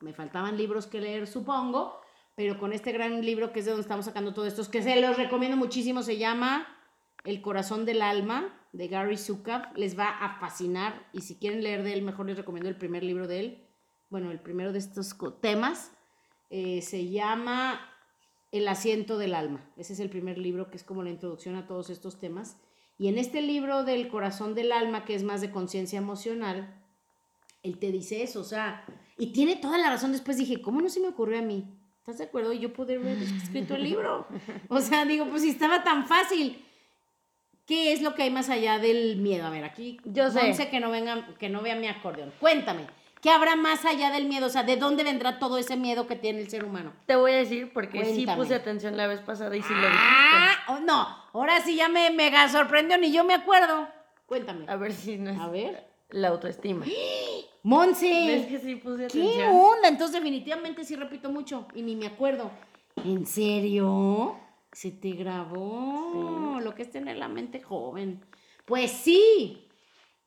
me 0.00 0.12
faltaban 0.12 0.58
libros 0.58 0.86
que 0.86 1.00
leer, 1.00 1.26
supongo, 1.26 1.98
pero 2.34 2.58
con 2.58 2.74
este 2.74 2.92
gran 2.92 3.24
libro 3.24 3.50
que 3.54 3.60
es 3.60 3.64
de 3.64 3.70
donde 3.70 3.84
estamos 3.84 4.04
sacando 4.04 4.34
todos 4.34 4.48
estos, 4.48 4.68
que 4.68 4.82
se 4.82 5.00
los 5.00 5.16
recomiendo 5.16 5.56
muchísimo, 5.56 6.02
se 6.02 6.18
llama 6.18 6.75
El 7.26 7.42
corazón 7.42 7.84
del 7.84 8.02
alma, 8.02 8.58
de 8.72 8.88
Gary 8.88 9.16
Zukav, 9.16 9.76
les 9.76 9.98
va 9.98 10.08
a 10.08 10.38
fascinar 10.38 11.08
y 11.12 11.22
si 11.22 11.36
quieren 11.36 11.62
leer 11.62 11.82
de 11.82 11.92
él, 11.92 12.02
mejor 12.02 12.26
les 12.26 12.36
recomiendo 12.36 12.68
el 12.68 12.76
primer 12.76 13.02
libro 13.02 13.26
de 13.26 13.40
él, 13.40 13.68
bueno, 14.08 14.30
el 14.30 14.40
primero 14.40 14.72
de 14.72 14.78
estos 14.78 15.16
temas, 15.40 15.92
eh, 16.50 16.80
se 16.82 17.08
llama 17.08 17.80
El 18.52 18.68
asiento 18.68 19.18
del 19.18 19.34
alma, 19.34 19.68
ese 19.76 19.92
es 19.92 20.00
el 20.00 20.08
primer 20.08 20.38
libro 20.38 20.70
que 20.70 20.76
es 20.76 20.84
como 20.84 21.02
la 21.02 21.10
introducción 21.10 21.56
a 21.56 21.66
todos 21.66 21.90
estos 21.90 22.18
temas. 22.18 22.58
Y 22.98 23.08
en 23.08 23.18
este 23.18 23.42
libro 23.42 23.84
del 23.84 24.08
corazón 24.08 24.54
del 24.54 24.72
alma, 24.72 25.04
que 25.04 25.14
es 25.14 25.22
más 25.22 25.40
de 25.40 25.50
conciencia 25.50 25.98
emocional, 25.98 26.82
él 27.62 27.78
te 27.78 27.90
dice 27.90 28.22
eso, 28.22 28.40
o 28.40 28.44
sea, 28.44 28.86
y 29.18 29.32
tiene 29.32 29.56
toda 29.56 29.78
la 29.78 29.90
razón. 29.90 30.12
Después 30.12 30.36
dije, 30.36 30.62
¿cómo 30.62 30.80
no 30.80 30.88
se 30.88 31.00
me 31.00 31.08
ocurrió 31.08 31.38
a 31.38 31.42
mí? 31.42 31.64
¿Estás 31.98 32.18
de 32.18 32.24
acuerdo? 32.24 32.52
Yo 32.52 32.72
pude 32.72 32.96
haber 32.96 33.18
escrito 33.18 33.74
el 33.74 33.82
libro. 33.82 34.26
O 34.68 34.80
sea, 34.80 35.04
digo, 35.04 35.26
pues 35.28 35.42
si 35.42 35.50
estaba 35.50 35.82
tan 35.82 36.06
fácil. 36.06 36.62
¿Qué 37.66 37.92
es 37.92 38.00
lo 38.00 38.14
que 38.14 38.22
hay 38.22 38.30
más 38.30 38.48
allá 38.48 38.78
del 38.78 39.16
miedo? 39.16 39.44
A 39.44 39.50
ver, 39.50 39.64
aquí 39.64 39.98
yo 40.04 40.30
sé 40.30 40.68
que 40.70 40.78
no 40.78 40.90
venga, 40.90 41.26
que 41.38 41.48
no 41.48 41.62
vea 41.62 41.74
mi 41.74 41.88
acordeón. 41.88 42.32
Cuéntame, 42.38 42.86
¿qué 43.20 43.30
habrá 43.30 43.56
más 43.56 43.84
allá 43.84 44.12
del 44.12 44.26
miedo? 44.26 44.46
O 44.46 44.50
sea, 44.50 44.62
¿de 44.62 44.76
dónde 44.76 45.02
vendrá 45.02 45.40
todo 45.40 45.58
ese 45.58 45.76
miedo 45.76 46.06
que 46.06 46.14
tiene 46.14 46.40
el 46.40 46.48
ser 46.48 46.64
humano? 46.64 46.92
Te 47.06 47.16
voy 47.16 47.32
a 47.32 47.36
decir 47.38 47.72
porque 47.72 48.04
sí 48.04 48.24
puse 48.24 48.54
atención 48.54 48.96
la 48.96 49.08
vez 49.08 49.20
pasada 49.20 49.56
y 49.56 49.62
sí 49.62 49.74
lo 49.74 49.80
dijiste. 49.80 49.98
Ah, 50.00 50.58
oh, 50.68 50.78
no, 50.78 51.08
ahora 51.32 51.60
sí 51.60 51.74
ya 51.74 51.88
me 51.88 52.10
mega 52.12 52.48
sorprendió, 52.48 52.98
ni 52.98 53.10
yo 53.10 53.24
me 53.24 53.34
acuerdo. 53.34 53.88
Cuéntame. 54.26 54.66
A 54.68 54.76
ver 54.76 54.92
si 54.92 55.18
no 55.18 55.30
es. 55.30 55.38
A 55.40 55.48
ver. 55.48 55.88
La 56.10 56.28
autoestima. 56.28 56.86
Monse. 57.64 58.06
¿Ves 58.06 58.46
que 58.46 58.58
sí 58.60 58.76
puse 58.76 59.06
atención? 59.06 59.32
¿Qué 59.32 59.44
onda? 59.44 59.88
Entonces 59.88 60.14
definitivamente 60.14 60.84
sí 60.84 60.94
repito 60.94 61.32
mucho 61.32 61.66
y 61.74 61.82
ni 61.82 61.96
me 61.96 62.06
acuerdo. 62.06 62.48
¿En 63.04 63.26
serio? 63.26 64.36
Se 64.76 64.90
te 64.90 65.12
grabó 65.12 66.60
lo 66.62 66.74
que 66.74 66.82
es 66.82 66.90
tener 66.90 67.16
la 67.16 67.28
mente 67.28 67.62
joven. 67.62 68.20
Pues 68.66 68.90
sí, 68.90 69.66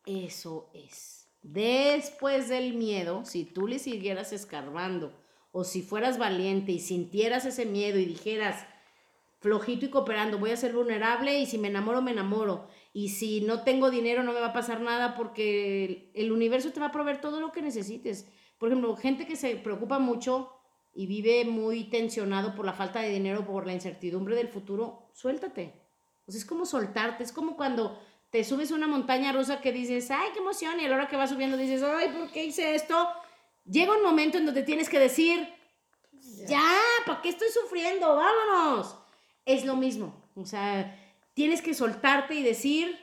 eso 0.07 0.71
es. 0.73 1.29
Después 1.43 2.49
del 2.49 2.73
miedo, 2.73 3.25
si 3.25 3.45
tú 3.45 3.67
le 3.67 3.77
siguieras 3.77 4.33
escarbando 4.33 5.13
o 5.51 5.63
si 5.63 5.83
fueras 5.83 6.17
valiente 6.17 6.71
y 6.71 6.79
sintieras 6.79 7.45
ese 7.45 7.67
miedo 7.67 7.99
y 7.99 8.05
dijeras, 8.05 8.65
flojito 9.39 9.85
y 9.85 9.91
cooperando, 9.91 10.39
voy 10.39 10.49
a 10.49 10.57
ser 10.57 10.73
vulnerable 10.73 11.39
y 11.39 11.45
si 11.45 11.59
me 11.59 11.67
enamoro, 11.67 12.01
me 12.01 12.09
enamoro 12.09 12.67
y 12.91 13.09
si 13.09 13.41
no 13.41 13.61
tengo 13.61 13.91
dinero 13.91 14.23
no 14.23 14.33
me 14.33 14.39
va 14.39 14.47
a 14.47 14.53
pasar 14.53 14.81
nada 14.81 15.13
porque 15.13 16.09
el 16.15 16.31
universo 16.31 16.71
te 16.71 16.79
va 16.79 16.87
a 16.87 16.91
proveer 16.91 17.21
todo 17.21 17.39
lo 17.39 17.51
que 17.51 17.61
necesites. 17.61 18.27
Por 18.57 18.69
ejemplo, 18.69 18.95
gente 18.95 19.27
que 19.27 19.35
se 19.35 19.57
preocupa 19.57 19.99
mucho 19.99 20.58
y 20.99 21.07
vive 21.07 21.45
muy 21.45 21.85
tensionado 21.85 22.53
por 22.55 22.65
la 22.65 22.73
falta 22.73 22.99
de 22.99 23.07
dinero, 23.07 23.45
por 23.45 23.65
la 23.65 23.71
incertidumbre 23.71 24.35
del 24.35 24.49
futuro, 24.49 25.09
suéltate. 25.13 25.73
O 26.27 26.31
sea, 26.33 26.39
es 26.39 26.43
como 26.43 26.65
soltarte, 26.65 27.23
es 27.23 27.31
como 27.31 27.55
cuando 27.55 27.97
te 28.29 28.43
subes 28.43 28.69
a 28.69 28.75
una 28.75 28.85
montaña 28.85 29.31
rusa 29.31 29.61
que 29.61 29.71
dices, 29.71 30.11
ay, 30.11 30.31
qué 30.33 30.39
emoción, 30.39 30.77
y 30.77 30.83
a 30.83 30.89
la 30.89 30.97
hora 30.97 31.07
que 31.07 31.15
vas 31.15 31.29
subiendo 31.29 31.55
dices, 31.55 31.83
ay, 31.83 32.09
¿por 32.09 32.29
qué 32.31 32.43
hice 32.43 32.75
esto? 32.75 33.07
Llega 33.63 33.95
un 33.95 34.03
momento 34.03 34.39
en 34.39 34.45
donde 34.45 34.61
tienes 34.61 34.89
que 34.89 34.99
decir, 34.99 35.47
ya, 36.45 36.69
¿para 37.05 37.21
qué 37.21 37.29
estoy 37.29 37.47
sufriendo? 37.47 38.17
Vámonos. 38.17 38.97
Es 39.45 39.63
lo 39.63 39.77
mismo. 39.77 40.29
O 40.35 40.45
sea, 40.45 40.99
tienes 41.33 41.61
que 41.61 41.73
soltarte 41.73 42.35
y 42.35 42.43
decir, 42.43 42.99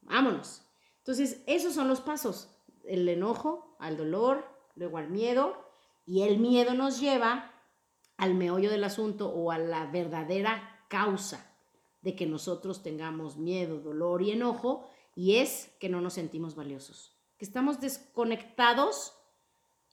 vámonos. 0.00 0.62
Entonces, 1.00 1.42
esos 1.46 1.74
son 1.74 1.86
los 1.86 2.00
pasos. 2.00 2.48
El 2.82 3.06
enojo, 3.10 3.76
al 3.78 3.98
dolor, 3.98 4.48
luego 4.74 4.96
al 4.96 5.10
miedo, 5.10 5.69
y 6.10 6.22
el 6.22 6.38
miedo 6.38 6.74
nos 6.74 6.98
lleva 6.98 7.52
al 8.16 8.34
meollo 8.34 8.68
del 8.68 8.82
asunto 8.82 9.28
o 9.28 9.52
a 9.52 9.58
la 9.58 9.86
verdadera 9.86 10.84
causa 10.88 11.54
de 12.02 12.16
que 12.16 12.26
nosotros 12.26 12.82
tengamos 12.82 13.36
miedo, 13.36 13.78
dolor 13.78 14.20
y 14.20 14.32
enojo, 14.32 14.90
y 15.14 15.36
es 15.36 15.70
que 15.78 15.88
no 15.88 16.00
nos 16.00 16.14
sentimos 16.14 16.56
valiosos, 16.56 17.16
que 17.38 17.44
estamos 17.44 17.80
desconectados, 17.80 19.14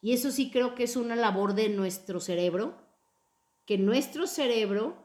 y 0.02 0.14
eso 0.14 0.32
sí 0.32 0.50
creo 0.50 0.74
que 0.74 0.86
es 0.86 0.96
una 0.96 1.16
labor 1.16 1.54
de 1.54 1.70
nuestro 1.70 2.20
cerebro, 2.20 2.74
que 3.68 3.78
nuestro 3.78 4.26
cerebro 4.26 4.96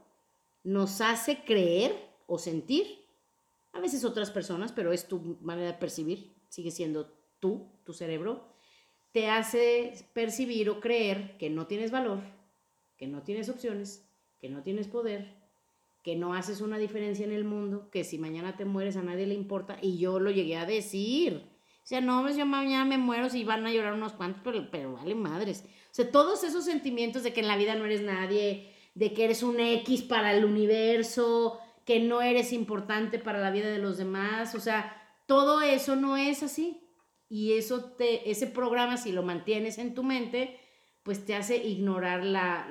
nos 0.64 1.02
hace 1.02 1.44
creer 1.44 2.08
o 2.26 2.38
sentir. 2.38 3.04
A 3.74 3.80
veces 3.80 4.06
otras 4.06 4.30
personas, 4.30 4.72
pero 4.72 4.94
es 4.94 5.08
tu 5.08 5.36
manera 5.42 5.72
de 5.72 5.78
percibir, 5.78 6.32
sigue 6.48 6.70
siendo 6.70 7.12
tú, 7.38 7.68
tu 7.84 7.92
cerebro, 7.92 8.51
te 9.12 9.28
hace 9.28 9.94
percibir 10.12 10.70
o 10.70 10.80
creer 10.80 11.36
que 11.38 11.50
no 11.50 11.66
tienes 11.66 11.90
valor, 11.90 12.20
que 12.96 13.06
no 13.06 13.22
tienes 13.22 13.48
opciones, 13.48 14.08
que 14.40 14.48
no 14.48 14.62
tienes 14.62 14.88
poder, 14.88 15.34
que 16.02 16.16
no 16.16 16.34
haces 16.34 16.60
una 16.60 16.78
diferencia 16.78 17.24
en 17.24 17.32
el 17.32 17.44
mundo, 17.44 17.88
que 17.90 18.04
si 18.04 18.18
mañana 18.18 18.56
te 18.56 18.64
mueres 18.64 18.96
a 18.96 19.02
nadie 19.02 19.26
le 19.26 19.34
importa. 19.34 19.78
Y 19.80 19.98
yo 19.98 20.18
lo 20.18 20.30
llegué 20.30 20.56
a 20.56 20.66
decir. 20.66 21.42
O 21.84 21.86
sea, 21.86 22.00
no, 22.00 22.22
pues 22.22 22.36
yo 22.36 22.46
mañana 22.46 22.84
me 22.84 22.98
muero, 22.98 23.28
si 23.28 23.44
van 23.44 23.66
a 23.66 23.72
llorar 23.72 23.94
unos 23.94 24.12
cuantos, 24.12 24.42
pero, 24.42 24.68
pero 24.70 24.92
vale 24.94 25.14
madres. 25.14 25.64
O 25.90 25.94
sea, 25.94 26.10
todos 26.10 26.42
esos 26.44 26.64
sentimientos 26.64 27.22
de 27.22 27.32
que 27.32 27.40
en 27.40 27.48
la 27.48 27.56
vida 27.56 27.74
no 27.74 27.84
eres 27.84 28.02
nadie, 28.02 28.72
de 28.94 29.12
que 29.12 29.24
eres 29.24 29.42
un 29.42 29.60
X 29.60 30.02
para 30.02 30.34
el 30.34 30.44
universo, 30.44 31.58
que 31.84 32.00
no 32.00 32.22
eres 32.22 32.52
importante 32.52 33.18
para 33.18 33.40
la 33.40 33.50
vida 33.50 33.68
de 33.68 33.78
los 33.78 33.98
demás, 33.98 34.54
o 34.54 34.60
sea, 34.60 34.96
todo 35.26 35.62
eso 35.62 35.96
no 35.96 36.16
es 36.16 36.42
así. 36.42 36.80
Y 37.32 37.54
eso 37.54 37.84
te, 37.84 38.30
ese 38.30 38.46
programa, 38.46 38.98
si 38.98 39.10
lo 39.10 39.22
mantienes 39.22 39.78
en 39.78 39.94
tu 39.94 40.02
mente, 40.02 40.60
pues 41.02 41.24
te 41.24 41.34
hace 41.34 41.56
ignorar 41.56 42.22
la, 42.22 42.68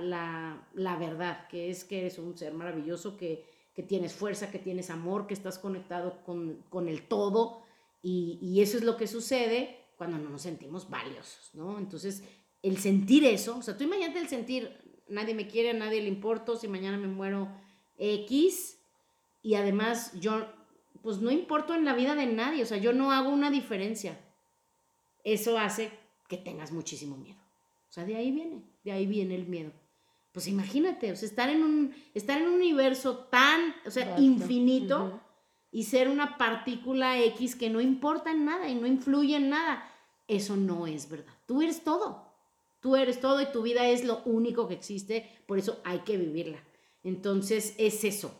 la, 0.76 0.96
verdad, 0.98 1.48
que 1.48 1.72
es 1.72 1.84
que 1.84 2.02
eres 2.02 2.20
un 2.20 2.38
ser 2.38 2.54
maravilloso, 2.54 3.18
que, 3.18 3.44
que, 3.74 3.82
tienes 3.82 4.14
fuerza, 4.14 4.52
que 4.52 4.60
tienes 4.60 4.92
amor, 4.92 5.26
que 5.26 5.34
estás 5.34 5.58
conectado 5.58 6.22
con, 6.24 6.64
con 6.70 6.90
el 6.90 7.08
todo. 7.08 7.64
Y, 8.04 8.38
y, 8.40 8.62
eso 8.62 8.78
es 8.78 8.84
lo 8.84 8.98
que 8.98 9.08
sucede 9.08 9.80
cuando 9.98 10.20
no 10.20 10.30
nos 10.30 10.44
sentimos 10.44 10.88
valiosos, 10.92 11.56
¿no? 11.56 11.80
Entonces, 11.80 12.24
el 12.62 12.78
sentir 12.78 13.26
eso, 13.26 13.58
o 13.58 13.64
sea, 13.64 13.76
tú 13.76 13.86
imagínate 13.86 14.20
el 14.20 14.28
sentir, 14.28 14.78
nadie 15.10 15.34
me 15.34 15.48
quiere, 15.48 15.72
a 15.72 15.74
nadie 15.74 16.02
le 16.02 16.08
importo, 16.08 16.56
si 16.56 16.68
mañana 16.68 16.98
me 16.98 17.08
muero 17.08 17.48
X, 17.98 18.78
y 19.42 19.56
además 19.56 20.12
yo, 20.20 20.46
pues 21.02 21.18
no 21.18 21.32
importo 21.32 21.74
en 21.74 21.84
la 21.84 21.96
vida 21.96 22.14
de 22.14 22.28
nadie, 22.28 22.62
o 22.62 22.68
sea, 22.68 22.78
yo 22.78 22.94
no 22.94 23.12
hago 23.12 23.30
una 23.32 23.50
diferencia. 23.50 24.20
Eso 25.24 25.58
hace 25.58 25.92
que 26.28 26.38
tengas 26.38 26.72
muchísimo 26.72 27.18
miedo. 27.18 27.40
O 27.90 27.94
sea, 27.94 28.06
de 28.06 28.16
ahí 28.16 28.32
viene, 28.32 28.62
de 28.84 28.92
ahí 28.92 29.06
viene 29.06 29.36
el 29.36 29.48
miedo. 29.48 29.72
Pues 30.32 30.48
imagínate, 30.48 31.12
o 31.12 31.16
sea, 31.16 31.28
estar 31.28 31.50
en 31.50 31.64
un, 31.64 31.96
estar 32.14 32.42
en 32.42 32.48
un 32.48 32.54
universo 32.56 33.18
tan, 33.30 33.76
o 33.86 33.92
sea, 33.92 34.18
infinito 34.18 35.20
y 35.72 35.84
ser 35.84 36.08
una 36.08 36.38
partícula 36.38 37.20
X 37.20 37.56
que 37.56 37.70
no 37.70 37.82
importa 37.82 38.32
en 38.32 38.46
nada 38.46 38.70
y 38.70 38.76
no 38.76 38.88
influye 38.88 39.36
en 39.36 39.50
nada. 39.50 39.90
Eso 40.28 40.56
no 40.56 40.88
es 40.88 41.10
verdad. 41.10 41.34
Tú 41.46 41.62
eres 41.62 41.84
todo. 41.84 42.32
Tú 42.80 42.96
eres 42.96 43.20
todo 43.20 43.42
y 43.42 43.52
tu 43.52 43.62
vida 43.62 43.88
es 43.90 44.04
lo 44.04 44.24
único 44.24 44.68
que 44.68 44.74
existe, 44.74 45.30
por 45.46 45.60
eso 45.60 45.80
hay 45.84 46.00
que 46.00 46.18
vivirla. 46.18 46.64
Entonces 47.04 47.76
es 47.78 48.04
eso, 48.04 48.34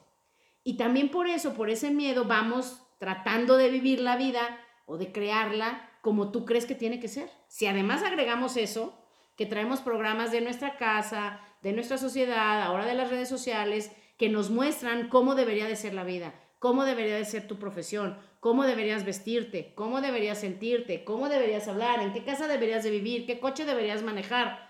y 0.64 0.78
también 0.78 1.10
por 1.10 1.28
eso, 1.28 1.54
por 1.54 1.70
ese 1.70 1.92
miedo, 1.92 2.26
vamos 2.26 2.82
tratando 3.00 3.58
de 3.58 3.70
vivir 3.70 4.00
la 4.00 4.16
vida 4.16 4.60
o 4.86 4.98
de 4.98 5.12
crearla 5.12 5.90
como 6.02 6.32
tú 6.32 6.46
crees 6.46 6.66
que 6.66 6.76
tiene 6.76 7.00
que 7.00 7.08
ser. 7.08 7.30
Si 7.48 7.68
además 7.68 8.04
agregamos 8.04 8.58
eso, 8.58 8.98
que 9.38 9.46
traemos 9.46 9.82
programas 9.82 10.32
de 10.32 10.42
nuestra 10.42 10.78
casa, 10.78 11.40
de 11.62 11.74
nuestra 11.74 11.98
sociedad, 11.98 12.64
ahora 12.64 12.86
de 12.86 12.96
las 12.96 13.10
redes 13.10 13.30
sociales, 13.30 13.92
que 14.18 14.30
nos 14.30 14.50
muestran 14.50 15.10
cómo 15.10 15.36
debería 15.36 15.68
de 15.68 15.76
ser 15.76 15.94
la 15.94 16.04
vida, 16.04 16.34
cómo 16.60 16.84
debería 16.84 17.16
de 17.16 17.26
ser 17.26 17.48
tu 17.48 17.58
profesión, 17.58 18.18
cómo 18.40 18.66
deberías 18.66 19.06
vestirte, 19.06 19.74
cómo 19.76 20.02
deberías 20.02 20.40
sentirte, 20.40 21.04
cómo 21.04 21.30
deberías 21.30 21.68
hablar, 21.68 22.02
en 22.02 22.14
qué 22.14 22.24
casa 22.24 22.48
deberías 22.48 22.84
de 22.84 22.92
vivir, 22.92 23.26
qué 23.26 23.40
coche 23.40 23.66
deberías 23.66 24.04
manejar. 24.04 24.70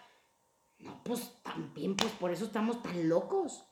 No, 0.79 1.03
pues 1.03 1.33
también, 1.43 1.95
pues 1.95 2.11
por 2.13 2.31
eso 2.31 2.45
estamos 2.45 2.81
tan 2.81 3.09
locos. 3.09 3.65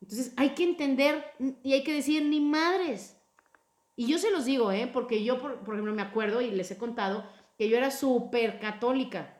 Entonces 0.00 0.32
hay 0.36 0.50
que 0.50 0.64
entender 0.64 1.24
y 1.62 1.74
hay 1.74 1.84
que 1.84 1.94
decir 1.94 2.24
ni 2.24 2.40
madres. 2.40 3.16
Y 3.96 4.06
yo 4.06 4.18
se 4.18 4.30
los 4.30 4.44
digo, 4.44 4.72
¿eh? 4.72 4.88
porque 4.92 5.22
yo, 5.22 5.38
por, 5.38 5.52
ejemplo, 5.74 5.94
me 5.94 6.02
acuerdo 6.02 6.40
y 6.40 6.50
les 6.50 6.70
he 6.70 6.78
contado 6.78 7.24
que 7.58 7.68
yo 7.68 7.76
era 7.76 7.90
súper 7.90 8.58
católica. 8.58 9.34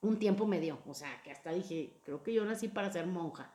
Un 0.00 0.18
tiempo 0.18 0.46
me 0.46 0.60
dio, 0.60 0.78
o 0.86 0.94
sea, 0.94 1.20
que 1.24 1.32
hasta 1.32 1.52
dije, 1.52 1.98
creo 2.04 2.22
que 2.22 2.32
yo 2.32 2.44
nací 2.44 2.68
para 2.68 2.92
ser 2.92 3.06
monja. 3.06 3.50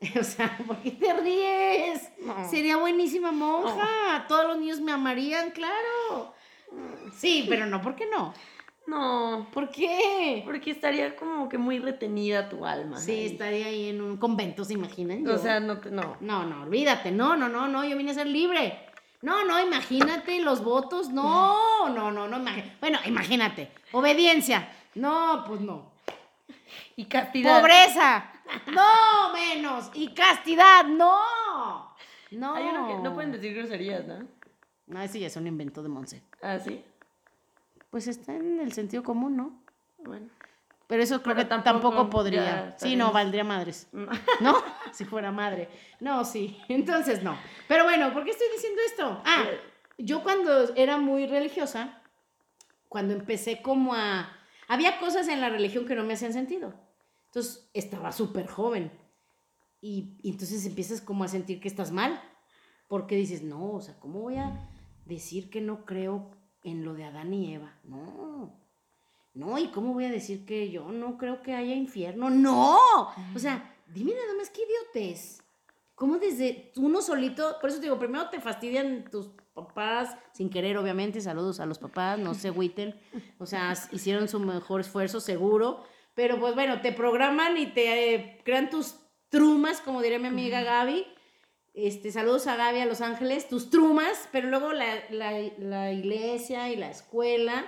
O 0.18 0.24
sea, 0.24 0.56
¿por 0.66 0.78
qué 0.78 0.92
te 0.92 1.12
ríes? 1.12 2.10
No. 2.24 2.48
Sería 2.48 2.78
buenísima 2.78 3.32
monja. 3.32 4.24
Todos 4.28 4.46
los 4.46 4.58
niños 4.58 4.80
me 4.80 4.92
amarían, 4.92 5.50
claro. 5.50 6.32
Sí, 7.14 7.44
pero 7.48 7.66
no, 7.66 7.82
¿por 7.82 7.96
qué 7.96 8.06
no? 8.06 8.32
No, 8.86 9.46
¿Por 9.52 9.70
qué? 9.70 10.42
porque 10.44 10.70
estaría 10.70 11.14
como 11.14 11.48
que 11.48 11.58
muy 11.58 11.78
retenida 11.78 12.48
tu 12.48 12.64
alma. 12.64 12.98
Sí, 12.98 13.12
ahí. 13.12 13.26
estaría 13.26 13.66
ahí 13.66 13.88
en 13.90 14.00
un 14.00 14.16
convento, 14.16 14.64
¿se 14.64 14.72
imaginan? 14.72 15.24
O 15.26 15.32
Yo- 15.32 15.38
sea, 15.38 15.60
no, 15.60 15.80
no. 15.90 16.16
No, 16.20 16.44
no, 16.44 16.62
olvídate. 16.62 17.12
No, 17.12 17.36
no, 17.36 17.48
no, 17.48 17.68
no, 17.68 17.84
yo 17.84 17.96
vine 17.96 18.10
a 18.10 18.14
ser 18.14 18.26
libre. 18.26 18.89
No, 19.22 19.44
no, 19.44 19.60
imagínate 19.60 20.40
los 20.40 20.64
votos. 20.64 21.10
No, 21.10 21.88
no, 21.94 22.10
no, 22.10 22.26
no. 22.28 22.38
Bueno, 22.80 22.98
imagínate. 23.04 23.70
Obediencia. 23.92 24.68
No, 24.94 25.44
pues 25.46 25.60
no. 25.60 25.92
Y 26.96 27.04
castidad. 27.06 27.60
Pobreza. 27.60 28.32
No, 28.66 29.32
menos. 29.32 29.92
Y 29.94 30.12
castidad. 30.12 30.84
No. 30.84 31.94
No. 32.32 32.54
Hay 32.56 32.64
uno 32.64 32.88
que 32.88 32.94
no 33.00 33.14
pueden 33.14 33.30
decir 33.30 33.54
groserías, 33.54 34.04
¿no? 34.08 34.26
No, 34.88 35.00
ese 35.00 35.20
ya 35.20 35.28
es 35.28 35.36
un 35.36 35.46
invento 35.46 35.84
de 35.84 35.88
Monse. 35.88 36.20
Ah, 36.42 36.58
sí. 36.58 36.84
Pues 37.90 38.08
está 38.08 38.34
en 38.34 38.58
el 38.58 38.72
sentido 38.72 39.04
común, 39.04 39.36
¿no? 39.36 39.62
Bueno. 39.98 40.26
Pero 40.90 41.04
eso 41.04 41.22
creo 41.22 41.36
Pero 41.36 41.48
que 41.48 41.62
tampoco 41.62 42.10
podría. 42.10 42.74
Sí, 42.76 42.96
no, 42.96 43.12
valdría 43.12 43.44
madres. 43.44 43.86
No. 43.92 44.10
¿No? 44.40 44.56
Si 44.90 45.04
fuera 45.04 45.30
madre. 45.30 45.68
No, 46.00 46.24
sí. 46.24 46.58
Entonces 46.66 47.22
no. 47.22 47.38
Pero 47.68 47.84
bueno, 47.84 48.12
¿por 48.12 48.24
qué 48.24 48.32
estoy 48.32 48.48
diciendo 48.52 48.80
esto? 48.84 49.22
Ah, 49.24 49.44
yo 49.98 50.24
cuando 50.24 50.74
era 50.74 50.96
muy 50.96 51.28
religiosa, 51.28 52.02
cuando 52.88 53.14
empecé 53.14 53.62
como 53.62 53.94
a... 53.94 54.36
Había 54.66 54.98
cosas 54.98 55.28
en 55.28 55.40
la 55.40 55.48
religión 55.48 55.86
que 55.86 55.94
no 55.94 56.02
me 56.02 56.14
hacían 56.14 56.32
sentido. 56.32 56.74
Entonces 57.26 57.70
estaba 57.72 58.10
súper 58.10 58.48
joven. 58.48 58.90
Y, 59.80 60.18
y 60.24 60.30
entonces 60.32 60.66
empiezas 60.66 61.00
como 61.00 61.22
a 61.22 61.28
sentir 61.28 61.60
que 61.60 61.68
estás 61.68 61.92
mal. 61.92 62.20
Porque 62.88 63.14
dices, 63.14 63.44
no, 63.44 63.74
o 63.74 63.80
sea, 63.80 63.94
¿cómo 64.00 64.22
voy 64.22 64.38
a 64.38 64.68
decir 65.04 65.50
que 65.50 65.60
no 65.60 65.84
creo 65.84 66.32
en 66.64 66.84
lo 66.84 66.94
de 66.94 67.04
Adán 67.04 67.32
y 67.32 67.54
Eva? 67.54 67.78
No. 67.84 68.59
No, 69.34 69.58
¿y 69.58 69.68
cómo 69.68 69.94
voy 69.94 70.06
a 70.06 70.10
decir 70.10 70.44
que 70.44 70.70
yo 70.70 70.90
no 70.90 71.16
creo 71.16 71.42
que 71.42 71.54
haya 71.54 71.74
infierno? 71.74 72.30
No. 72.30 72.78
O 73.34 73.38
sea, 73.38 73.76
dime 73.86 74.12
nada 74.12 74.34
más 74.36 74.50
qué 74.50 74.62
idiotez. 74.62 75.40
¿Cómo 75.94 76.18
desde 76.18 76.72
uno 76.76 77.02
solito? 77.02 77.56
Por 77.60 77.70
eso 77.70 77.78
te 77.78 77.84
digo, 77.84 77.98
primero 77.98 78.28
te 78.30 78.40
fastidian 78.40 79.04
tus 79.10 79.28
papás, 79.52 80.16
sin 80.32 80.50
querer, 80.50 80.78
obviamente. 80.78 81.20
Saludos 81.20 81.60
a 81.60 81.66
los 81.66 81.78
papás, 81.78 82.18
no 82.18 82.34
se 82.34 82.48
agüiten. 82.48 82.98
O 83.38 83.46
sea, 83.46 83.74
hicieron 83.92 84.26
su 84.26 84.40
mejor 84.40 84.80
esfuerzo, 84.80 85.20
seguro. 85.20 85.84
Pero 86.14 86.40
pues 86.40 86.54
bueno, 86.54 86.80
te 86.80 86.92
programan 86.92 87.56
y 87.56 87.66
te 87.66 88.14
eh, 88.14 88.38
crean 88.44 88.70
tus 88.70 88.96
trumas, 89.28 89.80
como 89.80 90.02
diría 90.02 90.18
mi 90.18 90.28
amiga 90.28 90.62
Gaby. 90.62 91.06
Este, 91.72 92.10
saludos 92.10 92.46
a 92.46 92.56
Gaby 92.56 92.80
a 92.80 92.86
Los 92.86 93.00
Ángeles, 93.00 93.48
tus 93.48 93.70
trumas, 93.70 94.28
pero 94.32 94.48
luego 94.48 94.72
la, 94.72 95.04
la, 95.10 95.32
la 95.58 95.92
iglesia 95.92 96.70
y 96.70 96.76
la 96.76 96.90
escuela. 96.90 97.64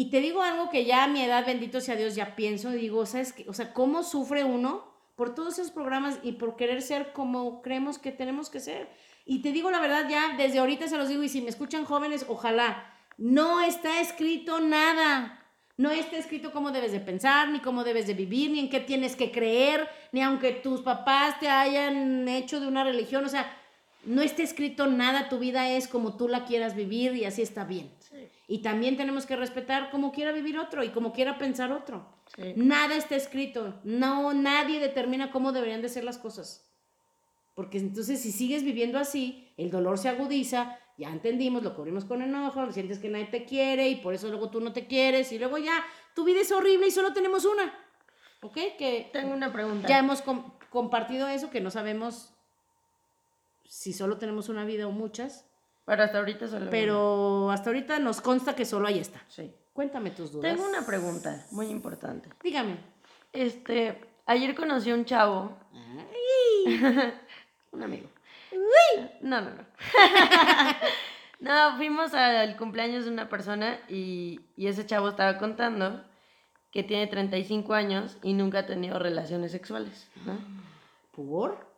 Y 0.00 0.06
te 0.06 0.22
digo 0.22 0.40
algo 0.40 0.70
que 0.70 0.86
ya 0.86 1.04
a 1.04 1.08
mi 1.08 1.20
edad, 1.20 1.44
bendito 1.44 1.78
sea 1.82 1.94
Dios, 1.94 2.14
ya 2.14 2.34
pienso, 2.34 2.72
y 2.72 2.78
digo, 2.80 3.04
¿sabes 3.04 3.34
qué? 3.34 3.44
O 3.50 3.52
sea, 3.52 3.74
¿cómo 3.74 4.02
sufre 4.02 4.44
uno 4.44 4.82
por 5.14 5.34
todos 5.34 5.58
esos 5.58 5.72
programas 5.72 6.18
y 6.22 6.32
por 6.32 6.56
querer 6.56 6.80
ser 6.80 7.12
como 7.12 7.60
creemos 7.60 7.98
que 7.98 8.10
tenemos 8.10 8.48
que 8.48 8.60
ser? 8.60 8.88
Y 9.26 9.42
te 9.42 9.52
digo 9.52 9.70
la 9.70 9.78
verdad, 9.78 10.08
ya 10.08 10.38
desde 10.38 10.58
ahorita 10.58 10.88
se 10.88 10.96
los 10.96 11.10
digo, 11.10 11.22
y 11.22 11.28
si 11.28 11.42
me 11.42 11.50
escuchan 11.50 11.84
jóvenes, 11.84 12.24
ojalá, 12.30 12.90
no 13.18 13.60
está 13.60 14.00
escrito 14.00 14.58
nada. 14.60 15.44
No 15.76 15.90
está 15.90 16.16
escrito 16.16 16.50
cómo 16.50 16.70
debes 16.70 16.92
de 16.92 17.00
pensar, 17.00 17.50
ni 17.50 17.60
cómo 17.60 17.84
debes 17.84 18.06
de 18.06 18.14
vivir, 18.14 18.52
ni 18.52 18.60
en 18.60 18.70
qué 18.70 18.80
tienes 18.80 19.16
que 19.16 19.30
creer, 19.30 19.86
ni 20.12 20.22
aunque 20.22 20.52
tus 20.52 20.80
papás 20.80 21.38
te 21.40 21.50
hayan 21.50 22.26
hecho 22.26 22.58
de 22.58 22.68
una 22.68 22.84
religión. 22.84 23.22
O 23.26 23.28
sea, 23.28 23.54
no 24.06 24.22
está 24.22 24.42
escrito 24.42 24.86
nada, 24.86 25.28
tu 25.28 25.38
vida 25.38 25.68
es 25.68 25.88
como 25.88 26.16
tú 26.16 26.26
la 26.26 26.46
quieras 26.46 26.74
vivir 26.74 27.14
y 27.16 27.26
así 27.26 27.42
está 27.42 27.64
bien. 27.64 27.90
Y 28.52 28.62
también 28.62 28.96
tenemos 28.96 29.26
que 29.26 29.36
respetar 29.36 29.90
cómo 29.92 30.10
quiera 30.10 30.32
vivir 30.32 30.58
otro 30.58 30.82
y 30.82 30.88
cómo 30.88 31.12
quiera 31.12 31.38
pensar 31.38 31.70
otro. 31.70 32.04
Sí. 32.34 32.52
Nada 32.56 32.96
está 32.96 33.14
escrito. 33.14 33.78
No, 33.84 34.32
nadie 34.34 34.80
determina 34.80 35.30
cómo 35.30 35.52
deberían 35.52 35.82
de 35.82 35.88
ser 35.88 36.02
las 36.02 36.18
cosas. 36.18 36.68
Porque 37.54 37.78
entonces 37.78 38.20
si 38.20 38.32
sigues 38.32 38.64
viviendo 38.64 38.98
así, 38.98 39.52
el 39.56 39.70
dolor 39.70 39.98
se 39.98 40.08
agudiza, 40.08 40.76
ya 40.98 41.10
entendimos, 41.10 41.62
lo 41.62 41.76
cubrimos 41.76 42.04
con 42.04 42.22
enojo, 42.22 42.72
sientes 42.72 42.98
que 42.98 43.08
nadie 43.08 43.26
te 43.26 43.44
quiere 43.44 43.88
y 43.88 43.96
por 43.96 44.14
eso 44.14 44.28
luego 44.28 44.50
tú 44.50 44.60
no 44.60 44.72
te 44.72 44.88
quieres 44.88 45.30
y 45.30 45.38
luego 45.38 45.56
ya 45.58 45.84
tu 46.16 46.24
vida 46.24 46.40
es 46.40 46.50
horrible 46.50 46.88
y 46.88 46.90
solo 46.90 47.12
tenemos 47.12 47.44
una. 47.44 47.72
¿Ok? 48.42 48.56
Que 48.78 49.10
Tengo 49.12 49.32
una 49.32 49.52
pregunta. 49.52 49.86
ya 49.86 49.98
hemos 50.00 50.22
com- 50.22 50.50
compartido 50.70 51.28
eso, 51.28 51.50
que 51.50 51.60
no 51.60 51.70
sabemos 51.70 52.32
si 53.68 53.92
solo 53.92 54.18
tenemos 54.18 54.48
una 54.48 54.64
vida 54.64 54.88
o 54.88 54.90
muchas, 54.90 55.46
Pero 55.90 56.04
hasta 56.04 56.18
ahorita 56.18 56.46
solo. 56.46 56.70
pero 56.70 57.50
hasta 57.50 57.70
ahorita 57.70 57.98
nos 57.98 58.20
consta 58.20 58.54
que 58.54 58.64
solo 58.64 58.86
hay 58.86 59.00
esta. 59.00 59.20
Sí. 59.26 59.52
Cuéntame 59.72 60.12
tus 60.12 60.30
dudas. 60.30 60.52
Tengo 60.52 60.68
una 60.68 60.86
pregunta 60.86 61.44
muy 61.50 61.66
importante. 61.66 62.28
Dígame. 62.44 62.76
Este, 63.32 64.00
ayer 64.24 64.54
conocí 64.54 64.90
a 64.90 64.94
un 64.94 65.04
chavo, 65.04 65.58
un 67.72 67.82
amigo. 67.82 68.08
No, 69.20 69.40
no, 69.40 69.50
no. 69.50 69.64
no, 71.40 71.76
fuimos 71.76 72.14
al 72.14 72.56
cumpleaños 72.56 73.04
de 73.04 73.10
una 73.10 73.28
persona 73.28 73.80
y, 73.88 74.40
y 74.56 74.68
ese 74.68 74.86
chavo 74.86 75.08
estaba 75.08 75.38
contando 75.38 76.04
que 76.70 76.84
tiene 76.84 77.08
35 77.08 77.74
años 77.74 78.16
y 78.22 78.34
nunca 78.34 78.60
ha 78.60 78.66
tenido 78.66 79.00
relaciones 79.00 79.50
sexuales. 79.50 80.08
¿no? 80.24 80.38
¿Por? 81.10 81.69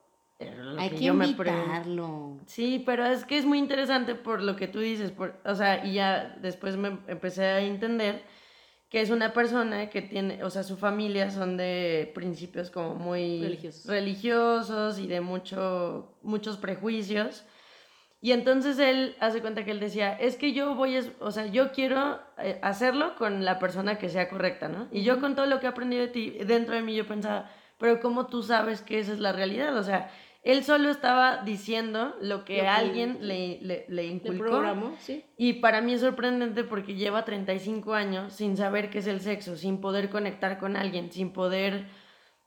Hay 0.78 0.90
que 0.90 1.00
yo 1.04 1.14
me 1.14 1.26
pregun- 1.26 1.28
invitarlo. 1.30 2.38
Sí, 2.46 2.82
pero 2.84 3.04
es 3.06 3.24
que 3.24 3.38
es 3.38 3.44
muy 3.44 3.58
interesante 3.58 4.14
por 4.14 4.42
lo 4.42 4.56
que 4.56 4.68
tú 4.68 4.80
dices, 4.80 5.10
por, 5.10 5.36
o 5.44 5.54
sea, 5.54 5.84
y 5.84 5.94
ya 5.94 6.36
después 6.40 6.76
me 6.76 6.98
empecé 7.08 7.44
a 7.44 7.60
entender 7.60 8.22
que 8.88 9.00
es 9.00 9.10
una 9.10 9.32
persona 9.32 9.88
que 9.88 10.02
tiene, 10.02 10.44
o 10.44 10.50
sea, 10.50 10.62
su 10.64 10.76
familia 10.76 11.30
son 11.30 11.56
de 11.56 12.10
principios 12.14 12.70
como 12.70 12.94
muy 12.94 13.40
Religiosos. 13.40 13.86
religiosos 13.86 14.98
y 14.98 15.06
de 15.06 15.20
mucho, 15.20 16.14
muchos 16.22 16.56
prejuicios. 16.58 17.44
Y 18.20 18.30
entonces 18.32 18.78
él 18.78 19.16
hace 19.18 19.40
cuenta 19.40 19.64
que 19.64 19.72
él 19.72 19.80
decía, 19.80 20.12
es 20.14 20.36
que 20.36 20.52
yo 20.52 20.74
voy, 20.76 20.96
a, 20.96 21.02
o 21.20 21.30
sea, 21.32 21.46
yo 21.46 21.72
quiero 21.72 22.20
eh, 22.38 22.58
hacerlo 22.62 23.16
con 23.16 23.44
la 23.44 23.58
persona 23.58 23.98
que 23.98 24.08
sea 24.08 24.28
correcta, 24.28 24.68
¿no? 24.68 24.86
Y 24.92 25.02
yo 25.02 25.18
con 25.20 25.34
todo 25.34 25.46
lo 25.46 25.58
que 25.58 25.66
he 25.66 25.68
aprendido 25.70 26.02
de 26.02 26.08
ti, 26.08 26.30
dentro 26.46 26.74
de 26.74 26.82
mí 26.82 26.94
yo 26.94 27.06
pensaba, 27.06 27.50
pero 27.78 27.98
¿cómo 28.00 28.26
tú 28.26 28.42
sabes 28.44 28.80
que 28.82 29.00
esa 29.00 29.12
es 29.12 29.18
la 29.18 29.32
realidad? 29.32 29.76
O 29.76 29.82
sea, 29.82 30.08
él 30.42 30.64
solo 30.64 30.90
estaba 30.90 31.38
diciendo 31.44 32.14
lo 32.20 32.44
que 32.44 32.56
Lo 32.58 32.62
que- 32.64 32.68
alguien 32.68 33.18
le, 33.20 33.58
le, 33.62 33.86
le 33.88 33.88
¿Le 33.88 34.04
inculcó. 34.06 34.44
programó? 34.44 34.96
Sí. 34.98 35.24
Y 35.36 35.54
para 35.54 35.80
mí 35.80 35.94
es 35.94 36.00
sorprendente 36.00 36.64
porque 36.64 36.94
lleva 36.94 37.24
35 37.24 37.94
años 37.94 38.32
sin 38.32 38.56
saber 38.56 38.90
qué 38.90 38.98
es 38.98 39.06
el 39.06 39.20
sexo, 39.20 39.56
sin 39.56 39.80
poder 39.80 40.10
conectar 40.10 40.58
con 40.58 40.76
alguien, 40.76 41.12
sin 41.12 41.32
poder... 41.32 41.86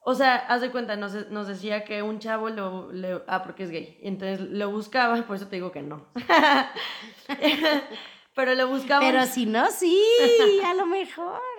O 0.07 0.13
sea, 0.13 0.35
haz 0.35 0.61
de 0.61 0.69
cuenta, 0.69 0.95
nos, 0.97 1.31
nos 1.31 1.47
decía 1.47 1.83
que 1.83 2.03
un 2.03 2.19
chavo 2.19 2.49
lo, 2.49 2.91
le- 2.91 3.23
Ah, 3.27 3.41
porque 3.43 3.63
es 3.63 3.71
gay. 3.71 3.97
Entonces 4.03 4.39
lo 4.39 4.69
buscaba, 4.69 5.15
por 5.25 5.35
eso 5.37 5.47
te 5.47 5.55
digo 5.55 5.71
que 5.71 5.81
no. 5.81 6.05
Pero 8.35 8.53
lo 8.55 8.67
buscaba... 8.67 8.99
Pero 8.99 9.25
si 9.25 9.45
no, 9.45 9.71
sí, 9.71 9.97
a 10.65 10.73
lo 10.73 10.85
mejor. 10.85 11.39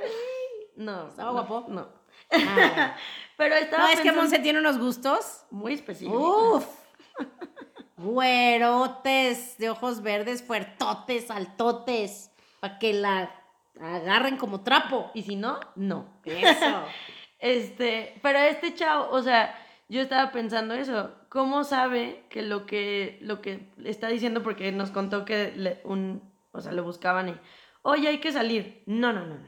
No. 0.77 1.09
¿Estaba 1.09 1.31
no, 1.31 1.33
guapo? 1.47 1.65
No. 1.71 1.89
Ah, 2.31 2.95
Pero 3.37 3.55
estaba 3.57 3.85
no, 3.85 3.89
es 3.91 4.01
que 4.01 4.13
Monse 4.13 4.39
tiene 4.39 4.59
unos 4.61 4.79
gustos. 4.79 5.45
Muy 5.51 5.75
específico. 5.75 6.57
Uf. 6.57 6.67
Güerotes, 7.99 9.57
de 9.59 9.71
ojos 9.71 10.03
verdes, 10.03 10.43
fuertotes, 10.43 11.31
altotes, 11.31 12.31
para 12.61 12.79
que 12.79 12.93
la 12.93 13.31
agarren 13.81 14.37
como 14.37 14.63
trapo. 14.63 15.11
Y 15.15 15.23
si 15.23 15.37
no, 15.37 15.61
no. 15.75 16.07
Eso. 16.25 16.85
Este, 17.39 18.19
pero 18.23 18.39
este 18.39 18.75
chavo, 18.75 19.11
o 19.11 19.21
sea, 19.23 19.55
yo 19.91 20.01
estaba 20.01 20.33
pensando 20.33 20.73
eso, 20.73 21.11
¿cómo 21.29 21.65
sabe 21.65 22.25
que 22.31 22.41
lo 22.41 22.65
que 22.65 23.19
lo 23.21 23.43
que 23.43 23.71
está 23.85 24.09
diciendo 24.09 24.43
porque 24.43 24.73
nos 24.73 24.91
contó 24.91 25.27
que 25.27 25.53
le- 25.55 25.83
un, 25.85 26.23
o 26.53 26.63
sea, 26.63 26.73
lo 26.73 26.83
buscaban 26.83 27.29
y, 27.29 27.37
"Oye, 27.83 28.09
hay 28.09 28.21
que 28.21 28.33
salir." 28.33 28.83
No, 28.87 29.13
no, 29.13 29.27
no, 29.27 29.35
no. 29.37 29.47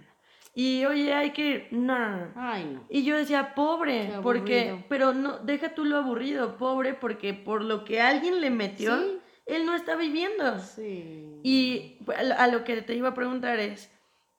Y, 0.61 0.85
"Oye, 0.87 1.15
hay 1.15 1.31
que 1.31 1.47
ir." 1.49 1.69
No, 1.71 1.97
no, 1.97 2.17
no. 2.17 2.33
Ay, 2.35 2.65
no. 2.65 2.85
Y 2.89 3.05
yo 3.05 3.17
decía, 3.17 3.55
"Pobre, 3.55 4.11
porque 4.25 4.85
pero 4.89 5.15
no 5.15 5.39
deja 5.39 5.69
tú 5.75 5.85
lo 5.85 5.99
aburrido, 5.99 6.57
pobre 6.57 6.95
porque 6.95 7.33
por 7.33 7.63
lo 7.63 7.85
que 7.85 8.01
alguien 8.01 8.41
le 8.41 8.51
metió, 8.51 8.97
Sí. 8.99 9.19
él 9.47 9.65
no 9.67 9.75
está 9.77 9.95
viviendo." 9.95 10.59
Sí. 10.59 11.39
Y 11.45 11.99
a 12.37 12.49
lo- 12.49 12.65
que 12.65 12.83
te 12.83 12.95
iba 12.95 13.11
a 13.11 13.15
preguntar 13.15 13.61
es, 13.61 13.89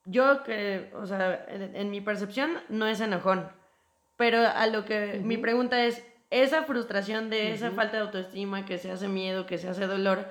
yo 0.03 0.43
que, 0.43 0.91
o 0.93 1.05
sea, 1.05 1.45
en, 1.47 1.89
mi 1.89 2.01
percepción 2.01 2.51
no 2.67 2.85
es 2.87 2.99
enojón, 2.99 3.49
pero 4.17 4.39
a 4.45 4.67
lo 4.67 4.83
que 4.83 5.21
mi 5.23 5.37
pregunta 5.37 5.85
es, 5.85 6.05
esa 6.31 6.63
frustración 6.63 7.29
de 7.29 7.53
esa 7.53 7.71
falta 7.71 7.95
de 7.97 8.03
autoestima, 8.03 8.65
que 8.65 8.77
se 8.77 8.91
hace 8.91 9.07
miedo, 9.07 9.45
que 9.45 9.57
se 9.57 9.69
hace 9.69 9.87
dolor, 9.87 10.27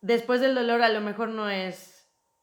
después 0.00 0.40
del 0.40 0.54
dolor 0.54 0.80
a 0.82 0.88
lo 0.88 1.00
mejor 1.02 1.28
no 1.28 1.50
es 1.50 1.97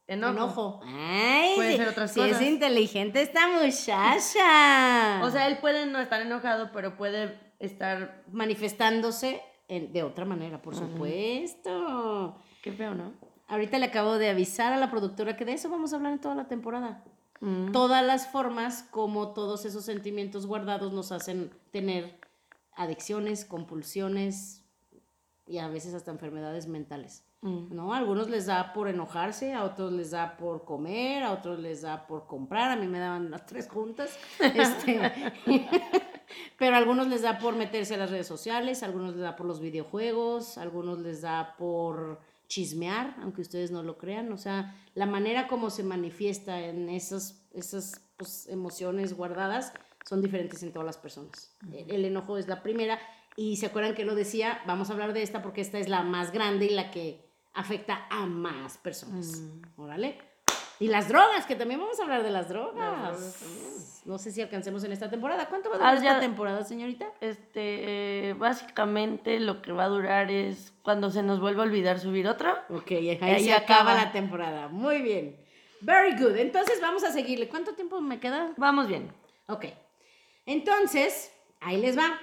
enojo. 0.08 0.34
Enojo. 0.34 0.82
Ay, 0.86 1.54
Puede 1.56 1.78
ser 1.78 1.88
otras 1.90 2.14
cosas. 2.14 2.42
es 2.42 2.48
inteligente 2.48 3.22
esta 3.22 3.48
muchacha. 3.48 5.20
O 5.24 5.30
sea, 5.32 5.48
él 5.48 5.58
puede 5.60 5.86
no 5.86 6.00
estar 6.00 6.22
enojado, 6.22 6.72
pero 6.72 6.96
puede 6.98 7.40
estar... 7.60 8.24
manifestándose 8.32 9.42
en- 9.68 9.92
de 9.94 10.04
otra 10.04 10.26
manera, 10.26 10.62
por 10.62 10.76
supuesto. 10.76 12.38
Qué 12.62 12.72
feo, 12.72 12.94
¿no? 12.94 13.14
Ahorita 13.48 13.78
le 13.78 13.86
acabo 13.86 14.18
de 14.18 14.30
avisar 14.30 14.74
a 14.74 14.78
la 14.78 14.90
productora 14.90 15.38
que 15.38 15.46
de 15.46 15.54
eso 15.54 15.70
vamos 15.70 15.94
a 15.94 15.98
hablar 15.98 16.14
en 16.14 16.20
toda 16.20 16.36
la 16.36 16.48
temporada. 16.48 17.04
Mm. 17.42 17.72
Todas 17.72 18.04
las 18.04 18.28
formas 18.28 18.84
como 18.92 19.34
todos 19.34 19.66
esos 19.66 19.86
sentimientos 19.86 20.48
guardados 20.48 20.94
nos 20.94 21.12
hacen 21.12 21.52
tener 21.72 22.20
adicciones, 22.76 23.46
compulsiones 23.46 24.65
y 25.48 25.60
a 25.60 25.68
veces 25.68 25.94
hasta 25.94 26.12
enfermedades 26.12 26.68
mentales. 26.68 27.24
Mm. 27.42 27.76
¿no? 27.76 27.94
A 27.94 27.98
algunos 27.98 28.30
les 28.30 28.48
da 28.48 28.74
por 28.74 28.88
enojarse, 28.88 29.54
a 29.54 29.64
otros 29.64 29.94
les 29.94 30.12
da 30.12 30.38
por 30.38 30.66
comer, 30.66 31.24
a 31.24 31.32
otros 31.32 31.60
les 31.60 31.84
da 31.84 32.08
por 32.08 32.26
comprar, 32.26 32.72
a 32.72 32.76
mí 32.76 32.88
me 32.88 33.00
daban 33.00 33.30
las 33.30 33.46
tres 33.46 33.70
juntas. 33.70 34.18
Este, 34.40 35.00
pero 36.58 36.76
a 36.76 36.78
algunos 36.80 37.08
les 37.08 37.22
da 37.22 37.38
por 37.38 37.56
meterse 37.56 37.96
a 37.96 37.98
las 37.98 38.10
redes 38.10 38.28
sociales, 38.28 38.82
a 38.82 38.88
algunos 38.88 39.14
les 39.14 39.22
da 39.22 39.36
por 39.36 39.46
los 39.46 39.60
videojuegos, 39.60 40.58
a 40.58 40.64
algunos 40.64 41.00
les 41.00 41.22
da 41.22 41.56
por 41.58 42.20
chismear, 42.48 43.16
aunque 43.22 43.42
ustedes 43.42 43.72
no 43.72 43.84
lo 43.84 43.98
crean. 43.98 44.32
O 44.32 44.38
sea, 44.38 44.76
la 44.96 45.06
manera 45.06 45.48
como 45.48 45.70
se 45.70 45.84
manifiesta 45.84 46.60
en 46.62 46.90
esas, 46.90 47.46
esas 47.54 48.02
pues, 48.18 48.48
emociones 48.48 49.14
guardadas 49.14 49.74
son 50.08 50.22
diferentes 50.22 50.64
en 50.64 50.72
todas 50.72 50.86
las 50.86 50.98
personas. 50.98 51.52
El, 51.72 51.92
el 51.92 52.06
enojo 52.06 52.38
es 52.38 52.48
la 52.48 52.64
primera. 52.64 53.00
Y 53.36 53.58
se 53.58 53.66
acuerdan 53.66 53.96
que 53.96 54.06
lo 54.06 54.16
decía, 54.16 54.62
vamos 54.66 54.90
a 54.90 54.94
hablar 54.94 55.14
de 55.14 55.22
esta 55.22 55.42
porque 55.42 55.62
esta 55.62 55.78
es 55.80 55.90
la 55.90 56.04
más 56.04 56.32
grande 56.32 56.66
y 56.66 56.70
la 56.70 56.90
que 56.92 57.26
afecta 57.54 58.06
a 58.10 58.26
más 58.26 58.78
personas. 58.78 59.42
Órale. 59.78 60.18
Y 60.78 60.88
las 60.90 61.08
drogas, 61.08 61.46
que 61.46 61.56
también 61.56 61.80
vamos 61.80 61.98
a 62.00 62.04
hablar 62.04 62.22
de 62.24 62.32
las 62.32 62.50
drogas. 62.50 64.02
no 64.06 64.18
sé 64.18 64.32
si 64.32 64.42
alcancemos 64.42 64.84
en 64.84 64.92
esta 64.92 65.10
temporada. 65.10 65.48
¿Cuánto 65.48 65.70
va 65.70 65.76
a 65.76 65.78
durar 65.80 65.94
Ah, 65.94 65.98
esta 65.98 66.14
ya- 66.16 66.20
temporada, 66.20 66.64
señorita? 66.66 67.08
Este, 67.22 68.30
eh, 68.30 68.34
básicamente 68.34 69.40
lo 69.40 69.62
que 69.62 69.72
va 69.72 69.86
a 69.86 69.88
durar 69.88 70.30
es 70.32 70.74
cuando 70.84 71.10
se 71.12 71.24
nos 71.24 71.40
vuelva 71.40 71.64
a 71.64 71.66
olvidar 71.66 72.00
subir 72.00 72.28
otro. 72.28 72.54
Ok, 72.70 72.92
ahí, 72.92 73.18
Ahí 73.22 73.44
se 73.46 73.54
acaba. 73.54 73.92
acaba. 73.92 73.96
la 74.06 74.12
temporada. 74.12 74.68
Muy 74.68 75.02
bien. 75.02 75.38
Very 75.82 76.16
good. 76.22 76.36
Entonces 76.36 76.80
vamos 76.82 77.04
a 77.06 77.12
seguirle. 77.12 77.48
¿Cuánto 77.48 77.74
tiempo 77.74 78.00
me 78.02 78.20
queda? 78.20 78.52
Vamos 78.58 78.88
bien. 78.88 79.12
Ok. 79.48 79.66
Entonces, 80.46 81.32
ahí 81.62 81.78
les 81.78 81.98
va. 81.98 82.20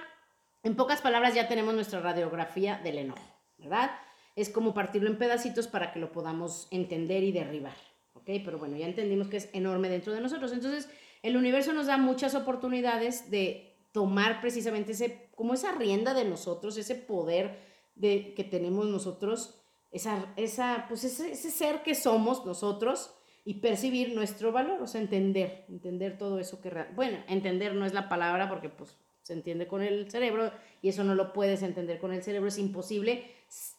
En 0.63 0.77
pocas 0.77 1.01
palabras 1.01 1.35
ya 1.35 1.49
tenemos 1.49 1.73
nuestra 1.73 1.99
radiografía 1.99 2.79
del 2.81 2.97
enojo, 2.97 3.21
¿verdad? 3.57 3.91
Es 4.37 4.49
como 4.49 4.73
partirlo 4.73 5.09
en 5.09 5.17
pedacitos 5.17 5.67
para 5.67 5.91
que 5.91 5.99
lo 5.99 6.13
podamos 6.13 6.69
entender 6.71 7.21
y 7.23 7.33
derribar, 7.33 7.75
¿ok? 8.13 8.29
Pero 8.45 8.57
bueno, 8.57 8.77
ya 8.77 8.85
entendimos 8.85 9.27
que 9.27 9.37
es 9.37 9.49
enorme 9.51 9.89
dentro 9.89 10.13
de 10.13 10.21
nosotros. 10.21 10.53
Entonces, 10.53 10.89
el 11.21 11.35
universo 11.35 11.73
nos 11.73 11.87
da 11.87 11.97
muchas 11.97 12.33
oportunidades 12.33 13.29
de 13.29 13.75
tomar 13.91 14.39
precisamente 14.39 14.93
ese, 14.93 15.29
como 15.35 15.53
esa 15.53 15.73
rienda 15.73 16.13
de 16.13 16.23
nosotros, 16.23 16.77
ese 16.77 16.95
poder 16.95 17.59
de, 17.95 18.33
que 18.33 18.45
tenemos 18.45 18.85
nosotros, 18.85 19.61
esa, 19.91 20.33
esa, 20.37 20.85
pues 20.87 21.03
ese, 21.03 21.33
ese 21.33 21.51
ser 21.51 21.83
que 21.83 21.93
somos 21.93 22.45
nosotros 22.45 23.13
y 23.43 23.55
percibir 23.55 24.15
nuestro 24.15 24.53
valor, 24.53 24.81
o 24.81 24.87
sea, 24.87 25.01
entender, 25.01 25.65
entender 25.67 26.17
todo 26.17 26.39
eso 26.39 26.61
que 26.61 26.71
bueno, 26.95 27.17
entender 27.27 27.75
no 27.75 27.85
es 27.85 27.93
la 27.93 28.07
palabra 28.07 28.47
porque 28.47 28.69
pues 28.69 28.97
se 29.23 29.33
entiende 29.33 29.67
con 29.67 29.81
el 29.81 30.11
cerebro 30.11 30.51
y 30.81 30.89
eso 30.89 31.03
no 31.03 31.15
lo 31.15 31.33
puedes 31.33 31.63
entender 31.63 31.99
con 31.99 32.13
el 32.13 32.21
cerebro, 32.21 32.49
es 32.49 32.57
imposible 32.59 33.25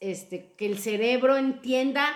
este, 0.00 0.54
que 0.56 0.66
el 0.66 0.78
cerebro 0.78 1.36
entienda 1.36 2.06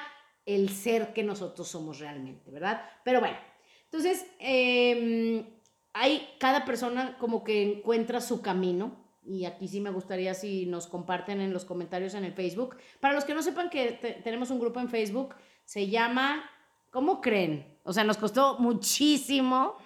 el 0.46 0.70
ser 0.70 1.12
que 1.12 1.22
nosotros 1.22 1.68
somos 1.68 1.98
realmente, 2.00 2.50
¿verdad? 2.50 2.82
Pero 3.04 3.20
bueno, 3.20 3.36
entonces, 3.84 4.26
em, 4.38 5.44
hay 5.92 6.26
cada 6.38 6.64
persona 6.64 7.16
como 7.18 7.44
que 7.44 7.62
encuentra 7.62 8.20
su 8.20 8.40
camino. 8.42 9.06
Y 9.26 9.44
aquí 9.44 9.68
sí 9.68 9.80
me 9.80 9.90
gustaría 9.90 10.32
si 10.32 10.64
nos 10.64 10.86
comparten 10.86 11.40
en 11.42 11.52
los 11.52 11.66
comentarios 11.66 12.14
en 12.14 12.24
el 12.24 12.32
Facebook. 12.32 12.76
Para 13.00 13.12
los 13.14 13.24
que 13.24 13.34
no 13.34 13.42
sepan 13.42 13.68
que 13.68 13.92
te- 13.92 14.12
tenemos 14.22 14.50
un 14.50 14.58
grupo 14.58 14.80
en 14.80 14.88
Facebook, 14.88 15.34
se 15.64 15.88
llama, 15.88 16.48
¿cómo 16.90 17.20
creen? 17.20 17.78
O 17.84 17.92
sea, 17.92 18.04
nos 18.04 18.16
costó 18.16 18.58
muchísimo 18.58 19.76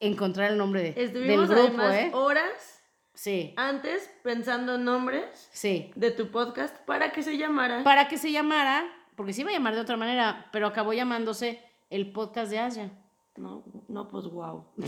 encontrar 0.00 0.50
el 0.52 0.58
nombre 0.58 0.82
de- 0.82 1.02
Estuvimos 1.04 1.48
del 1.48 1.58
grupo, 1.58 1.80
además 1.82 1.94
¿eh? 1.94 2.10
horas 2.14 2.72
Sí, 3.14 3.54
antes 3.56 4.10
pensando 4.22 4.74
en 4.74 4.84
nombres 4.84 5.48
sí. 5.52 5.90
de 5.96 6.10
tu 6.10 6.30
podcast 6.30 6.76
para 6.84 7.12
que 7.12 7.22
se 7.22 7.38
llamara. 7.38 7.82
Para 7.82 8.08
que 8.08 8.18
se 8.18 8.30
llamara, 8.30 8.84
porque 9.16 9.32
se 9.32 9.40
iba 9.40 9.50
a 9.50 9.54
llamar 9.54 9.74
de 9.74 9.80
otra 9.80 9.96
manera, 9.96 10.48
pero 10.52 10.66
acabó 10.66 10.92
llamándose 10.92 11.62
el 11.88 12.12
podcast 12.12 12.50
de 12.50 12.58
Asia. 12.58 12.90
No, 13.36 13.64
no, 13.88 14.06
pues 14.08 14.26
wow. 14.26 14.66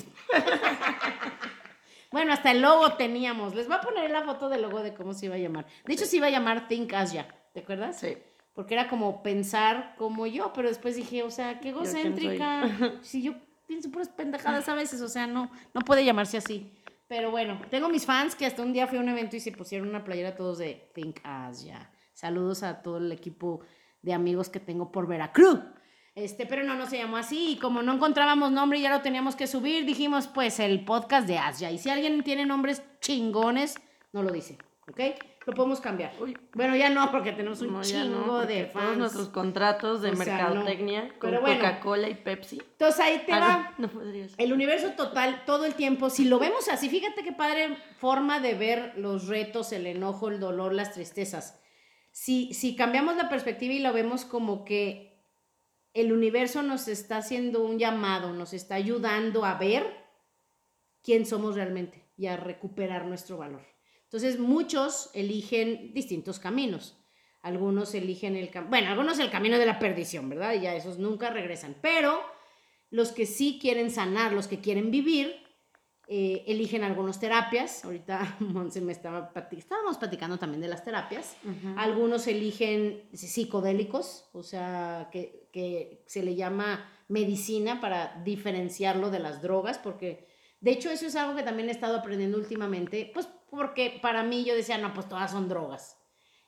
Bueno, 2.11 2.33
hasta 2.33 2.51
el 2.53 2.63
logo 2.63 2.93
teníamos. 2.95 3.55
Les 3.55 3.67
voy 3.67 3.77
a 3.77 3.81
poner 3.83 4.11
la 4.11 4.23
foto 4.23 4.49
del 4.49 4.63
logo 4.63 4.83
de 4.83 4.95
cómo 4.95 5.13
se 5.13 5.27
iba 5.27 5.35
a 5.35 5.39
llamar. 5.39 5.67
De 5.85 5.93
hecho, 5.93 6.07
se 6.07 6.17
iba 6.17 6.27
a 6.27 6.31
llamar 6.31 6.67
Think 6.67 6.93
Asia. 6.95 7.29
¿Te 7.53 7.61
acuerdas? 7.61 7.99
Sí. 8.01 8.17
Porque 8.55 8.73
era 8.75 8.89
como 8.89 9.23
pensar 9.23 9.95
como 9.99 10.27
yo, 10.27 10.53
pero 10.55 10.69
después 10.69 10.97
dije, 10.97 11.23
o 11.23 11.31
sea, 11.31 11.61
qué 11.61 11.69
egocéntrica. 11.69 12.65
Si 13.03 13.23
yo 13.23 13.35
pienso 13.69 13.91
puras 13.91 14.09
pendejadas 14.09 14.69
a 14.69 14.75
veces, 14.75 15.01
o 15.03 15.09
sea, 15.09 15.27
no, 15.27 15.51
no 15.75 15.83
puede 15.83 16.05
llamarse 16.05 16.39
así. 16.39 16.73
Pero 17.07 17.31
bueno, 17.31 17.61
tengo 17.71 17.89
mis 17.89 18.07
fans 18.07 18.35
que 18.35 18.47
hasta 18.47 18.63
un 18.63 18.73
día 18.73 18.87
fui 18.87 18.99
a 18.99 19.03
un 19.03 19.09
evento 19.09 19.37
y 19.37 19.41
se 19.41 19.53
pusieron 19.53 19.89
una 19.89 20.05
playera 20.05 20.35
todos 20.35 20.59
de 20.59 20.91
Think 20.95 21.21
Asia. 21.23 21.93
Saludos 22.13 22.63
a 22.63 22.83
todo 22.83 22.97
el 22.97 23.13
equipo 23.13 23.61
de 24.03 24.15
amigos 24.15 24.49
que 24.49 24.59
tengo 24.59 24.91
por 24.91 25.07
Veracruz. 25.07 25.61
Este, 26.15 26.47
pero 26.47 26.65
no, 26.65 26.75
no 26.75 26.87
se 26.87 26.99
llamó 26.99 27.17
así. 27.17 27.53
Y 27.53 27.59
como 27.59 27.83
no 27.83 27.93
encontrábamos 27.93 28.51
nombre 28.51 28.79
y 28.79 28.83
ya 28.83 28.91
lo 28.91 29.03
teníamos 29.03 29.37
que 29.37 29.47
subir, 29.47 29.85
dijimos, 29.85 30.27
pues, 30.27 30.59
el 30.59 30.85
podcast 30.85 31.29
de 31.29 31.39
Asia. 31.39 31.71
Y 31.71 31.79
si 31.79 31.91
alguien 31.91 32.25
tiene 32.25 32.45
nombres 32.45 32.83
chingones, 33.01 33.77
no 34.13 34.23
lo 34.23 34.33
dice, 34.33 34.59
¿ok? 34.89 35.01
Lo 35.49 35.55
podemos 35.55 35.81
cambiar. 35.81 36.13
Uy. 36.21 36.37
Bueno, 36.53 36.77
ya 36.77 36.91
no, 36.91 37.11
porque 37.11 37.33
tenemos 37.33 37.63
un 37.63 37.73
No, 37.73 37.83
ya 37.83 38.05
no, 38.05 38.21
chingo 38.21 38.41
de 38.45 38.65
Todos 38.65 38.85
fans. 38.85 38.99
nuestros 38.99 39.29
contratos 39.31 40.03
de 40.03 40.11
O 40.11 40.15
sea, 40.17 40.25
mercadotecnia 40.27 41.05
no. 41.05 41.19
con 41.19 41.31
bueno. 41.41 41.47
Coca-Cola 41.57 42.09
y 42.11 42.15
Pepsi. 42.17 42.59
Entonces 42.73 43.01
ahí 43.01 43.23
te 43.25 43.33
Ah, 43.33 43.75
va. 43.79 43.89
El 44.37 44.53
universo 44.53 44.91
total, 44.91 45.45
todo 45.47 45.65
el 45.65 45.73
tiempo, 45.73 46.11
si 46.11 46.27
lo 46.27 46.39
vemos 46.39 46.69
así, 46.69 46.91
fíjate 46.91 47.23
qué 47.25 47.33
padre 47.33 47.79
forma 47.99 48.41
de 48.41 48.55
ver 48.57 48.93
los 48.99 49.27
retos, 49.27 49.73
el 49.73 49.87
enojo, 49.87 50.29
el 50.29 50.39
dolor, 50.39 50.75
las 50.75 50.93
tristezas. 50.93 51.59
Si, 52.13 52.53
si 52.53 52.77
cambiamos 52.77 53.17
la 53.17 53.31
perspectiva 53.31 53.73
y 53.73 53.79
lo 53.79 53.95
vemos 53.95 54.27
como 54.27 54.67
que 54.67 55.19
el 55.95 56.13
universo 56.13 56.63
nos 56.63 56.89
está 56.89 57.17
haciendo 57.17 57.63
un 57.65 57.79
llamado, 57.79 58.35
nos 58.35 58.53
está 58.53 58.75
ayudando 58.75 59.47
a 59.47 59.55
ver 59.55 59.87
quién 61.03 61.25
somos 61.25 61.55
realmente 61.55 62.05
y 62.19 62.27
a 62.27 62.37
recuperar 62.37 63.07
nuestro 63.07 63.39
valor. 63.39 63.63
Entonces 64.09 64.39
muchos 64.39 65.11
eligen 65.13 65.93
distintos 65.93 66.39
caminos. 66.39 66.97
Algunos 67.43 67.95
eligen 67.95 68.37
el 68.37 68.51
camino, 68.51 68.71
bueno, 68.71 68.89
algunos 68.89 69.19
el 69.19 69.31
camino 69.31 69.59
de 69.59 69.67
la 69.67 69.79
perdición, 69.79 70.31
¿verdad? 70.31 70.55
Y 70.55 70.61
ya 70.61 70.75
esos 70.75 70.99
nunca 70.99 71.29
regresan. 71.29 71.77
Pero 71.83 72.19
los 72.91 73.13
que 73.13 73.27
sí 73.27 73.59
quieren 73.61 73.91
sanar, 73.91 74.33
los 74.33 74.49
que 74.49 74.61
quieren 74.61 74.91
vivir, 74.91 75.37
eh, 76.07 76.43
eligen 76.47 76.85
algunas 76.85 77.21
terapias. 77.21 77.85
Ahorita 77.85 78.37
Monse 78.41 78.81
me 78.81 78.93
estaba 78.93 79.31
estábamos 79.53 79.99
platicando 79.99 80.39
también 80.39 80.63
de 80.63 80.69
las 80.69 80.85
terapias. 80.85 81.37
Algunos 81.77 82.27
eligen 82.29 83.03
psicodélicos, 83.13 84.31
o 84.33 84.43
sea, 84.43 85.11
que, 85.13 85.51
que 85.53 86.03
se 86.07 86.23
le 86.23 86.35
llama 86.35 86.91
medicina 87.09 87.79
para 87.83 88.23
diferenciarlo 88.25 89.11
de 89.11 89.19
las 89.19 89.43
drogas, 89.43 89.77
porque 89.77 90.27
de 90.61 90.71
hecho 90.71 90.91
eso 90.91 91.07
es 91.07 91.15
algo 91.15 91.37
que 91.37 91.43
también 91.43 91.69
he 91.69 91.73
estado 91.73 91.97
aprendiendo 91.99 92.39
últimamente, 92.39 93.11
pues 93.13 93.29
porque 93.51 93.99
para 94.03 94.23
mí 94.23 94.45
yo 94.45 94.55
decía, 94.55 94.79
no, 94.79 94.93
pues 94.95 95.09
todas 95.09 95.31
son 95.31 95.49
drogas. 95.49 95.97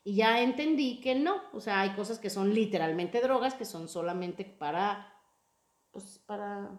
Y 0.02 0.16
ya 0.16 0.40
entendí 0.40 1.00
que 1.00 1.14
no, 1.14 1.42
o 1.52 1.60
sea, 1.60 1.80
hay 1.80 1.90
cosas 1.90 2.18
que 2.18 2.30
son 2.30 2.54
literalmente 2.54 3.20
drogas, 3.20 3.54
que 3.54 3.64
son 3.64 3.88
solamente 3.88 4.44
para, 4.44 5.12
pues, 5.90 6.18
para, 6.26 6.70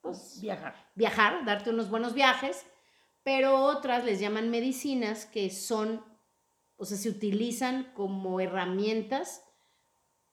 pues, 0.00 0.40
Viajar. 0.40 0.74
viajar, 0.94 1.44
darte 1.44 1.70
unos 1.70 1.90
buenos 1.90 2.14
viajes, 2.14 2.66
pero 3.22 3.56
otras 3.56 4.04
les 4.04 4.20
llaman 4.20 4.50
medicinas 4.50 5.26
que 5.26 5.50
son, 5.50 6.04
o 6.76 6.84
sea, 6.84 6.96
se 6.96 7.10
utilizan 7.10 7.92
como 7.94 8.40
herramientas 8.40 9.44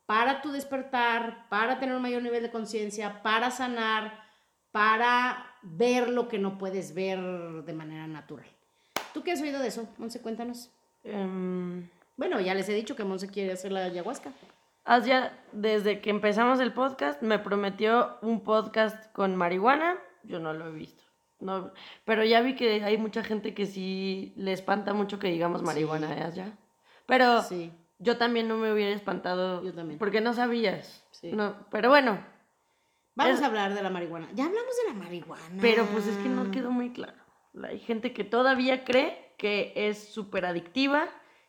para 0.06 0.42
tu 0.42 0.52
despertar, 0.52 1.48
para 1.50 1.80
tener 1.80 1.96
un 1.96 2.02
mayor 2.02 2.24
nivel 2.24 2.42
de 2.42 2.52
conciencia, 2.52 3.22
para 3.22 3.52
sanar, 3.52 4.24
para 4.72 5.46
ver 5.62 6.10
lo 6.10 6.28
que 6.28 6.40
no 6.40 6.58
puedes 6.58 6.94
ver 6.94 7.20
de 7.64 7.74
manera. 7.74 8.08
¿Tú 9.20 9.26
qué 9.26 9.34
has 9.34 9.42
oído 9.42 9.60
de 9.60 9.68
eso? 9.68 9.86
Monse, 9.98 10.22
cuéntanos. 10.22 10.72
Em, 11.04 11.90
Bueno, 12.16 12.40
ya 12.40 12.54
les 12.54 12.70
he 12.70 12.74
dicho 12.74 12.96
que 12.96 13.04
Monse 13.04 13.28
quiere 13.28 13.52
hacer 13.52 13.70
la 13.70 13.84
ayahuasca. 13.84 14.32
Asia, 14.86 15.38
desde 15.52 16.00
que 16.00 16.10
empezamos 16.10 16.62
el 16.62 16.72
podcast, 16.72 17.22
me 17.22 17.38
prometió 17.38 18.16
un 18.22 18.40
podcast 18.46 19.12
con 19.12 19.36
marihuana. 19.36 19.98
Yo 20.24 20.40
no 20.40 20.54
lo 20.54 20.68
he 20.70 20.72
visto. 20.72 21.04
No, 21.42 21.72
pero 22.06 22.24
ya 22.24 22.40
vi 22.40 22.56
que 22.56 22.82
hay 22.82 22.98
mucha 22.98 23.22
gente 23.22 23.54
que 23.54 23.66
sí 23.66 24.32
le 24.38 24.54
espanta 24.54 24.94
mucho 24.94 25.20
que 25.20 25.28
digamos 25.28 25.64
marihuana, 25.64 26.18
¿eh, 26.18 26.22
Asia? 26.24 26.58
Pero 27.06 27.42
Sí. 27.42 27.74
yo 27.98 28.16
también 28.18 28.48
no 28.48 28.56
me 28.56 28.72
hubiera 28.72 28.96
espantado. 28.96 29.62
Yo 29.66 29.74
también. 29.74 30.00
Porque 30.00 30.22
no 30.22 30.34
sabías. 30.34 31.04
Sí. 31.12 31.34
No, 31.34 31.56
pero 31.72 31.90
bueno, 31.90 32.24
Vamos 33.16 33.36
Es- 33.36 33.42
a 33.44 33.48
hablar 33.48 33.74
de 33.74 33.82
la 33.84 33.90
marihuana. 33.90 34.30
Ya 34.34 34.46
hablamos 34.46 34.74
de 34.78 34.94
la 34.94 34.98
marihuana. 34.98 35.44
pero 35.60 35.86
pues 35.88 36.08
es 36.08 36.16
que 36.20 36.30
no 36.30 36.52
quedó 36.52 36.72
muy 36.72 36.94
claro. 36.94 37.18
Hay 37.64 37.80
gente 37.80 38.14
que 38.14 38.24
todavía 38.24 38.84
cree 38.86 39.34
que 39.38 39.74
es 39.76 40.10
súper 40.14 40.46
adictiva, 40.46 41.08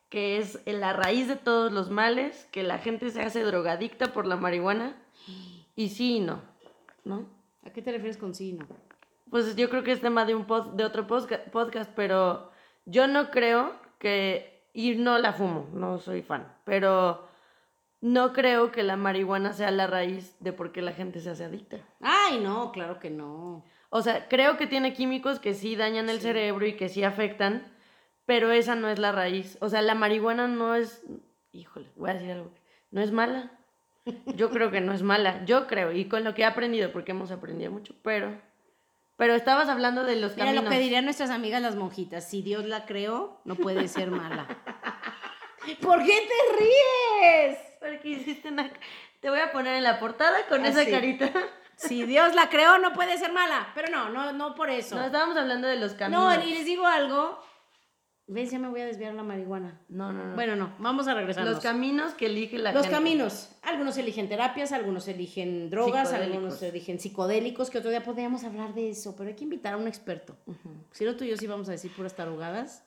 que 0.08 0.38
es 0.38 0.60
la 0.66 0.92
raíz 0.92 1.28
de 1.28 1.36
todos 1.36 1.72
los 1.72 1.90
males, 1.90 2.48
que 2.50 2.62
la 2.62 2.78
gente 2.78 3.10
se 3.10 3.22
hace 3.22 3.42
drogadicta 3.42 4.12
por 4.12 4.26
la 4.26 4.36
marihuana. 4.36 4.96
Y 5.76 5.90
sí 5.90 6.16
y 6.16 6.20
no, 6.20 6.40
¿no? 7.04 7.28
¿A 7.64 7.70
qué 7.70 7.82
te 7.82 7.92
refieres 7.92 8.16
con 8.16 8.34
sí 8.34 8.50
y 8.50 8.52
no? 8.54 8.66
Pues 9.30 9.54
yo 9.56 9.70
creo 9.70 9.84
que 9.84 9.92
es 9.92 10.00
tema 10.00 10.24
de, 10.24 10.34
un 10.34 10.46
pod- 10.46 10.72
de 10.72 10.84
otro 10.84 11.06
podcast, 11.06 11.90
pero 11.94 12.50
yo 12.86 13.06
no 13.06 13.30
creo 13.30 13.72
que, 13.98 14.64
y 14.72 14.96
no 14.96 15.18
la 15.18 15.32
fumo, 15.32 15.68
no 15.72 15.98
soy 15.98 16.22
fan, 16.22 16.52
pero 16.64 17.28
no 18.00 18.32
creo 18.32 18.72
que 18.72 18.82
la 18.82 18.96
marihuana 18.96 19.52
sea 19.52 19.70
la 19.70 19.86
raíz 19.86 20.36
de 20.40 20.52
por 20.52 20.72
qué 20.72 20.82
la 20.82 20.92
gente 20.92 21.20
se 21.20 21.30
hace 21.30 21.44
adicta. 21.44 21.76
Ay, 22.00 22.40
no, 22.40 22.72
claro 22.72 22.98
que 22.98 23.10
no. 23.10 23.64
O 23.90 24.02
sea, 24.02 24.28
creo 24.28 24.56
que 24.56 24.66
tiene 24.66 24.92
químicos 24.94 25.38
que 25.40 25.52
sí 25.54 25.76
dañan 25.76 26.08
el 26.08 26.20
cerebro 26.20 26.64
y 26.66 26.76
que 26.76 26.88
sí 26.88 27.02
afectan, 27.04 27.70
pero 28.24 28.52
esa 28.52 28.74
no 28.76 28.88
es 28.88 28.98
la 28.98 29.12
raíz. 29.12 29.58
O 29.60 29.68
sea, 29.68 29.82
la 29.82 29.94
marihuana 29.94 30.46
no 30.48 30.74
es, 30.76 31.02
híjole, 31.52 31.90
voy 31.96 32.10
a 32.10 32.14
decir 32.14 32.30
algo, 32.30 32.52
no 32.92 33.00
es 33.02 33.10
mala. 33.12 33.50
Yo 34.34 34.50
creo 34.50 34.70
que 34.70 34.80
no 34.80 34.92
es 34.92 35.02
mala, 35.02 35.44
yo 35.44 35.66
creo, 35.66 35.92
y 35.92 36.06
con 36.06 36.24
lo 36.24 36.34
que 36.34 36.42
he 36.42 36.44
aprendido, 36.46 36.90
porque 36.92 37.10
hemos 37.10 37.30
aprendido 37.30 37.70
mucho, 37.70 37.94
pero, 38.02 38.40
pero 39.16 39.34
estabas 39.34 39.68
hablando 39.68 40.04
de 40.04 40.16
los 40.16 40.32
Mira 40.36 40.46
caminos. 40.46 40.64
lo 40.64 40.70
que 40.70 40.78
dirían 40.78 41.04
nuestras 41.04 41.30
amigas 41.30 41.60
las 41.60 41.76
monjitas. 41.76 42.28
Si 42.28 42.40
Dios 42.42 42.64
la 42.64 42.86
creó, 42.86 43.40
no 43.44 43.56
puede 43.56 43.86
ser 43.88 44.10
mala. 44.10 44.46
¿Por 45.82 46.02
qué 46.02 46.12
te 46.28 46.58
ríes? 46.58 47.58
Porque 47.80 48.08
hiciste 48.08 48.48
una... 48.48 48.70
Te 49.20 49.28
voy 49.28 49.40
a 49.40 49.52
poner 49.52 49.74
en 49.74 49.82
la 49.82 49.98
portada 50.00 50.46
con 50.48 50.64
Ah, 50.64 50.68
esa 50.68 50.84
sí. 50.84 50.90
carita. 50.90 51.30
Si 51.88 52.04
Dios 52.04 52.34
la 52.34 52.48
creó, 52.50 52.78
no 52.78 52.92
puede 52.92 53.16
ser 53.18 53.32
mala. 53.32 53.68
Pero 53.74 53.88
no, 53.90 54.10
no, 54.10 54.32
no 54.32 54.54
por 54.54 54.68
eso. 54.70 54.96
No, 54.96 55.06
estábamos 55.06 55.36
hablando 55.36 55.66
de 55.66 55.76
los 55.76 55.94
caminos. 55.94 56.36
No, 56.36 56.44
y 56.44 56.50
les 56.52 56.64
digo 56.66 56.86
algo. 56.86 57.38
¿Ves? 58.26 58.50
Ya 58.52 58.60
me 58.60 58.68
voy 58.68 58.80
a 58.80 58.86
desviar 58.86 59.12
la 59.14 59.24
marihuana. 59.24 59.80
no, 59.88 60.12
no, 60.12 60.24
no. 60.24 60.34
Bueno, 60.36 60.54
no, 60.54 60.72
vamos 60.78 61.08
a 61.08 61.14
regresar. 61.14 61.44
los 61.44 61.58
caminos 61.58 62.14
que 62.14 62.26
elige 62.26 62.58
la 62.58 62.70
Los 62.70 62.82
gente. 62.82 62.96
caminos. 62.96 63.48
Algunos 63.62 63.96
eligen 63.98 64.28
terapias, 64.28 64.70
algunos 64.70 65.08
eligen 65.08 65.68
drogas, 65.68 66.12
algunos 66.12 66.62
eligen 66.62 67.00
psicodélicos, 67.00 67.70
que 67.70 67.78
otro 67.78 67.90
día 67.90 68.04
podríamos 68.04 68.44
hablar 68.44 68.72
de 68.74 68.90
eso, 68.90 69.16
pero 69.16 69.30
hay 69.30 69.34
que 69.34 69.42
invitar 69.42 69.74
a 69.74 69.78
un 69.78 69.88
experto. 69.88 70.36
Si 70.92 71.04
no, 71.04 71.16
tú 71.16 71.24
y 71.24 71.30
yo 71.30 71.36
sí 71.36 71.48
vamos 71.48 71.68
a 71.68 71.72
decir 71.72 71.92
puras 71.96 72.14
tarugadas. 72.14 72.84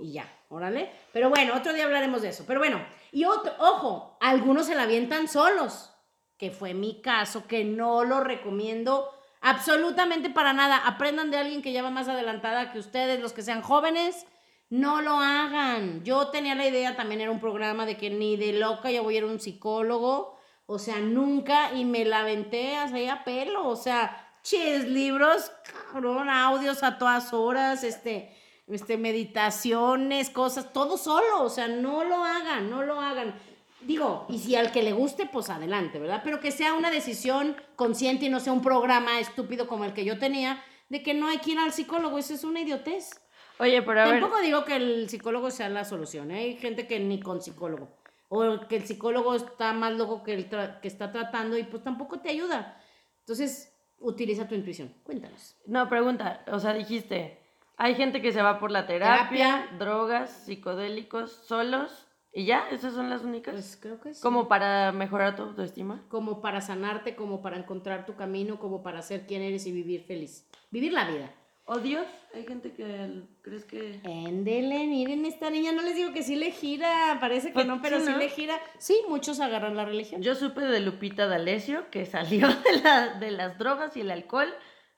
Y 0.00 0.12
ya, 0.12 0.32
órale. 0.48 0.92
Pero 1.12 1.28
bueno, 1.28 1.54
otro 1.56 1.72
día 1.72 1.82
hablaremos 1.84 2.22
de 2.22 2.28
eso. 2.28 2.44
Pero 2.46 2.60
bueno, 2.60 2.80
y 3.10 3.24
otro, 3.24 3.52
ojo, 3.58 4.16
algunos 4.20 4.66
se 4.66 4.76
la 4.76 4.84
avientan 4.84 5.26
solos, 5.26 5.92
que 6.38 6.50
fue 6.50 6.72
mi 6.72 7.00
caso, 7.00 7.46
que 7.46 7.64
no 7.64 8.04
lo 8.04 8.20
recomiendo 8.20 9.10
absolutamente 9.40 10.30
para 10.30 10.52
nada. 10.52 10.78
Aprendan 10.86 11.30
de 11.30 11.38
alguien 11.38 11.62
que 11.62 11.72
ya 11.72 11.82
va 11.82 11.90
más 11.90 12.08
adelantada 12.08 12.72
que 12.72 12.78
ustedes, 12.78 13.20
los 13.20 13.32
que 13.32 13.42
sean 13.42 13.62
jóvenes. 13.62 14.26
No 14.70 15.00
lo 15.00 15.18
hagan. 15.18 16.04
Yo 16.04 16.28
tenía 16.28 16.54
la 16.54 16.66
idea, 16.66 16.96
también 16.96 17.20
era 17.20 17.30
un 17.30 17.40
programa 17.40 17.86
de 17.86 17.96
que 17.96 18.10
ni 18.10 18.36
de 18.36 18.52
loca 18.52 18.90
yo 18.90 19.02
voy 19.02 19.14
a 19.14 19.18
ir 19.18 19.24
a 19.24 19.26
un 19.26 19.40
psicólogo. 19.40 20.38
O 20.66 20.78
sea, 20.78 21.00
nunca. 21.00 21.72
Y 21.74 21.84
me 21.84 22.04
la 22.04 22.20
aventé 22.20 22.76
a 22.76 23.24
pelo. 23.24 23.66
O 23.66 23.76
sea, 23.76 24.28
ches, 24.42 24.86
libros, 24.86 25.50
cabrón, 25.92 26.28
audios 26.28 26.82
a 26.82 26.98
todas 26.98 27.32
horas, 27.32 27.82
este, 27.82 28.34
este, 28.68 28.98
meditaciones, 28.98 30.30
cosas, 30.30 30.72
todo 30.72 30.98
solo. 30.98 31.42
O 31.42 31.48
sea, 31.48 31.66
no 31.66 32.04
lo 32.04 32.24
hagan, 32.24 32.70
no 32.70 32.82
lo 32.82 33.00
hagan. 33.00 33.34
Digo, 33.80 34.26
y 34.28 34.38
si 34.38 34.56
al 34.56 34.72
que 34.72 34.82
le 34.82 34.92
guste, 34.92 35.26
pues 35.26 35.50
adelante, 35.50 35.98
¿verdad? 35.98 36.22
Pero 36.24 36.40
que 36.40 36.50
sea 36.50 36.74
una 36.74 36.90
decisión 36.90 37.56
consciente 37.76 38.26
y 38.26 38.28
no 38.28 38.40
sea 38.40 38.52
un 38.52 38.62
programa 38.62 39.20
estúpido 39.20 39.68
como 39.68 39.84
el 39.84 39.92
que 39.92 40.04
yo 40.04 40.18
tenía, 40.18 40.62
de 40.88 41.02
que 41.02 41.14
no 41.14 41.28
hay 41.28 41.38
que 41.38 41.52
ir 41.52 41.58
al 41.58 41.72
psicólogo. 41.72 42.18
Eso 42.18 42.34
es 42.34 42.44
una 42.44 42.60
idiotez. 42.60 43.20
Oye, 43.58 43.82
pero 43.82 44.02
a 44.02 44.06
ver... 44.06 44.20
Tampoco 44.20 44.40
digo 44.40 44.64
que 44.64 44.76
el 44.76 45.08
psicólogo 45.08 45.50
sea 45.50 45.68
la 45.68 45.84
solución. 45.84 46.30
¿eh? 46.30 46.40
Hay 46.40 46.56
gente 46.56 46.86
que 46.86 46.98
ni 46.98 47.20
con 47.20 47.40
psicólogo. 47.40 47.88
O 48.28 48.60
que 48.68 48.76
el 48.76 48.84
psicólogo 48.84 49.34
está 49.34 49.72
más 49.72 49.92
loco 49.94 50.22
que 50.22 50.34
el 50.34 50.48
que 50.48 50.88
está 50.88 51.12
tratando 51.12 51.56
y 51.56 51.62
pues 51.62 51.82
tampoco 51.82 52.20
te 52.20 52.30
ayuda. 52.30 52.80
Entonces, 53.20 53.72
utiliza 54.00 54.48
tu 54.48 54.54
intuición. 54.54 54.92
Cuéntanos. 55.02 55.56
No, 55.66 55.88
pregunta, 55.88 56.44
o 56.50 56.58
sea, 56.58 56.74
dijiste, 56.74 57.38
hay 57.76 57.94
gente 57.94 58.20
que 58.20 58.32
se 58.32 58.42
va 58.42 58.58
por 58.58 58.70
la 58.70 58.86
terapia, 58.86 59.28
Terapia. 59.30 59.78
drogas, 59.78 60.30
psicodélicos, 60.44 61.32
solos, 61.32 62.07
y 62.32 62.44
ya, 62.44 62.68
esas 62.70 62.94
son 62.94 63.10
las 63.10 63.22
únicas. 63.22 63.52
Pues 63.54 63.78
creo 63.80 64.00
que 64.00 64.14
sí. 64.14 64.22
Como 64.22 64.48
para 64.48 64.92
mejorar 64.92 65.34
tu 65.36 65.42
autoestima. 65.42 66.04
Como 66.08 66.40
para 66.40 66.60
sanarte, 66.60 67.16
como 67.16 67.40
para 67.42 67.56
encontrar 67.56 68.06
tu 68.06 68.14
camino, 68.16 68.58
como 68.58 68.82
para 68.82 69.02
ser 69.02 69.26
quien 69.26 69.42
eres 69.42 69.66
y 69.66 69.72
vivir 69.72 70.02
feliz. 70.04 70.46
Vivir 70.70 70.92
la 70.92 71.08
vida. 71.10 71.32
¿O 71.70 71.78
Dios? 71.80 72.06
Hay 72.34 72.46
gente 72.46 72.72
que 72.72 73.22
crees 73.42 73.64
que... 73.66 74.00
Éndele, 74.04 74.86
miren, 74.86 75.26
esta 75.26 75.50
niña, 75.50 75.72
no 75.72 75.82
les 75.82 75.96
digo 75.96 76.14
que 76.14 76.22
sí 76.22 76.34
le 76.36 76.50
gira, 76.50 77.18
parece 77.20 77.48
que 77.48 77.52
Pues 77.54 77.66
no, 77.66 77.82
pero 77.82 77.98
sí, 78.00 78.06
sí, 78.06 78.12
¿no? 78.12 78.18
le 78.18 78.28
gira. 78.30 78.58
Sí, 78.78 78.98
muchos 79.08 79.38
agarran 79.40 79.76
la 79.76 79.84
religión. 79.84 80.22
Yo 80.22 80.34
supe 80.34 80.62
de 80.62 80.80
Lupita 80.80 81.26
D'Alessio 81.26 81.90
que 81.90 82.06
salió 82.06 82.48
de, 82.64 82.80
la- 82.82 83.14
de 83.18 83.30
las 83.32 83.58
drogas 83.58 83.94
y 83.98 84.00
el 84.00 84.10
alcohol 84.10 84.48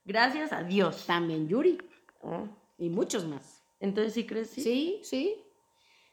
gracias 0.04 0.52
a 0.52 0.62
Dios. 0.62 1.06
También 1.06 1.48
Yuri 1.48 1.78
Oh, 2.22 2.46
y 2.78 2.88
muchos 2.90 3.24
más. 3.26 3.64
Entonces, 3.80 4.12
¿sí 4.14 4.24
crees? 4.26 4.50
Sí. 4.50 4.60
Sí, 4.62 5.00
sí. 5.02 5.42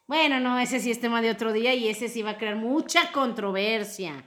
Bueno, 0.08 0.40
no, 0.40 0.58
ese 0.60 0.80
sí 0.80 0.90
es 0.92 1.00
tema 1.02 1.22
de 1.22 1.30
otro 1.32 1.52
día 1.54 1.74
y 1.74 1.88
ese 1.90 2.08
sí 2.08 2.22
va 2.22 2.32
a 2.32 2.38
crear 2.38 2.56
mucha 2.56 3.12
controversia. 3.12 4.24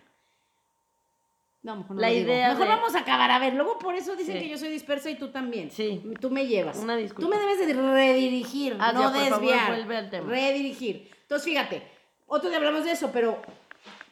No, 1.62 1.76
mejor 1.76 1.96
no 1.96 2.00
La 2.02 2.08
lo 2.08 2.14
digo. 2.14 2.26
idea 2.26 2.48
Mejor 2.50 2.64
de- 2.68 2.74
vamos 2.74 2.94
a 2.94 3.00
acabar. 3.00 3.30
A 3.30 3.38
ver, 3.38 3.54
luego 3.54 3.78
por 3.78 3.94
eso 3.94 4.16
dicen 4.16 4.36
Sí. 4.36 4.42
que 4.44 4.48
yo 4.48 4.58
soy 4.58 4.70
dispersa 4.70 5.10
y 5.10 5.16
tú 5.16 5.28
también. 5.28 5.70
Sí. 5.70 6.02
Tú 6.20 6.30
me 6.30 6.46
llevas. 6.46 6.78
Una 6.78 6.96
disculpa. 6.96 7.22
Tú 7.30 7.34
me 7.34 7.40
debes 7.40 7.66
de 7.66 7.72
redirigir, 7.74 8.76
Ah, 8.78 8.92
no 8.92 9.00
ya, 9.02 9.10
por 9.12 9.28
favor, 9.28 9.40
desviar. 9.40 9.68
vuelve 9.68 9.96
al 9.96 10.10
tema. 10.10 10.30
Redirigir. 10.30 11.10
Entonces, 11.22 11.44
fíjate, 11.44 11.82
otro 12.26 12.48
día 12.48 12.58
hablamos 12.58 12.84
de 12.84 12.92
eso, 12.92 13.10
pero, 13.12 13.40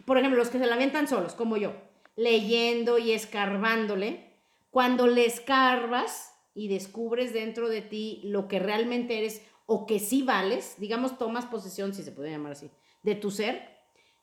por 0.04 0.18
ejemplo, 0.18 0.38
los 0.38 0.48
que 0.50 0.58
se 0.58 0.66
la 0.66 0.74
avientan 0.74 1.08
solos, 1.08 1.34
como 1.34 1.56
yo, 1.56 1.72
leyendo 2.16 2.98
y 2.98 3.12
escarbándole, 3.12 4.24
cuando 4.70 5.06
le 5.06 5.24
escarbas 5.24 6.34
y 6.54 6.68
descubres 6.68 7.32
dentro 7.32 7.68
de 7.68 7.80
ti 7.82 8.20
lo 8.24 8.46
que 8.48 8.58
realmente 8.58 9.18
eres 9.18 9.42
o 9.70 9.84
que 9.84 10.00
sí 10.00 10.22
vales, 10.22 10.76
digamos, 10.78 11.18
tomas 11.18 11.44
posesión, 11.44 11.92
si 11.92 12.02
se 12.02 12.10
puede 12.10 12.30
llamar 12.30 12.52
así, 12.52 12.70
de 13.02 13.14
tu 13.14 13.30
ser, 13.30 13.76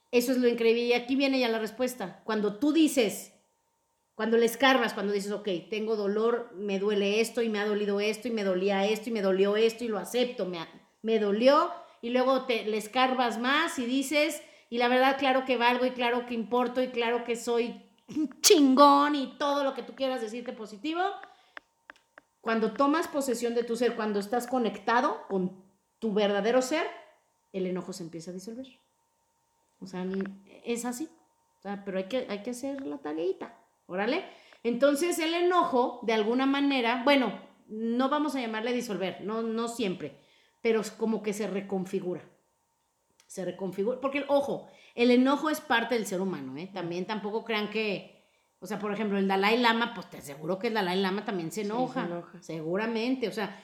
eso 0.09 0.31
es 0.31 0.39
lo 0.39 0.47
increíble. 0.47 0.81
Y 0.81 0.93
aquí 0.93 1.15
viene 1.15 1.39
ya 1.39 1.47
la 1.47 1.59
respuesta. 1.59 2.23
Cuando 2.25 2.55
tú 2.57 2.73
dices, 2.73 3.31
cuando 4.15 4.37
le 4.37 4.47
escarbas, 4.47 4.95
cuando 4.95 5.13
dices, 5.13 5.31
ok, 5.31 5.47
tengo 5.69 5.95
dolor, 5.95 6.51
me 6.55 6.79
duele 6.79 7.21
esto 7.21 7.43
y 7.43 7.49
me 7.49 7.59
ha 7.59 7.65
dolido 7.67 7.99
esto 7.99 8.27
y 8.27 8.31
me 8.31 8.43
dolía 8.43 8.85
esto 8.85 9.09
y 9.09 9.13
me 9.13 9.21
dolió 9.21 9.55
esto 9.55 9.83
y 9.83 9.87
lo 9.87 9.99
acepto, 9.99 10.47
me, 10.47 10.65
me 11.03 11.19
dolió 11.19 11.71
y 12.01 12.09
luego 12.09 12.45
te 12.45 12.65
le 12.65 12.77
escarbas 12.77 13.37
más 13.39 13.77
y 13.77 13.85
dices, 13.85 14.41
y 14.71 14.79
la 14.79 14.87
verdad, 14.87 15.19
claro 15.19 15.45
que 15.45 15.57
valgo 15.57 15.85
y 15.85 15.91
claro 15.91 16.25
que 16.25 16.33
importo 16.33 16.81
y 16.81 16.87
claro 16.87 17.23
que 17.23 17.35
soy 17.35 17.83
chingón 18.41 19.13
y 19.13 19.37
todo 19.37 19.63
lo 19.63 19.75
que 19.75 19.83
tú 19.83 19.93
quieras 19.93 20.21
decirte 20.21 20.53
positivo. 20.53 21.01
Cuando 22.45 22.73
tomas 22.73 23.07
posesión 23.07 23.55
de 23.55 23.63
tu 23.63 23.75
ser, 23.75 23.95
cuando 23.95 24.19
estás 24.19 24.45
conectado 24.45 25.25
con 25.29 25.65
tu 25.97 26.13
verdadero 26.13 26.61
ser, 26.61 26.85
el 27.51 27.65
enojo 27.65 27.91
se 27.91 28.03
empieza 28.03 28.29
a 28.29 28.35
disolver. 28.35 28.67
O 29.79 29.87
sea, 29.87 30.05
es 30.63 30.85
así. 30.85 31.09
O 31.57 31.61
sea, 31.63 31.81
pero 31.83 31.97
hay 31.97 32.03
que, 32.03 32.27
hay 32.29 32.43
que 32.43 32.51
hacer 32.51 32.85
la 32.85 32.99
tareita. 32.99 33.57
Órale. 33.87 34.25
Entonces, 34.61 35.17
el 35.17 35.33
enojo, 35.33 36.01
de 36.03 36.13
alguna 36.13 36.45
manera, 36.45 37.01
bueno, 37.03 37.33
no 37.67 38.09
vamos 38.09 38.35
a 38.35 38.41
llamarle 38.41 38.73
disolver, 38.73 39.21
no, 39.21 39.41
no 39.41 39.67
siempre, 39.67 40.19
pero 40.61 40.81
es 40.81 40.91
como 40.91 41.23
que 41.23 41.33
se 41.33 41.47
reconfigura. 41.47 42.21
Se 43.25 43.43
reconfigura. 43.43 43.99
Porque, 43.99 44.23
ojo, 44.27 44.67
el 44.93 45.09
enojo 45.09 45.49
es 45.49 45.61
parte 45.61 45.95
del 45.95 46.05
ser 46.05 46.21
humano, 46.21 46.55
¿eh? 46.57 46.69
También 46.71 47.07
tampoco 47.07 47.43
crean 47.43 47.71
que. 47.71 48.14
O 48.65 48.67
sea, 48.67 48.79
por 48.79 48.91
ejemplo, 48.91 49.19
el 49.19 49.27
Dalai 49.27 49.59
Lama, 49.59 49.93
pues 49.93 50.09
te 50.09 50.17
aseguro 50.17 50.57
que 50.57 50.69
el 50.69 50.73
Dalai 50.73 50.99
Lama 50.99 51.23
también 51.23 51.51
se 51.51 51.61
se 51.61 51.67
enoja. 51.67 52.05
enoja. 52.05 52.41
Seguramente. 52.41 53.27
O 53.27 53.31
sea, 53.31 53.63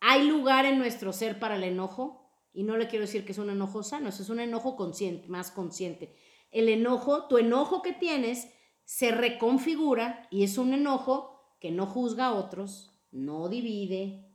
hay 0.00 0.26
lugar 0.26 0.66
en 0.66 0.78
nuestro 0.78 1.12
ser 1.12 1.38
para 1.38 1.54
el 1.54 1.62
enojo. 1.62 2.28
Y 2.52 2.64
no 2.64 2.76
le 2.76 2.88
quiero 2.88 3.04
decir 3.04 3.24
que 3.24 3.30
es 3.30 3.38
un 3.38 3.50
enojo 3.50 3.84
sano, 3.84 4.08
eso 4.08 4.22
es 4.22 4.30
un 4.30 4.40
enojo 4.40 4.74
consciente, 4.74 5.28
más 5.28 5.52
consciente. 5.52 6.16
El 6.50 6.68
enojo, 6.70 7.28
tu 7.28 7.38
enojo 7.38 7.82
que 7.82 7.92
tienes, 7.92 8.48
se 8.84 9.12
reconfigura 9.12 10.26
y 10.30 10.42
es 10.42 10.58
un 10.58 10.74
enojo 10.74 11.54
que 11.60 11.70
no 11.70 11.86
juzga 11.86 12.26
a 12.26 12.34
otros, 12.34 12.98
no 13.12 13.48
divide, 13.48 14.26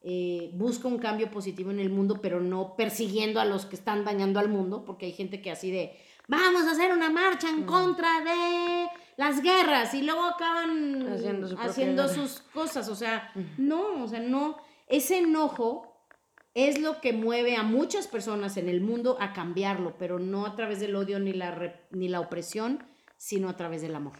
eh, 0.00 0.52
busca 0.54 0.88
un 0.88 0.98
cambio 0.98 1.30
positivo 1.30 1.70
en 1.70 1.80
el 1.80 1.90
mundo, 1.90 2.20
pero 2.22 2.40
no 2.40 2.76
persiguiendo 2.76 3.40
a 3.40 3.44
los 3.44 3.66
que 3.66 3.76
están 3.76 4.04
dañando 4.04 4.38
al 4.40 4.48
mundo, 4.48 4.84
porque 4.84 5.06
hay 5.06 5.12
gente 5.12 5.42
que 5.42 5.50
así 5.50 5.70
de, 5.70 5.98
vamos 6.28 6.62
a 6.62 6.70
hacer 6.72 6.92
una 6.92 7.10
marcha 7.10 7.48
en 7.50 7.64
contra 7.64 8.20
de 8.20 8.86
las 9.16 9.42
guerras. 9.42 9.92
Y 9.94 10.02
luego 10.02 10.22
acaban 10.22 11.08
Haciendo 11.58 12.06
su 12.08 12.14
sus 12.28 12.40
cosas, 12.52 12.88
o 12.88 12.94
sea, 12.94 13.32
no, 13.56 14.04
o 14.04 14.08
sea, 14.08 14.20
no, 14.20 14.56
ese 14.86 15.18
enojo 15.18 15.94
es 16.54 16.80
lo 16.80 17.00
que 17.00 17.12
mueve 17.12 17.56
a 17.56 17.62
muchas 17.62 18.06
personas 18.06 18.56
en 18.56 18.68
el 18.68 18.80
mundo 18.80 19.16
a 19.20 19.32
cambiarlo, 19.32 19.96
pero 19.98 20.18
no 20.18 20.46
a 20.46 20.54
través 20.56 20.80
del 20.80 20.96
odio 20.96 21.18
ni 21.20 21.32
la, 21.32 21.50
re- 21.52 21.82
ni 21.90 22.08
la 22.08 22.20
opresión, 22.20 22.82
sino 23.16 23.48
a 23.48 23.56
través 23.56 23.82
del 23.82 23.94
amor. 23.94 24.14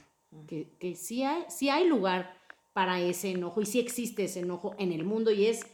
Que, 0.46 0.76
que 0.78 0.94
sí, 0.94 1.22
hay, 1.24 1.44
sí 1.48 1.68
hay 1.70 1.88
lugar 1.88 2.36
para 2.74 3.00
ese 3.00 3.30
enojo 3.30 3.60
y 3.60 3.66
sí 3.66 3.80
existe 3.80 4.24
ese 4.24 4.40
enojo 4.40 4.74
en 4.78 4.92
el 4.92 5.04
mundo 5.04 5.30
y 5.32 5.46
es 5.46 5.66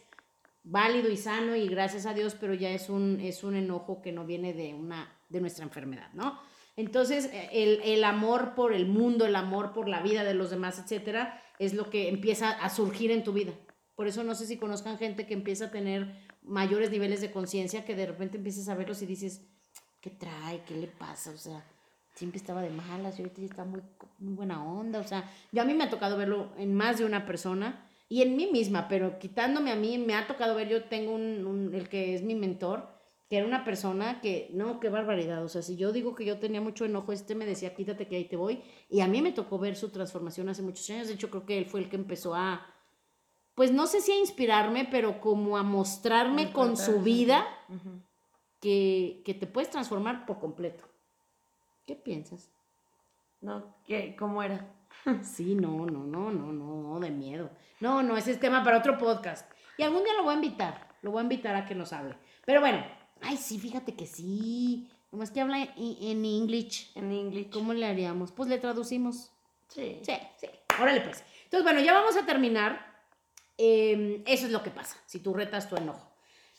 válido 0.62 1.10
y 1.10 1.16
sano 1.18 1.54
y 1.56 1.66
gracias 1.68 2.06
a 2.06 2.14
Dios, 2.14 2.34
pero 2.40 2.54
ya 2.54 2.70
es 2.70 2.88
un, 2.88 3.20
es 3.20 3.44
un 3.44 3.56
enojo 3.56 4.00
que 4.00 4.12
no 4.12 4.24
viene 4.24 4.54
de, 4.54 4.72
una, 4.72 5.12
de 5.34 5.40
nuestra 5.40 5.64
enfermedad, 5.64 6.08
¿no? 6.14 6.38
Entonces, 6.76 7.26
eh, 7.26 7.50
el, 7.52 7.80
el, 7.82 8.04
amor 8.04 8.54
por 8.54 8.72
el 8.72 8.86
mundo, 8.86 9.26
el 9.26 9.36
amor 9.36 9.72
por 9.72 9.88
la 9.88 10.00
vida 10.00 10.24
de 10.24 10.34
los 10.34 10.50
demás, 10.50 10.78
etcétera, 10.78 11.42
es 11.58 11.74
lo 11.74 11.90
que 11.90 12.08
empieza 12.08 12.50
a 12.50 12.70
surgir 12.70 13.10
en 13.10 13.22
tu 13.22 13.32
vida. 13.32 13.52
Por 13.94 14.08
eso 14.08 14.24
no 14.24 14.34
sé 14.34 14.46
si 14.46 14.56
conozcan 14.56 14.98
gente 14.98 15.26
que 15.26 15.34
empieza 15.34 15.66
a 15.66 15.70
tener 15.70 16.14
mayores 16.42 16.90
niveles 16.90 17.20
de 17.20 17.30
conciencia, 17.30 17.84
que 17.84 17.94
de 17.94 18.06
repente 18.06 18.38
empiezas 18.38 18.68
a 18.68 18.74
verlos 18.74 19.02
y 19.02 19.06
dices, 19.06 19.42
¿qué 20.00 20.10
trae? 20.10 20.62
¿Qué 20.66 20.74
le 20.74 20.88
pasa? 20.88 21.30
O 21.30 21.36
sea, 21.36 21.64
siempre 22.14 22.38
estaba 22.38 22.62
de 22.62 22.70
malas 22.70 23.18
y 23.18 23.22
ahorita 23.22 23.42
está 23.42 23.64
muy, 23.64 23.82
muy 24.18 24.34
buena 24.34 24.64
onda. 24.64 25.00
O 25.00 25.04
sea, 25.04 25.30
yo 25.52 25.62
a 25.62 25.64
mí 25.64 25.74
me 25.74 25.84
ha 25.84 25.90
tocado 25.90 26.16
verlo 26.16 26.52
en 26.58 26.74
más 26.74 26.98
de 26.98 27.04
una 27.04 27.26
persona 27.26 27.86
y 28.08 28.22
en 28.22 28.36
mí 28.36 28.48
misma, 28.50 28.88
pero 28.88 29.18
quitándome 29.18 29.72
a 29.72 29.76
mí, 29.76 29.98
me 29.98 30.14
ha 30.14 30.26
tocado 30.26 30.54
ver, 30.54 30.68
yo 30.68 30.84
tengo 30.84 31.14
un, 31.14 31.70
el 31.74 31.88
que 31.88 32.14
es 32.14 32.22
mi 32.22 32.34
mentor, 32.34 32.93
que 33.34 33.38
era 33.38 33.48
una 33.48 33.64
persona 33.64 34.20
que, 34.20 34.48
no, 34.52 34.78
qué 34.78 34.88
barbaridad, 34.90 35.42
o 35.42 35.48
sea, 35.48 35.60
si 35.60 35.74
yo 35.74 35.90
digo 35.90 36.14
que 36.14 36.24
yo 36.24 36.38
tenía 36.38 36.60
mucho 36.60 36.84
enojo, 36.84 37.10
este 37.10 37.34
me 37.34 37.44
decía, 37.44 37.74
quítate 37.74 38.06
que 38.06 38.14
ahí 38.14 38.26
te 38.26 38.36
voy, 38.36 38.62
y 38.88 39.00
a 39.00 39.08
mí 39.08 39.22
me 39.22 39.32
tocó 39.32 39.58
ver 39.58 39.74
su 39.74 39.88
transformación 39.88 40.48
hace 40.48 40.62
muchos 40.62 40.88
años, 40.90 41.08
de 41.08 41.14
hecho 41.14 41.30
creo 41.30 41.44
que 41.44 41.58
él 41.58 41.66
fue 41.66 41.80
el 41.80 41.88
que 41.88 41.96
empezó 41.96 42.36
a, 42.36 42.64
pues 43.56 43.72
no 43.72 43.88
sé 43.88 44.00
si 44.02 44.12
a 44.12 44.20
inspirarme, 44.20 44.86
pero 44.88 45.20
como 45.20 45.56
a 45.56 45.64
mostrarme 45.64 46.52
con 46.52 46.76
su 46.76 47.00
vida 47.00 47.44
que, 48.60 49.20
que 49.24 49.34
te 49.34 49.48
puedes 49.48 49.68
transformar 49.68 50.26
por 50.26 50.38
completo. 50.38 50.84
¿Qué 51.88 51.96
piensas? 51.96 52.52
No, 53.40 53.74
¿qué? 53.84 54.14
¿Cómo 54.16 54.44
era? 54.44 54.72
Sí, 55.24 55.56
no, 55.56 55.86
no, 55.86 56.04
no, 56.04 56.30
no, 56.30 56.52
no, 56.52 57.00
de 57.00 57.10
miedo. 57.10 57.50
No, 57.80 58.00
no, 58.00 58.16
ese 58.16 58.30
es 58.30 58.38
tema 58.38 58.62
para 58.62 58.78
otro 58.78 58.96
podcast. 58.96 59.50
Y 59.76 59.82
algún 59.82 60.04
día 60.04 60.14
lo 60.16 60.22
voy 60.22 60.34
a 60.34 60.36
invitar, 60.36 60.94
lo 61.02 61.10
voy 61.10 61.18
a 61.18 61.22
invitar 61.24 61.56
a 61.56 61.66
que 61.66 61.74
nos 61.74 61.92
hable. 61.92 62.16
Pero 62.46 62.60
bueno, 62.60 62.84
ay, 63.20 63.36
sí, 63.36 63.58
fíjate 63.58 63.94
que 63.94 64.06
sí. 64.06 64.88
Nomás 65.12 65.30
que 65.30 65.40
habla 65.40 65.68
en 65.76 66.24
English. 66.24 66.90
En 66.94 67.12
English. 67.12 67.50
¿Cómo 67.50 67.72
le 67.72 67.86
haríamos? 67.86 68.32
Pues 68.32 68.48
le 68.48 68.58
traducimos. 68.58 69.30
Sí. 69.68 70.00
Sí, 70.02 70.14
sí. 70.36 70.48
Órale, 70.80 71.00
pues. 71.00 71.22
Entonces, 71.44 71.64
bueno, 71.64 71.80
ya 71.80 71.92
vamos 71.92 72.16
a 72.16 72.26
terminar. 72.26 72.94
Em, 73.56 74.22
eso 74.26 74.46
es 74.46 74.52
lo 74.52 74.62
que 74.62 74.70
pasa 74.70 74.96
si 75.06 75.20
tú 75.20 75.32
retas 75.34 75.68
tu 75.68 75.76
enojo. 75.76 76.10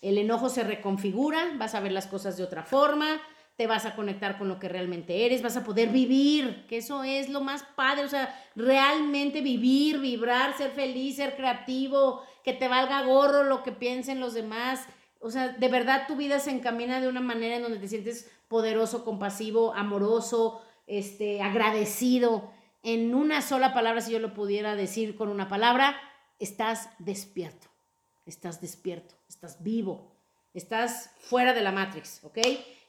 El 0.02 0.18
enojo 0.18 0.50
se 0.50 0.64
reconfigura, 0.64 1.54
vas 1.58 1.76
a 1.76 1.80
ver 1.80 1.92
las 1.92 2.08
cosas 2.08 2.38
de 2.38 2.44
otra 2.44 2.64
forma, 2.64 3.22
te 3.58 3.68
vas 3.68 3.86
a 3.86 3.96
conectar 3.96 4.38
con 4.38 4.48
lo 4.48 4.60
que 4.60 4.70
realmente 4.70 5.26
eres, 5.26 5.42
vas 5.42 5.58
a 5.58 5.64
poder 5.64 5.90
vivir, 5.90 6.66
que 6.68 6.78
eso 6.78 7.04
es 7.04 7.30
lo 7.30 7.42
más 7.42 7.64
padre, 7.76 8.04
o 8.04 8.10
sea, 8.10 8.34
realmente 8.56 9.42
vivir, 9.42 10.00
vibrar, 10.00 10.56
ser 10.58 10.72
feliz, 10.72 11.16
ser 11.18 11.36
creativo, 11.36 12.22
que 12.44 12.54
te 12.54 12.68
valga 12.68 13.02
gorro 13.04 13.44
lo 13.44 13.64
que 13.64 13.72
piensen 13.72 14.20
los 14.20 14.34
demás. 14.34 14.86
O 15.26 15.32
sea, 15.32 15.48
de 15.50 15.68
verdad 15.70 16.06
tu 16.06 16.16
vida 16.16 16.40
se 16.40 16.52
encamina 16.52 17.02
de 17.02 17.08
una 17.08 17.20
manera 17.20 17.56
en 17.56 17.64
donde 17.64 17.80
te 17.80 17.88
sientes 17.88 18.30
poderoso, 18.48 19.04
compasivo, 19.04 19.74
amoroso, 19.74 20.62
este, 20.86 21.42
agradecido. 21.42 22.52
En 22.84 23.16
una 23.16 23.42
sola 23.42 23.74
palabra, 23.74 24.02
si 24.02 24.12
yo 24.12 24.20
lo 24.20 24.36
pudiera 24.36 24.76
decir 24.76 25.16
con 25.16 25.30
una 25.30 25.48
palabra, 25.48 25.98
estás 26.38 26.92
despierto. 27.00 27.70
Estás 28.28 28.62
despierto, 28.62 29.16
estás 29.28 29.64
vivo, 29.64 30.16
estás 30.54 31.10
fuera 31.18 31.56
de 31.56 31.64
la 31.64 31.72
Matrix, 31.72 32.24
¿ok? 32.24 32.38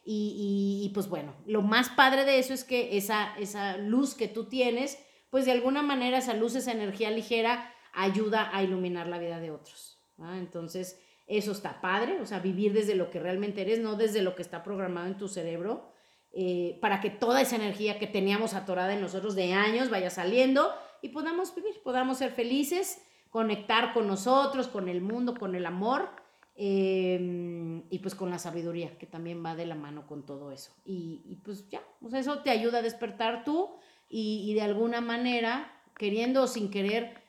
Y, 0.05 0.91
pues 0.93 1.09
bueno, 1.09 1.34
lo 1.47 1.62
más 1.62 1.89
padre 1.89 2.26
de 2.26 2.39
eso 2.39 2.53
es 2.53 2.64
que 2.64 2.99
esa, 2.99 3.34
esa 3.39 3.78
luz 3.78 4.14
que 4.14 4.28
tú 4.28 4.45
tienes, 4.45 4.99
pues 5.30 5.47
de 5.47 5.53
alguna 5.53 5.80
manera 5.80 6.18
esa 6.18 6.34
luz, 6.34 6.55
esa 6.55 6.72
energía 6.72 7.11
ligera, 7.11 7.72
ayuda 7.95 8.55
a 8.55 8.62
iluminar 8.62 9.07
la 9.07 9.18
vida 9.18 9.41
de 9.41 9.53
otros. 9.53 9.99
Entonces, 10.18 11.01
eso 11.27 11.53
está 11.53 11.81
padre, 11.81 12.20
o 12.20 12.27
sea, 12.27 12.39
vivir 12.39 12.72
desde 12.72 12.95
lo 12.95 13.11
que 13.11 13.18
realmente 13.18 13.62
eres, 13.62 13.81
no 13.81 13.97
desde 13.97 14.22
lo 14.22 14.35
que 14.35 14.43
está 14.43 14.62
programado 14.62 15.09
en 15.09 15.16
tu 15.16 15.29
cerebro, 15.29 15.91
eh, 16.33 16.79
para 16.81 17.01
que 17.01 17.11
toda 17.11 17.41
esa 17.41 17.57
energía 17.57 17.99
que 17.99 18.07
teníamos 18.07 18.55
atorada 18.55 18.95
en 18.95 19.01
nosotros 19.01 19.35
de 19.35 19.53
años 19.53 19.91
vaya 19.91 20.11
saliendo 20.11 20.72
y 21.03 21.09
podamos 21.09 21.55
vivir, 21.55 21.74
podamos 21.83 22.18
ser 22.18 22.33
felices, 22.33 23.03
conectar 23.31 23.93
con 23.93 24.07
nosotros, 24.07 24.68
con 24.68 24.89
el 24.89 25.01
mundo, 25.01 25.35
con 25.35 25.55
el 25.55 25.66
amor 25.66 26.11
Em, 26.59 27.83
y 27.91 27.99
pues 27.99 28.14
con 28.14 28.31
la 28.31 28.39
sabiduría, 28.39 28.97
que 28.97 29.05
también 29.07 29.45
va 29.45 29.55
de 29.55 29.66
la 29.66 29.74
mano 29.74 30.07
con 30.07 30.24
todo 30.24 30.53
eso. 30.53 30.72
Y, 30.87 31.39
pues 31.45 31.68
ya, 31.68 31.83
eso 32.14 32.39
te 32.39 32.49
ayuda 32.49 32.79
a 32.79 32.83
despertar 32.83 33.45
tú 33.45 33.77
y, 34.09 34.55
de 34.55 34.62
alguna 34.62 35.03
manera, 35.03 35.70
queriendo 35.99 36.43
o 36.43 36.47
sin 36.47 36.70
querer, 36.70 37.22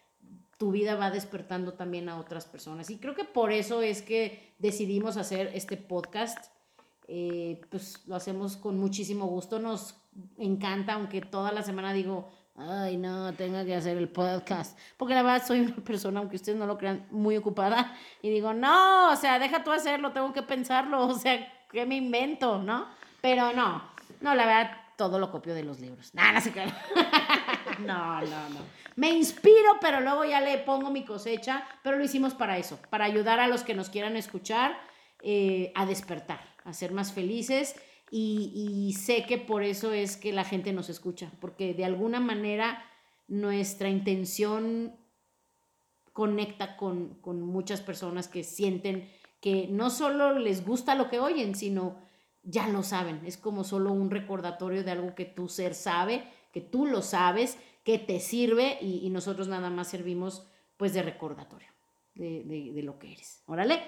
tu 0.57 0.71
vida 0.71 0.95
va 0.95 1.11
despertando 1.11 1.73
también 1.73 2.09
a 2.09 2.19
otras 2.19 2.45
personas. 2.45 2.89
Y 2.89 2.97
creo 2.97 3.15
que 3.15 3.23
por 3.23 3.51
eso 3.51 3.81
es 3.81 4.01
que 4.01 4.53
decidimos 4.59 5.17
hacer 5.17 5.51
este 5.53 5.77
podcast. 5.77 6.51
Eh, 7.07 7.61
pues 7.69 8.05
lo 8.07 8.15
hacemos 8.15 8.57
con 8.57 8.77
muchísimo 8.77 9.27
gusto, 9.27 9.59
nos 9.59 9.95
encanta, 10.37 10.93
aunque 10.93 11.21
toda 11.21 11.53
la 11.53 11.63
semana 11.63 11.93
digo, 11.93 12.27
ay, 12.57 12.97
no, 12.97 13.33
tengo 13.33 13.63
que 13.63 13.75
hacer 13.75 13.97
el 13.97 14.09
podcast. 14.09 14.77
Porque 14.97 15.13
la 15.13 15.21
verdad 15.21 15.45
soy 15.45 15.61
una 15.61 15.75
persona, 15.75 16.19
aunque 16.19 16.35
ustedes 16.35 16.57
no 16.57 16.65
lo 16.65 16.77
crean, 16.77 17.07
muy 17.11 17.37
ocupada. 17.37 17.95
Y 18.21 18.29
digo, 18.29 18.53
no, 18.53 19.11
o 19.11 19.15
sea, 19.15 19.39
deja 19.39 19.63
tú 19.63 19.71
hacerlo, 19.71 20.11
tengo 20.11 20.33
que 20.33 20.43
pensarlo. 20.43 21.07
O 21.07 21.13
sea, 21.13 21.47
¿qué 21.71 21.85
me 21.85 21.95
invento, 21.95 22.61
no? 22.61 22.87
Pero 23.21 23.53
no, 23.53 23.83
no, 24.21 24.35
la 24.35 24.45
verdad, 24.45 24.71
todo 24.97 25.19
lo 25.19 25.31
copio 25.31 25.53
de 25.55 25.63
los 25.63 25.79
libros. 25.79 26.13
Nada, 26.13 26.33
no 26.33 26.41
sé 26.41 26.51
qué. 26.51 26.65
no, 27.79 28.19
no, 28.21 28.49
no. 28.49 28.59
Me 28.97 29.11
inspiro, 29.11 29.77
pero 29.79 30.01
luego 30.01 30.25
ya 30.25 30.41
le 30.41 30.57
pongo 30.57 30.91
mi 30.91 31.05
cosecha. 31.05 31.63
Pero 31.83 31.97
lo 31.97 32.03
hicimos 32.03 32.33
para 32.33 32.57
eso, 32.57 32.77
para 32.89 33.05
ayudar 33.05 33.39
a 33.39 33.47
los 33.47 33.63
que 33.63 33.73
nos 33.73 33.89
quieran 33.89 34.17
escuchar 34.17 34.77
eh, 35.23 35.71
a 35.75 35.85
despertar, 35.85 36.41
a 36.65 36.73
ser 36.73 36.91
más 36.91 37.13
felices 37.13 37.75
y, 38.09 38.95
sé 38.97 39.25
que 39.25 39.37
por 39.37 39.63
eso 39.63 39.91
es 39.91 40.15
que 40.15 40.31
la 40.31 40.43
gente 40.43 40.71
nos 40.71 40.89
escucha, 40.89 41.31
porque 41.41 41.73
de 41.73 41.85
alguna 41.85 42.19
manera 42.19 42.83
nuestra 43.27 43.89
intención 43.89 44.95
conecta 46.13 46.77
con, 46.77 47.15
con, 47.15 47.41
muchas 47.41 47.81
personas 47.81 48.27
que 48.27 48.43
sienten 48.43 49.09
que 49.41 49.67
no 49.69 49.89
solo 49.89 50.39
les 50.39 50.65
gusta 50.65 50.95
lo 50.95 51.09
que 51.09 51.19
oyen, 51.19 51.53
sino 51.53 51.97
ya 52.47 52.67
lo 52.69 52.81
saben. 52.81 53.21
Es 53.25 53.37
como 53.37 53.63
solo 53.63 53.91
un 53.91 54.09
recordatorio 54.09 54.83
de 54.83 54.91
algo 54.91 55.13
que 55.15 55.25
tu 55.25 55.49
ser 55.49 55.75
sabe, 55.75 56.23
que 56.53 56.61
tú 56.61 56.85
lo 56.85 57.01
sabes, 57.01 57.57
que 57.83 57.99
te 57.99 58.19
sirve 58.19 58.77
y, 58.81 59.09
nosotros 59.09 59.47
nada 59.47 59.69
más 59.69 59.87
servimos 59.87 60.47
pues 60.77 60.93
de 60.93 61.03
recordatorio 61.03 61.67
de, 62.15 62.43
de, 62.73 62.83
lo 62.83 62.97
que 62.99 63.11
eres. 63.11 63.43
Órale. 63.45 63.81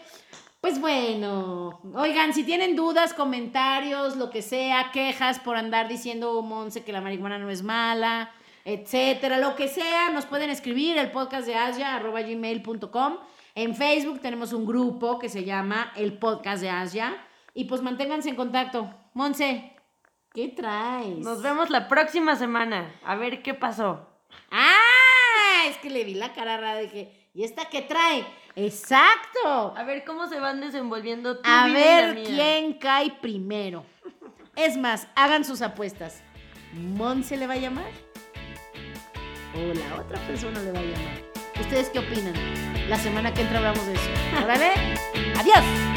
Pues 0.61 0.79
bueno, 0.79 1.81
oigan, 1.95 2.33
si 2.33 2.43
tienen 2.43 2.75
dudas, 2.75 3.13
comentarios, 3.13 4.17
lo 4.17 4.29
que 4.29 4.41
sea, 4.41 4.91
quejas 4.91 5.39
por 5.39 5.55
andar 5.55 5.87
diciendo, 5.87 6.41
Monse, 6.41 6.83
que 6.83 6.91
la 6.91 7.01
marihuana 7.01 7.39
no 7.39 7.49
es 7.49 7.63
mala, 7.63 8.31
etcétera, 8.65 9.37
lo 9.37 9.55
que 9.55 9.67
sea, 9.67 10.09
nos 10.11 10.25
pueden 10.25 10.49
escribir 10.49 10.97
el 10.97 11.11
podcast 11.11 11.47
de 11.47 11.55
Asia, 11.55 11.97
gmail.com. 11.99 13.17
En 13.55 13.75
Facebook 13.75 14.19
tenemos 14.19 14.53
un 14.53 14.65
grupo 14.65 15.17
que 15.17 15.29
se 15.29 15.43
llama 15.43 15.91
El 15.95 16.17
Podcast 16.17 16.61
de 16.61 16.69
Asia. 16.69 17.15
Y 17.53 17.65
pues 17.65 17.81
manténganse 17.81 18.29
en 18.29 18.35
contacto. 18.35 18.93
Monse, 19.13 19.75
¿qué 20.33 20.47
traes? 20.49 21.17
Nos 21.17 21.41
vemos 21.41 21.69
la 21.69 21.87
próxima 21.87 22.35
semana. 22.35 22.93
A 23.05 23.15
ver 23.15 23.41
qué 23.41 23.53
pasó. 23.53 24.07
¡Ah! 24.51 25.65
Es 25.67 25.77
que 25.77 25.89
le 25.89 26.03
vi 26.03 26.13
la 26.13 26.33
cara 26.33 26.57
rara 26.57 26.75
de 26.75 26.89
que, 26.89 27.29
¿y 27.33 27.43
esta 27.43 27.65
qué 27.65 27.81
trae? 27.81 28.25
Exacto. 28.55 29.73
A 29.75 29.83
ver 29.83 30.03
cómo 30.05 30.27
se 30.27 30.39
van 30.39 30.61
desenvolviendo 30.61 31.39
tu 31.39 31.49
A 31.49 31.67
ver 31.67 32.23
quién 32.23 32.73
cae 32.73 33.11
primero. 33.21 33.85
Es 34.55 34.77
más, 34.77 35.07
hagan 35.15 35.45
sus 35.45 35.61
apuestas. 35.61 36.23
¿Mon 36.73 37.23
se 37.23 37.37
le 37.37 37.47
va 37.47 37.53
a 37.53 37.57
llamar? 37.57 37.91
¿O 39.55 39.73
la 39.73 40.01
otra 40.01 40.19
persona 40.27 40.61
le 40.61 40.71
va 40.71 40.79
a 40.79 40.83
llamar? 40.83 41.23
¿Ustedes 41.59 41.89
qué 41.89 41.99
opinan? 41.99 42.33
La 42.89 42.97
semana 42.97 43.33
que 43.33 43.41
entra 43.41 43.57
hablamos 43.57 43.85
de 43.85 43.93
eso. 43.93 44.09
¿Órale? 44.43 44.71
¡Adiós! 45.37 45.88